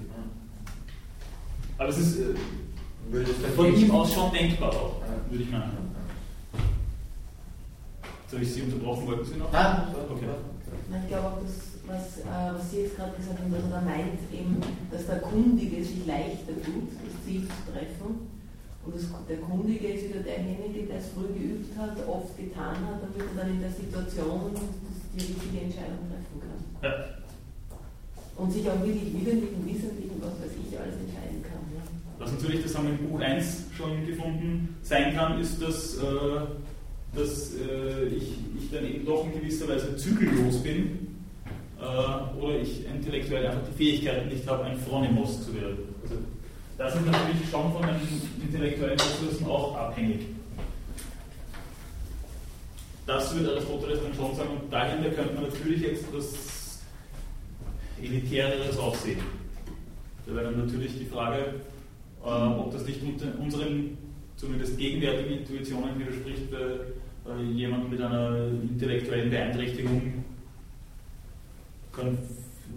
[1.78, 3.24] Aber es ist äh,
[3.56, 4.95] von ihm aus schon denkbar auch,
[5.30, 5.88] würde ich meinen.
[8.24, 9.53] Jetzt habe ich Sie unterbrochen, wollten Sie noch?
[9.53, 10.26] Ah, okay.
[11.02, 13.82] Ich glaube auch, dass, was, äh, was Sie jetzt gerade gesagt haben, dass er da
[13.82, 14.60] meint, eben,
[14.91, 18.36] dass der Kundige sich leichter tut, das Ziel zu treffen
[18.88, 23.03] und das, der Kundige ist wieder derjenige, der es früh geübt hat, oft getan hat,
[23.03, 24.55] damit er dann in der Situation
[25.14, 26.59] die richtige Entscheidung treffen kann.
[26.81, 27.05] Ja.
[28.38, 31.59] Und sich auch wirklich widerlichen, wissentlichen, was weiß ich, alles entscheiden kann.
[31.76, 31.84] Ja.
[32.18, 36.47] Was natürlich, das haben wir im Buch 1 schon gefunden, sein kann, ist, dass, äh,
[37.14, 41.18] dass äh, ich, ich dann eben doch in gewisser Weise zügellos bin
[41.77, 45.77] äh, oder ich intellektuell einfach die Fähigkeit nicht habe, ein Phronimos zu werden.
[46.03, 46.15] Also,
[46.78, 50.28] das ist natürlich schon von den intellektuellen Ressourcen auch abhängig.
[53.06, 56.84] Das würde Aristoteles dann schon sagen, und dahinter könnte man natürlich jetzt etwas
[58.02, 59.22] Elitäreres auch sehen.
[60.26, 61.56] Da wäre dann natürlich die Frage,
[62.24, 63.02] äh, ob das nicht
[63.40, 63.98] unseren,
[64.36, 70.24] zumindest gegenwärtigen Intuitionen widerspricht, äh, jemand mit einer intellektuellen Beeinträchtigung
[71.91, 72.18] kann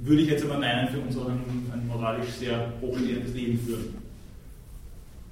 [0.03, 3.95] würde ich jetzt aber meinen, für uns auch ein, ein moralisch sehr hochstehendes Leben führen.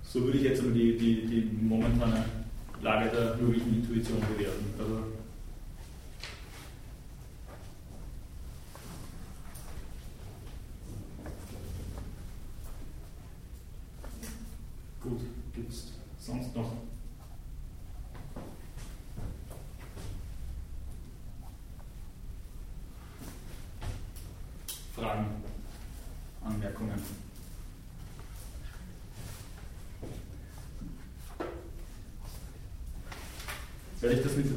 [0.02, 2.24] So würde ich jetzt aber die, die, die momentane
[2.82, 4.64] Lage der möglichen Intuition bewerten.
[4.78, 5.02] Also
[15.00, 15.20] Gut,
[15.54, 16.72] gibt es sonst noch
[24.94, 25.26] Fragen,
[26.44, 27.00] Anmerkungen?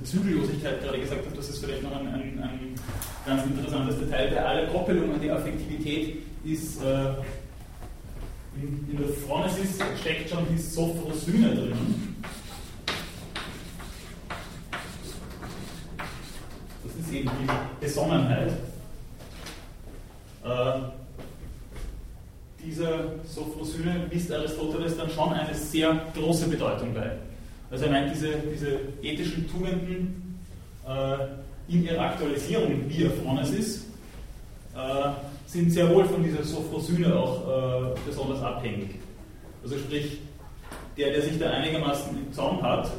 [0.04, 2.76] Zügellosigkeit gerade gesagt habe, das ist vielleicht noch ein, ein, ein
[3.26, 4.32] ganz interessantes Detail.
[4.32, 7.14] Bei aller Koppelung an die Affektivität ist äh,
[8.56, 12.16] in, in, der Phronesis steckt schon die Sophrosyne drin.
[16.84, 18.52] Das ist eben die Besonnenheit.
[20.44, 20.80] Äh,
[22.64, 27.18] dieser Sophrosyne misst Aristoteles dann schon eine sehr große Bedeutung bei.
[27.72, 30.38] Also er meint, diese, diese ethischen Tugenden
[30.88, 33.86] äh, in ihrer Aktualisierung, wie er Phronesis,
[34.76, 35.10] äh,
[35.48, 38.96] sind sehr wohl von dieser Sophrosyne auch äh, besonders abhängig.
[39.64, 40.20] Also sprich,
[40.98, 42.92] der, der sich da einigermaßen im Zaum hat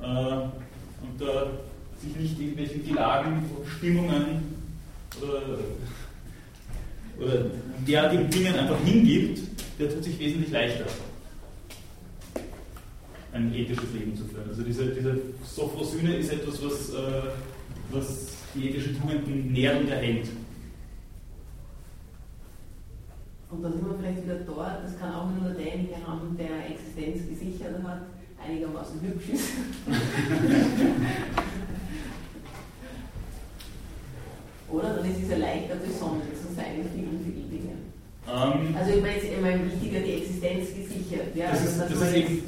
[0.00, 1.46] äh, und da
[2.00, 3.44] sich nicht irgendwelchen Gelagen,
[3.76, 4.56] Stimmungen
[5.20, 5.42] oder
[7.18, 7.44] oder
[7.86, 9.40] derartigen Dingen einfach hingibt,
[9.78, 10.86] der tut sich wesentlich leichter.
[13.32, 14.48] Ein ethisches Leben zu führen.
[14.48, 17.22] Also diese, diese Sophrosyne ist etwas, was, äh,
[17.90, 20.28] was die ethischen Tugenden nährt und erhält.
[23.50, 27.28] Und da sind wir vielleicht wieder dort, das kann auch nur derjenige haben, der Existenz
[27.28, 28.02] gesichert hat,
[28.42, 29.52] einigermaßen hübsch ist.
[34.70, 34.94] Oder?
[34.96, 37.81] Dann ist es ja leichter besonnen zu sein in vielen, vielen Dingen.
[38.28, 41.34] Ähm, Also ich meine, ich meine wichtiger die Existenz gesichert.
[41.34, 42.42] Ja, Das also ist- dass das ist eben-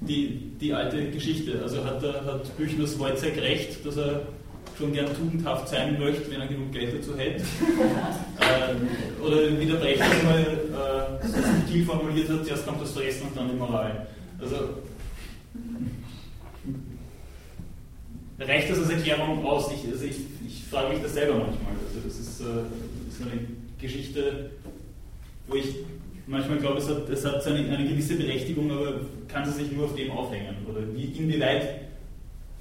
[0.00, 1.60] die, die alte Geschichte.
[1.62, 4.22] Also hat, hat Büchners Wojciech recht, dass er
[4.78, 7.42] schon gern tugendhaft sein möchte, wenn er genug Geld dazu hätte.
[8.40, 10.40] äh, oder wie der Brecht einmal
[11.22, 14.06] äh, so subtil formuliert hat, zuerst kommt das Fressen und dann die Moral.
[14.40, 14.56] Also
[18.40, 19.70] reicht das als Erklärung aus?
[19.72, 20.16] Ich, also ich,
[20.46, 21.72] ich frage mich das selber manchmal.
[21.88, 23.40] Also das ist äh, so eine
[23.80, 24.50] Geschichte,
[25.46, 25.76] wo ich
[26.26, 29.72] manchmal glaube, es hat, es hat so eine, eine gewisse Berechtigung, aber kann sie sich
[29.72, 30.56] nur auf dem aufhängen?
[30.70, 31.80] Oder wie, inwieweit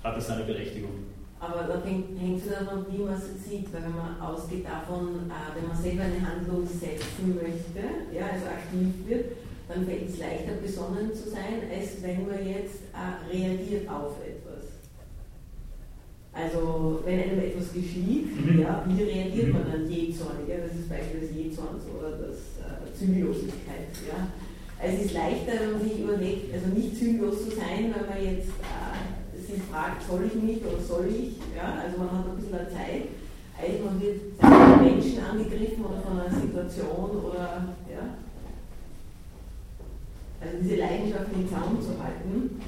[0.04, 0.92] hat es seine Berechtigung?
[1.40, 5.56] Aber da hängt es davon, wie man es sieht, weil wenn man ausgeht davon, äh,
[5.60, 7.84] wenn man selber eine Handlung setzen möchte,
[8.16, 9.26] ja, also aktiv wird,
[9.68, 14.72] dann fällt es leichter besonnen zu sein, als wenn man jetzt äh, reagiert auf etwas.
[16.32, 18.62] Also wenn einem etwas geschieht, Mhm.
[18.62, 20.48] ja, wie reagiert man dann jähzornig?
[20.50, 22.38] Ja, das ist das Beispiel des Jähzorns oder des
[22.98, 23.92] Zügellosigkeit.
[24.08, 24.28] Ja.
[24.84, 28.20] Also es ist leichter, wenn man sich überlegt, also nicht zügellos zu sein, wenn man
[28.20, 31.38] jetzt äh, sich fragt, soll ich nicht oder soll ich?
[31.56, 33.08] Ja, also man hat ein bisschen Zeit,
[33.56, 38.04] als man wird von Menschen angegriffen oder von einer Situation oder ja.
[40.42, 42.60] Also diese Leidenschaft in Zaum zu halten,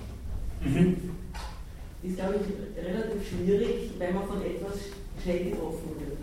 [2.02, 4.80] ist glaube ich relativ schwierig, wenn man von etwas
[5.22, 6.18] schnell getroffen wird.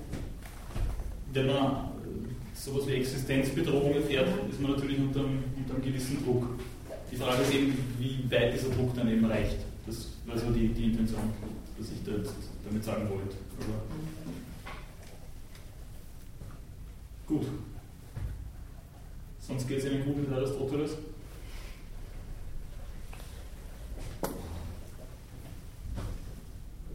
[1.34, 1.91] Äh,
[2.62, 6.46] sowas wie Existenzbedrohung erfährt, ist man natürlich unter, einem- unter einem gewissen Druck.
[7.10, 9.56] Die Frage ist eben, wie weit dieser Druck dann eben reicht.
[9.86, 11.22] Das war so die, die Intention,
[11.76, 12.32] was ich da jetzt
[12.64, 13.36] damit sagen wollte.
[13.60, 13.82] Aber
[17.26, 17.46] gut.
[19.40, 20.92] Sonst geht es Ihnen gut mit Aristoteles?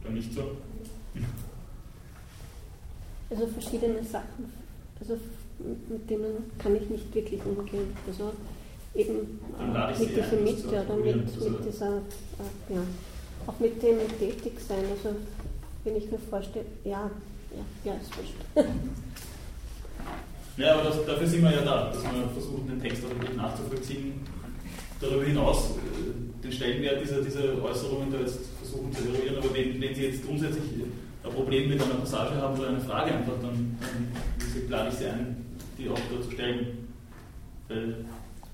[0.00, 0.56] Oder nicht so?
[3.30, 4.50] Also verschiedene Sachen,
[4.98, 5.18] also
[5.58, 7.96] mit denen kann ich nicht wirklich umgehen.
[8.06, 8.32] Also
[8.94, 9.40] eben
[9.98, 12.82] mit dieser Mitte oder mit, mit dieser, äh, ja,
[13.46, 14.84] auch mit dem Tätigsein.
[14.90, 15.16] Also
[15.84, 17.10] wenn ich mir vorstelle, ja,
[17.50, 18.68] ja, ja, ist wurscht.
[20.58, 23.36] Ja, aber das, dafür sind wir ja da, dass wir versuchen, den Text auch wirklich
[23.36, 24.14] nachzuvollziehen.
[25.00, 29.80] Darüber hinaus äh, den Stellenwert dieser, dieser Äußerungen da jetzt versuchen zu eruieren, aber wenn,
[29.80, 30.64] wenn Sie jetzt grundsätzlich
[31.22, 35.06] ein Problem mit einer Passage haben oder eine Frage einfach, dann, dann lade ich Sie
[35.06, 35.36] ein,
[35.78, 36.88] die auch da zu stellen,
[37.68, 38.04] weil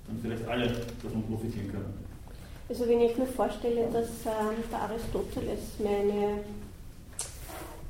[0.06, 0.66] dann vielleicht alle
[1.02, 1.94] davon profitieren können.
[2.68, 6.38] Also wenn ich mir vorstelle, dass ähm, der Aristoteles meine,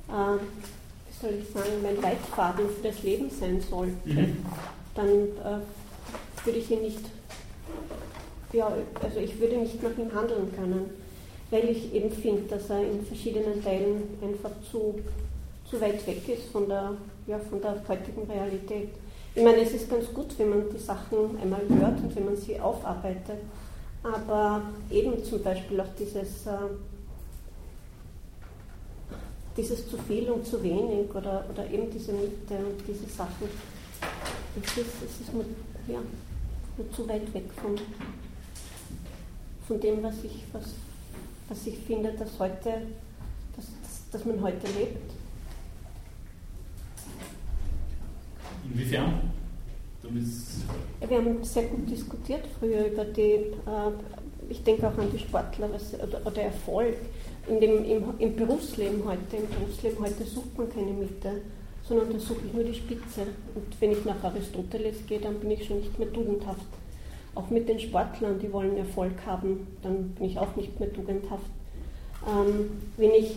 [0.08, 4.36] äh, wie soll ich sagen, mein Leitfaden für das Leben sein sollte, Mhm.
[4.94, 7.00] dann äh, würde ich ihn nicht,
[8.52, 10.90] ja, also ich würde nicht nach ihm handeln können,
[11.50, 15.00] weil ich eben finde, dass er in verschiedenen Teilen einfach zu,
[15.70, 16.94] zu weit weg ist von der,
[17.26, 18.88] ja, von der heutigen Realität.
[19.36, 22.36] Ich meine, es ist ganz gut, wenn man die Sachen einmal hört und wenn man
[22.36, 23.38] sie aufarbeitet.
[24.04, 26.56] Aber eben zum Beispiel auch dieses, äh,
[29.56, 33.48] dieses zu viel und zu wenig oder, oder eben diese Mitte und diese Sachen,
[34.62, 35.44] es ist, es ist mir,
[35.88, 36.00] ja,
[36.76, 37.74] mir zu weit weg von,
[39.66, 40.74] von dem, was ich, was,
[41.48, 42.82] was ich finde, dass, heute,
[43.56, 45.23] dass, dass, dass man heute lebt.
[48.74, 49.30] Inwiefern?
[50.02, 53.92] Wir haben sehr gut diskutiert früher über die, äh,
[54.50, 55.70] ich denke auch an die Sportler
[56.26, 56.96] oder, Erfolg.
[57.46, 61.42] In dem, im, Im Berufsleben heute, im Berufsleben heute sucht man keine Mitte,
[61.86, 63.22] sondern da suche ich nur die Spitze.
[63.54, 66.66] Und wenn ich nach Aristoteles gehe, dann bin ich schon nicht mehr tugendhaft.
[67.34, 71.50] Auch mit den Sportlern, die wollen Erfolg haben, dann bin ich auch nicht mehr tugendhaft.
[72.26, 73.36] Ähm, wenn ich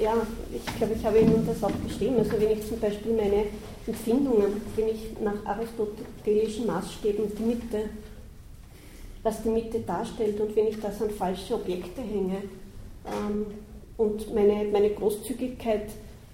[0.00, 0.14] ja,
[0.52, 2.16] ich glaube, ich habe Ihnen das auch beschrieben.
[2.18, 3.44] Also wenn ich zum Beispiel meine
[3.86, 7.88] Empfindungen, wenn ich nach aristotelischen Maßstäben die Mitte,
[9.22, 12.36] was die Mitte darstellt und wenn ich das an falsche Objekte hänge
[13.06, 13.46] ähm,
[13.96, 15.88] und meine, meine Großzügigkeit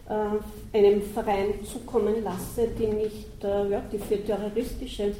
[0.09, 5.13] äh, einem Verein zukommen lasse, die nicht äh, ja, die für terroristische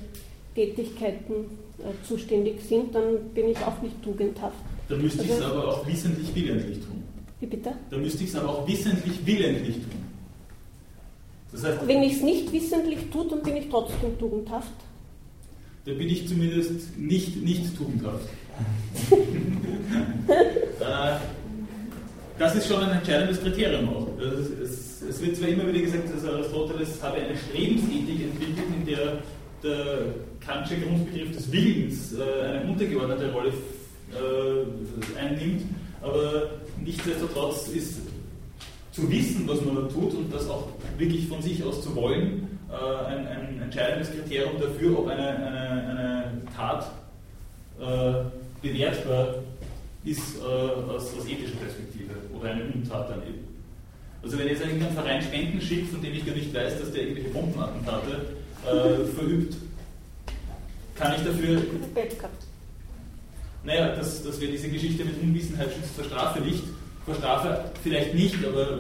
[0.55, 4.57] Tätigkeiten äh, zuständig sind, dann bin ich auch nicht tugendhaft.
[4.89, 7.03] Da müsste ich es Also- aber auch wissentlich willentlich tun.
[7.39, 7.73] Wie bitte?
[7.91, 10.10] Da müsste ich es aber auch wissentlich willentlich tun.
[11.53, 14.73] Das heißt, Wenn ich es nicht wissentlich tue, dann bin ich trotzdem tugendhaft.
[15.85, 18.29] da bin ich zumindest nicht, nicht tugendhaft.
[22.39, 24.09] Das ist schon ein entscheidendes Kriterium auch.
[24.19, 29.19] Es, es, wird zwar immer wieder gesagt, dass Aristoteles habe eine Strebensethik entwickelt, in der
[29.63, 33.53] der Kantsche Grundbegriff des Willens äh, eine untergeordnete Rolle
[34.13, 35.63] äh, einnimmt,
[36.03, 36.51] aber
[36.83, 38.01] nichtsdestotrotz ist
[39.01, 40.69] zu wissen, was man da tut und das auch
[40.99, 45.89] wirklich von sich aus zu wollen, äh, ein, ein, entscheidendes Kriterium dafür, ob eine, eine,
[45.89, 46.91] eine Tat
[47.81, 49.37] äh, bewertbar
[50.05, 53.47] ist äh, aus, aus, ethischer Perspektive oder eine Untat dann eben.
[54.23, 57.03] Also wenn jetzt irgendein Verein Spenden schickt, von dem ich gar nicht weiß, dass der
[57.03, 58.27] irgendwelche Bombenattentate
[58.67, 59.57] äh, verübt,
[60.95, 61.63] kann ich dafür...
[63.63, 66.65] Naja, dass, dass wir diese Geschichte mit Unwissenheit schützt vor Strafe nicht.
[67.11, 68.79] Vor Strafe vielleicht nicht, aber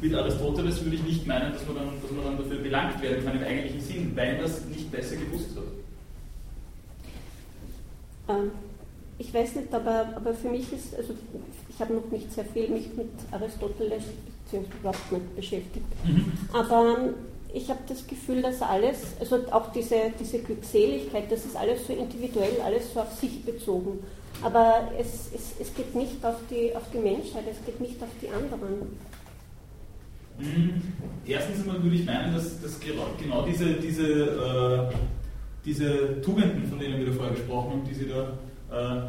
[0.00, 3.24] mit Aristoteles würde ich nicht meinen, dass man, dann, dass man dann dafür belangt werden
[3.24, 5.62] kann im eigentlichen Sinn, weil man es nicht besser gewusst hat.
[8.36, 8.50] Ähm,
[9.18, 11.14] ich weiß nicht, aber, aber für mich ist, also
[11.68, 14.02] ich habe noch nicht sehr viel mich mit Aristoteles
[14.44, 15.86] beziehungsweise überhaupt nicht beschäftigt.
[16.04, 16.32] Mhm.
[16.52, 17.14] Aber ähm,
[17.52, 21.92] ich habe das Gefühl, dass alles, also auch diese, diese Glückseligkeit, das ist alles so
[21.92, 24.00] individuell, alles so auf sich bezogen.
[24.42, 28.08] Aber es, es, es geht nicht auf die, auf die Menschheit, es geht nicht auf
[28.20, 28.98] die anderen.
[30.38, 30.82] Mhm.
[31.26, 34.94] Erstens einmal würde ich meinen, dass, dass genau diese, diese, äh,
[35.64, 39.08] diese Tugenden, von denen wir da vorher gesprochen haben, die Sie da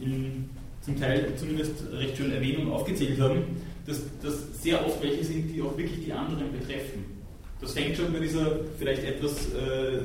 [0.00, 0.50] äh, in,
[0.82, 3.42] zum Teil zumindest recht schön Erwähnung aufgezählt haben,
[3.86, 7.04] dass das sehr oft welche sind, die auch wirklich die anderen betreffen.
[7.60, 9.96] Das fängt schon bei dieser vielleicht etwas, äh,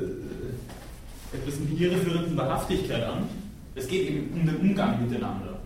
[1.36, 3.28] etwas irreführenden Wahrhaftigkeit an.
[3.80, 5.58] Es geht eben um den Umgang miteinander.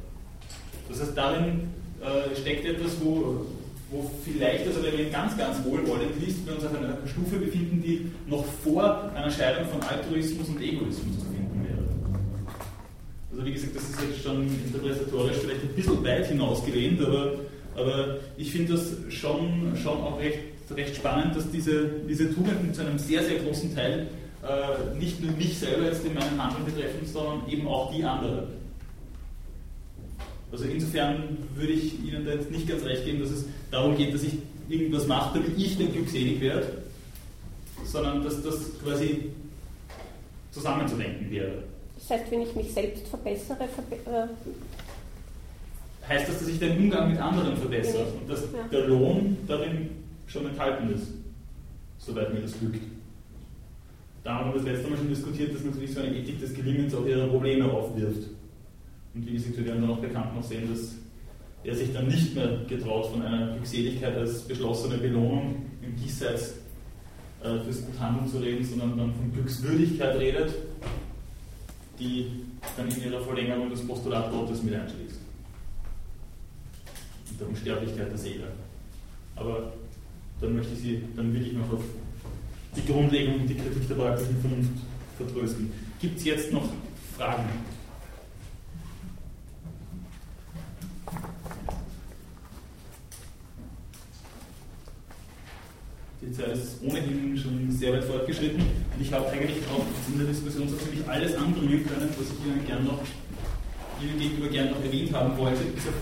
[0.87, 1.61] Das heißt, darin
[1.99, 3.45] äh, steckt etwas, wo,
[3.89, 7.81] wo vielleicht, also wenn man ganz, ganz wohlwollend liest, wir uns auf einer Stufe befinden,
[7.81, 11.83] die noch vor einer Scheidung von Altruismus und Egoismus zu finden wäre.
[13.31, 17.33] Also wie gesagt, das ist jetzt schon interpretatorisch vielleicht ein bisschen weit hinausgelehnt, aber,
[17.75, 22.81] aber ich finde das schon, schon auch recht recht spannend, dass diese, diese Tugenden zu
[22.81, 24.07] einem sehr, sehr großen Teil
[24.43, 28.47] äh, nicht nur mich selber jetzt in meinem Handeln betreffen, sondern eben auch die anderen.
[30.51, 34.13] Also insofern würde ich Ihnen da jetzt nicht ganz recht geben, dass es darum geht,
[34.13, 34.33] dass ich
[34.69, 36.83] irgendwas mache, damit ich dann glückselig werde,
[37.85, 39.31] sondern dass das quasi
[40.51, 41.63] zusammenzudenken wäre.
[41.97, 44.27] Das heißt, wenn ich mich selbst verbessere, verbe äh
[46.07, 48.67] heißt das, dass ich den Umgang mit anderen verbessere und dass ja.
[48.71, 49.89] der Lohn darin
[50.27, 51.07] schon enthalten ist,
[51.97, 52.81] soweit mir das glückt.
[54.23, 56.95] Da haben wir das letzte Mal schon diskutiert, dass natürlich so eine Ethik des Gelingens
[56.95, 58.29] auch ihre Probleme aufwirft.
[59.13, 60.95] Und wie gesagt, wir werden dann auch bekannt noch sehen, dass
[61.63, 66.55] er sich dann nicht mehr getraut, von einer Glückseligkeit als beschlossene Belohnung im Diesseits
[67.43, 70.53] äh, fürs Guthandeln zu reden, sondern dann von Glückswürdigkeit redet,
[71.99, 72.45] die
[72.77, 75.19] dann in ihrer Verlängerung das Postulat Gottes mit einschließt.
[77.31, 78.47] Und der Unsterblichkeit der Seele.
[79.35, 79.73] Aber
[80.39, 81.83] dann möchte ich Sie dann wirklich noch auf
[82.75, 84.71] die Grundlegung und die Kritik der praktischen Vernunft
[85.17, 85.71] vertrösten.
[85.99, 86.67] Gibt es jetzt noch
[87.17, 87.43] Fragen?
[96.21, 100.27] Die Zeit ist ohnehin schon sehr weit fortgeschritten und ich habe eigentlich auch in der
[100.27, 102.99] Diskussion so ziemlich alles anbringen können, was ich Ihnen, gern noch,
[104.01, 105.93] Ihnen gegenüber gerne noch erwähnt haben wollte, auf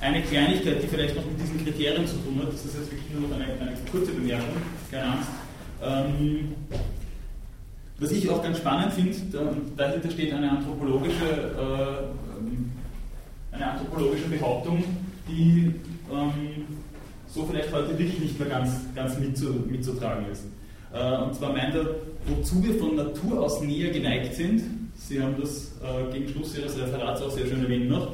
[0.00, 3.10] eine Kleinigkeit, die vielleicht noch mit diesen Kriterien zu tun hat, das ist jetzt wirklich
[3.12, 5.28] nur noch eine, eine kurze Bemerkung, keine Angst.
[5.84, 6.54] Ähm,
[7.98, 14.82] was ich auch ganz spannend finde, da, dahinter steht eine anthropologische, äh, eine anthropologische Behauptung,
[15.28, 15.74] die
[16.12, 16.64] ähm,
[17.28, 20.44] so vielleicht heute wirklich nicht mehr ganz, ganz mitzu, mitzutragen ist.
[20.92, 21.86] Äh, und zwar meint er,
[22.26, 24.62] wozu wir von Natur aus näher geneigt sind,
[24.96, 28.12] Sie haben das äh, gegen Schluss Ihres Referats auch sehr schön erwähnt noch,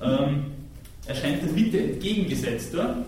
[0.00, 0.44] ähm,
[1.06, 3.04] erscheint der Mitte entgegengesetzter,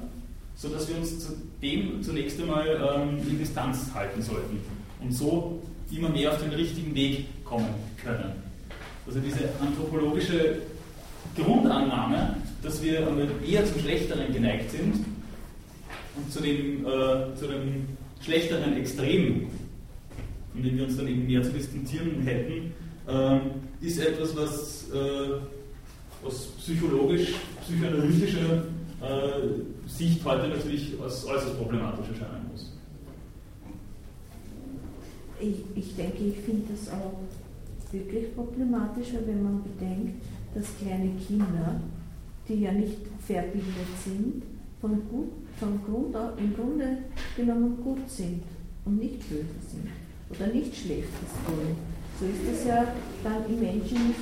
[0.57, 1.33] sodass wir uns zu
[1.63, 4.61] dem zunächst einmal ähm, in Distanz halten sollten
[5.01, 7.69] und so immer mehr auf den richtigen Weg kommen
[8.03, 8.33] können.
[9.07, 10.59] Also diese anthropologische
[11.37, 13.07] Grundannahme, dass wir
[13.47, 15.05] eher zum Schlechteren geneigt sind
[16.17, 17.87] und zu dem, äh, zu dem
[18.21, 19.49] schlechteren Extrem,
[20.53, 22.73] von dem wir uns dann eben mehr zu distanzieren hätten,
[23.09, 27.29] äh, ist etwas, was äh, aus psychologisch,
[27.63, 28.65] psychoanalytischer
[29.01, 32.73] äh, Sicht heute natürlich als äußerst problematisch erscheinen muss.
[35.41, 37.19] Ich, ich denke, ich finde das auch
[37.93, 40.23] wirklich problematisch, wenn man bedenkt,
[40.55, 41.81] dass kleine Kinder,
[42.47, 44.43] die ja nicht verbildet sind,
[44.81, 46.99] von, gut, von Grund im Grunde
[47.37, 48.43] genommen gut sind
[48.85, 49.89] und nicht böse sind
[50.31, 51.77] oder nicht Schlechtes tun,
[52.19, 52.87] so ist es ja
[53.23, 54.21] dann im Menschen nicht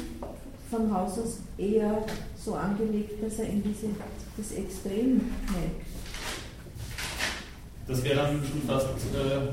[0.70, 2.04] vom Haus aus eher
[2.36, 3.88] so angelegt, dass er in diese,
[4.36, 5.86] das Extrem neigt.
[7.86, 9.48] Das wäre dann schon fast äh,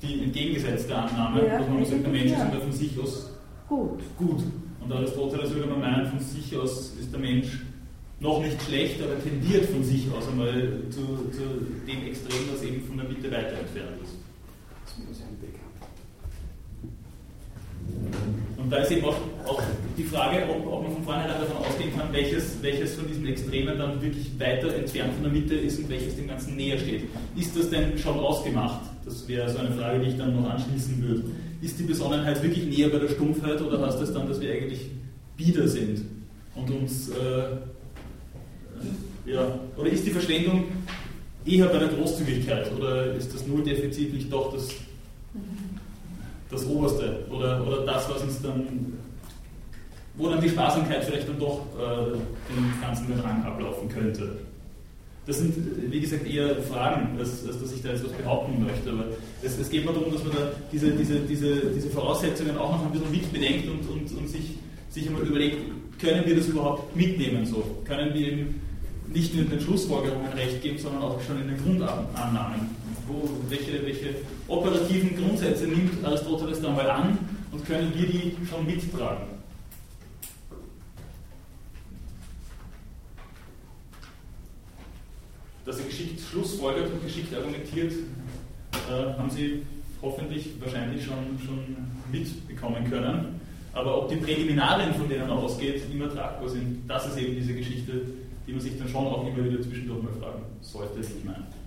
[0.00, 2.44] die entgegengesetzte Annahme, ja, dass man sagt, der Mensch ja.
[2.44, 3.30] ist von sich aus
[3.68, 4.00] gut.
[4.16, 4.42] gut.
[4.82, 7.60] Und Aristoteles würde man meinen, von sich aus ist der Mensch
[8.18, 11.00] noch nicht schlecht, aber tendiert von sich aus einmal zu,
[11.30, 11.42] zu
[11.86, 14.16] dem Extrem, das eben von der Mitte weiter entfernt ist.
[18.62, 19.16] Und da ist eben auch,
[19.46, 19.62] auch
[19.96, 23.78] die Frage, ob, ob, man von vornherein davon ausgehen kann, welches, welches von diesen Extremen
[23.78, 27.04] dann wirklich weiter entfernt von der Mitte ist und welches dem Ganzen näher steht.
[27.36, 28.80] Ist das denn schon ausgemacht?
[29.04, 31.24] Das wäre so eine Frage, die ich dann noch anschließen würde.
[31.62, 34.90] Ist die Besonnenheit wirklich näher bei der Stumpfheit oder heißt das dann, dass wir eigentlich
[35.36, 36.02] bieder sind
[36.54, 37.56] und uns äh,
[39.26, 40.64] ja, oder ist die Verschwendung
[41.44, 44.68] eher bei der Großzügigkeit oder ist das Nulldefizit nicht doch das,
[46.50, 48.98] das Oberste oder, oder das, was uns dann,
[50.14, 54.38] wo dann die Sparsamkeit vielleicht dann doch äh, den ganzen Rang ablaufen könnte?
[55.26, 55.54] Das sind,
[55.92, 58.90] wie gesagt, eher Fragen, als, als dass ich da jetzt was behaupten möchte.
[58.90, 59.04] Aber
[59.42, 62.86] es, es geht mir darum, dass man da diese, diese, diese, diese Voraussetzungen auch noch
[62.86, 64.56] ein bisschen mitbedenkt und, und, und sich,
[64.88, 65.58] sich einmal überlegt,
[66.00, 67.62] können wir das überhaupt mitnehmen so?
[67.84, 68.60] Können wir eben
[69.12, 72.70] nicht nur in den Schlussfolgerungen recht geben, sondern auch schon in den Grundannahmen.
[73.10, 74.14] Wo, welche, welche
[74.46, 77.18] operativen Grundsätze nimmt Aristoteles da mal an
[77.50, 79.26] und können wir die schon mittragen?
[85.64, 87.92] Dass er geschickt schlussfolgert und geschickt argumentiert,
[88.72, 89.62] äh, haben Sie
[90.00, 91.76] hoffentlich wahrscheinlich schon, schon
[92.12, 93.40] mitbekommen können.
[93.72, 97.54] Aber ob die Präliminarien, von denen er ausgeht, immer tragbar sind, das ist eben diese
[97.54, 98.02] Geschichte,
[98.46, 101.59] die man sich dann schon auch immer wieder zwischendurch mal fragen sollte, ich meine.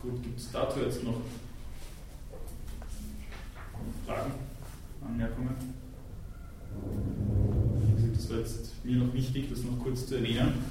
[0.00, 1.20] Gut, gibt es dazu jetzt noch
[4.06, 4.32] Fragen,
[5.04, 5.56] Anmerkungen?
[8.14, 10.64] Das war jetzt mir noch wichtig, das noch kurz zu erwähnen.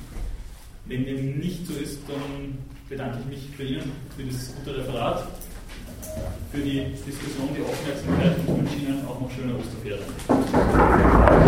[0.86, 5.28] Wenn dem nicht so ist, dann bedanke ich mich bei Ihnen für das gute Referat
[6.52, 11.48] für die Diskussion, die Aufmerksamkeit und wünsche Ihnen auch noch schöne Osterferien.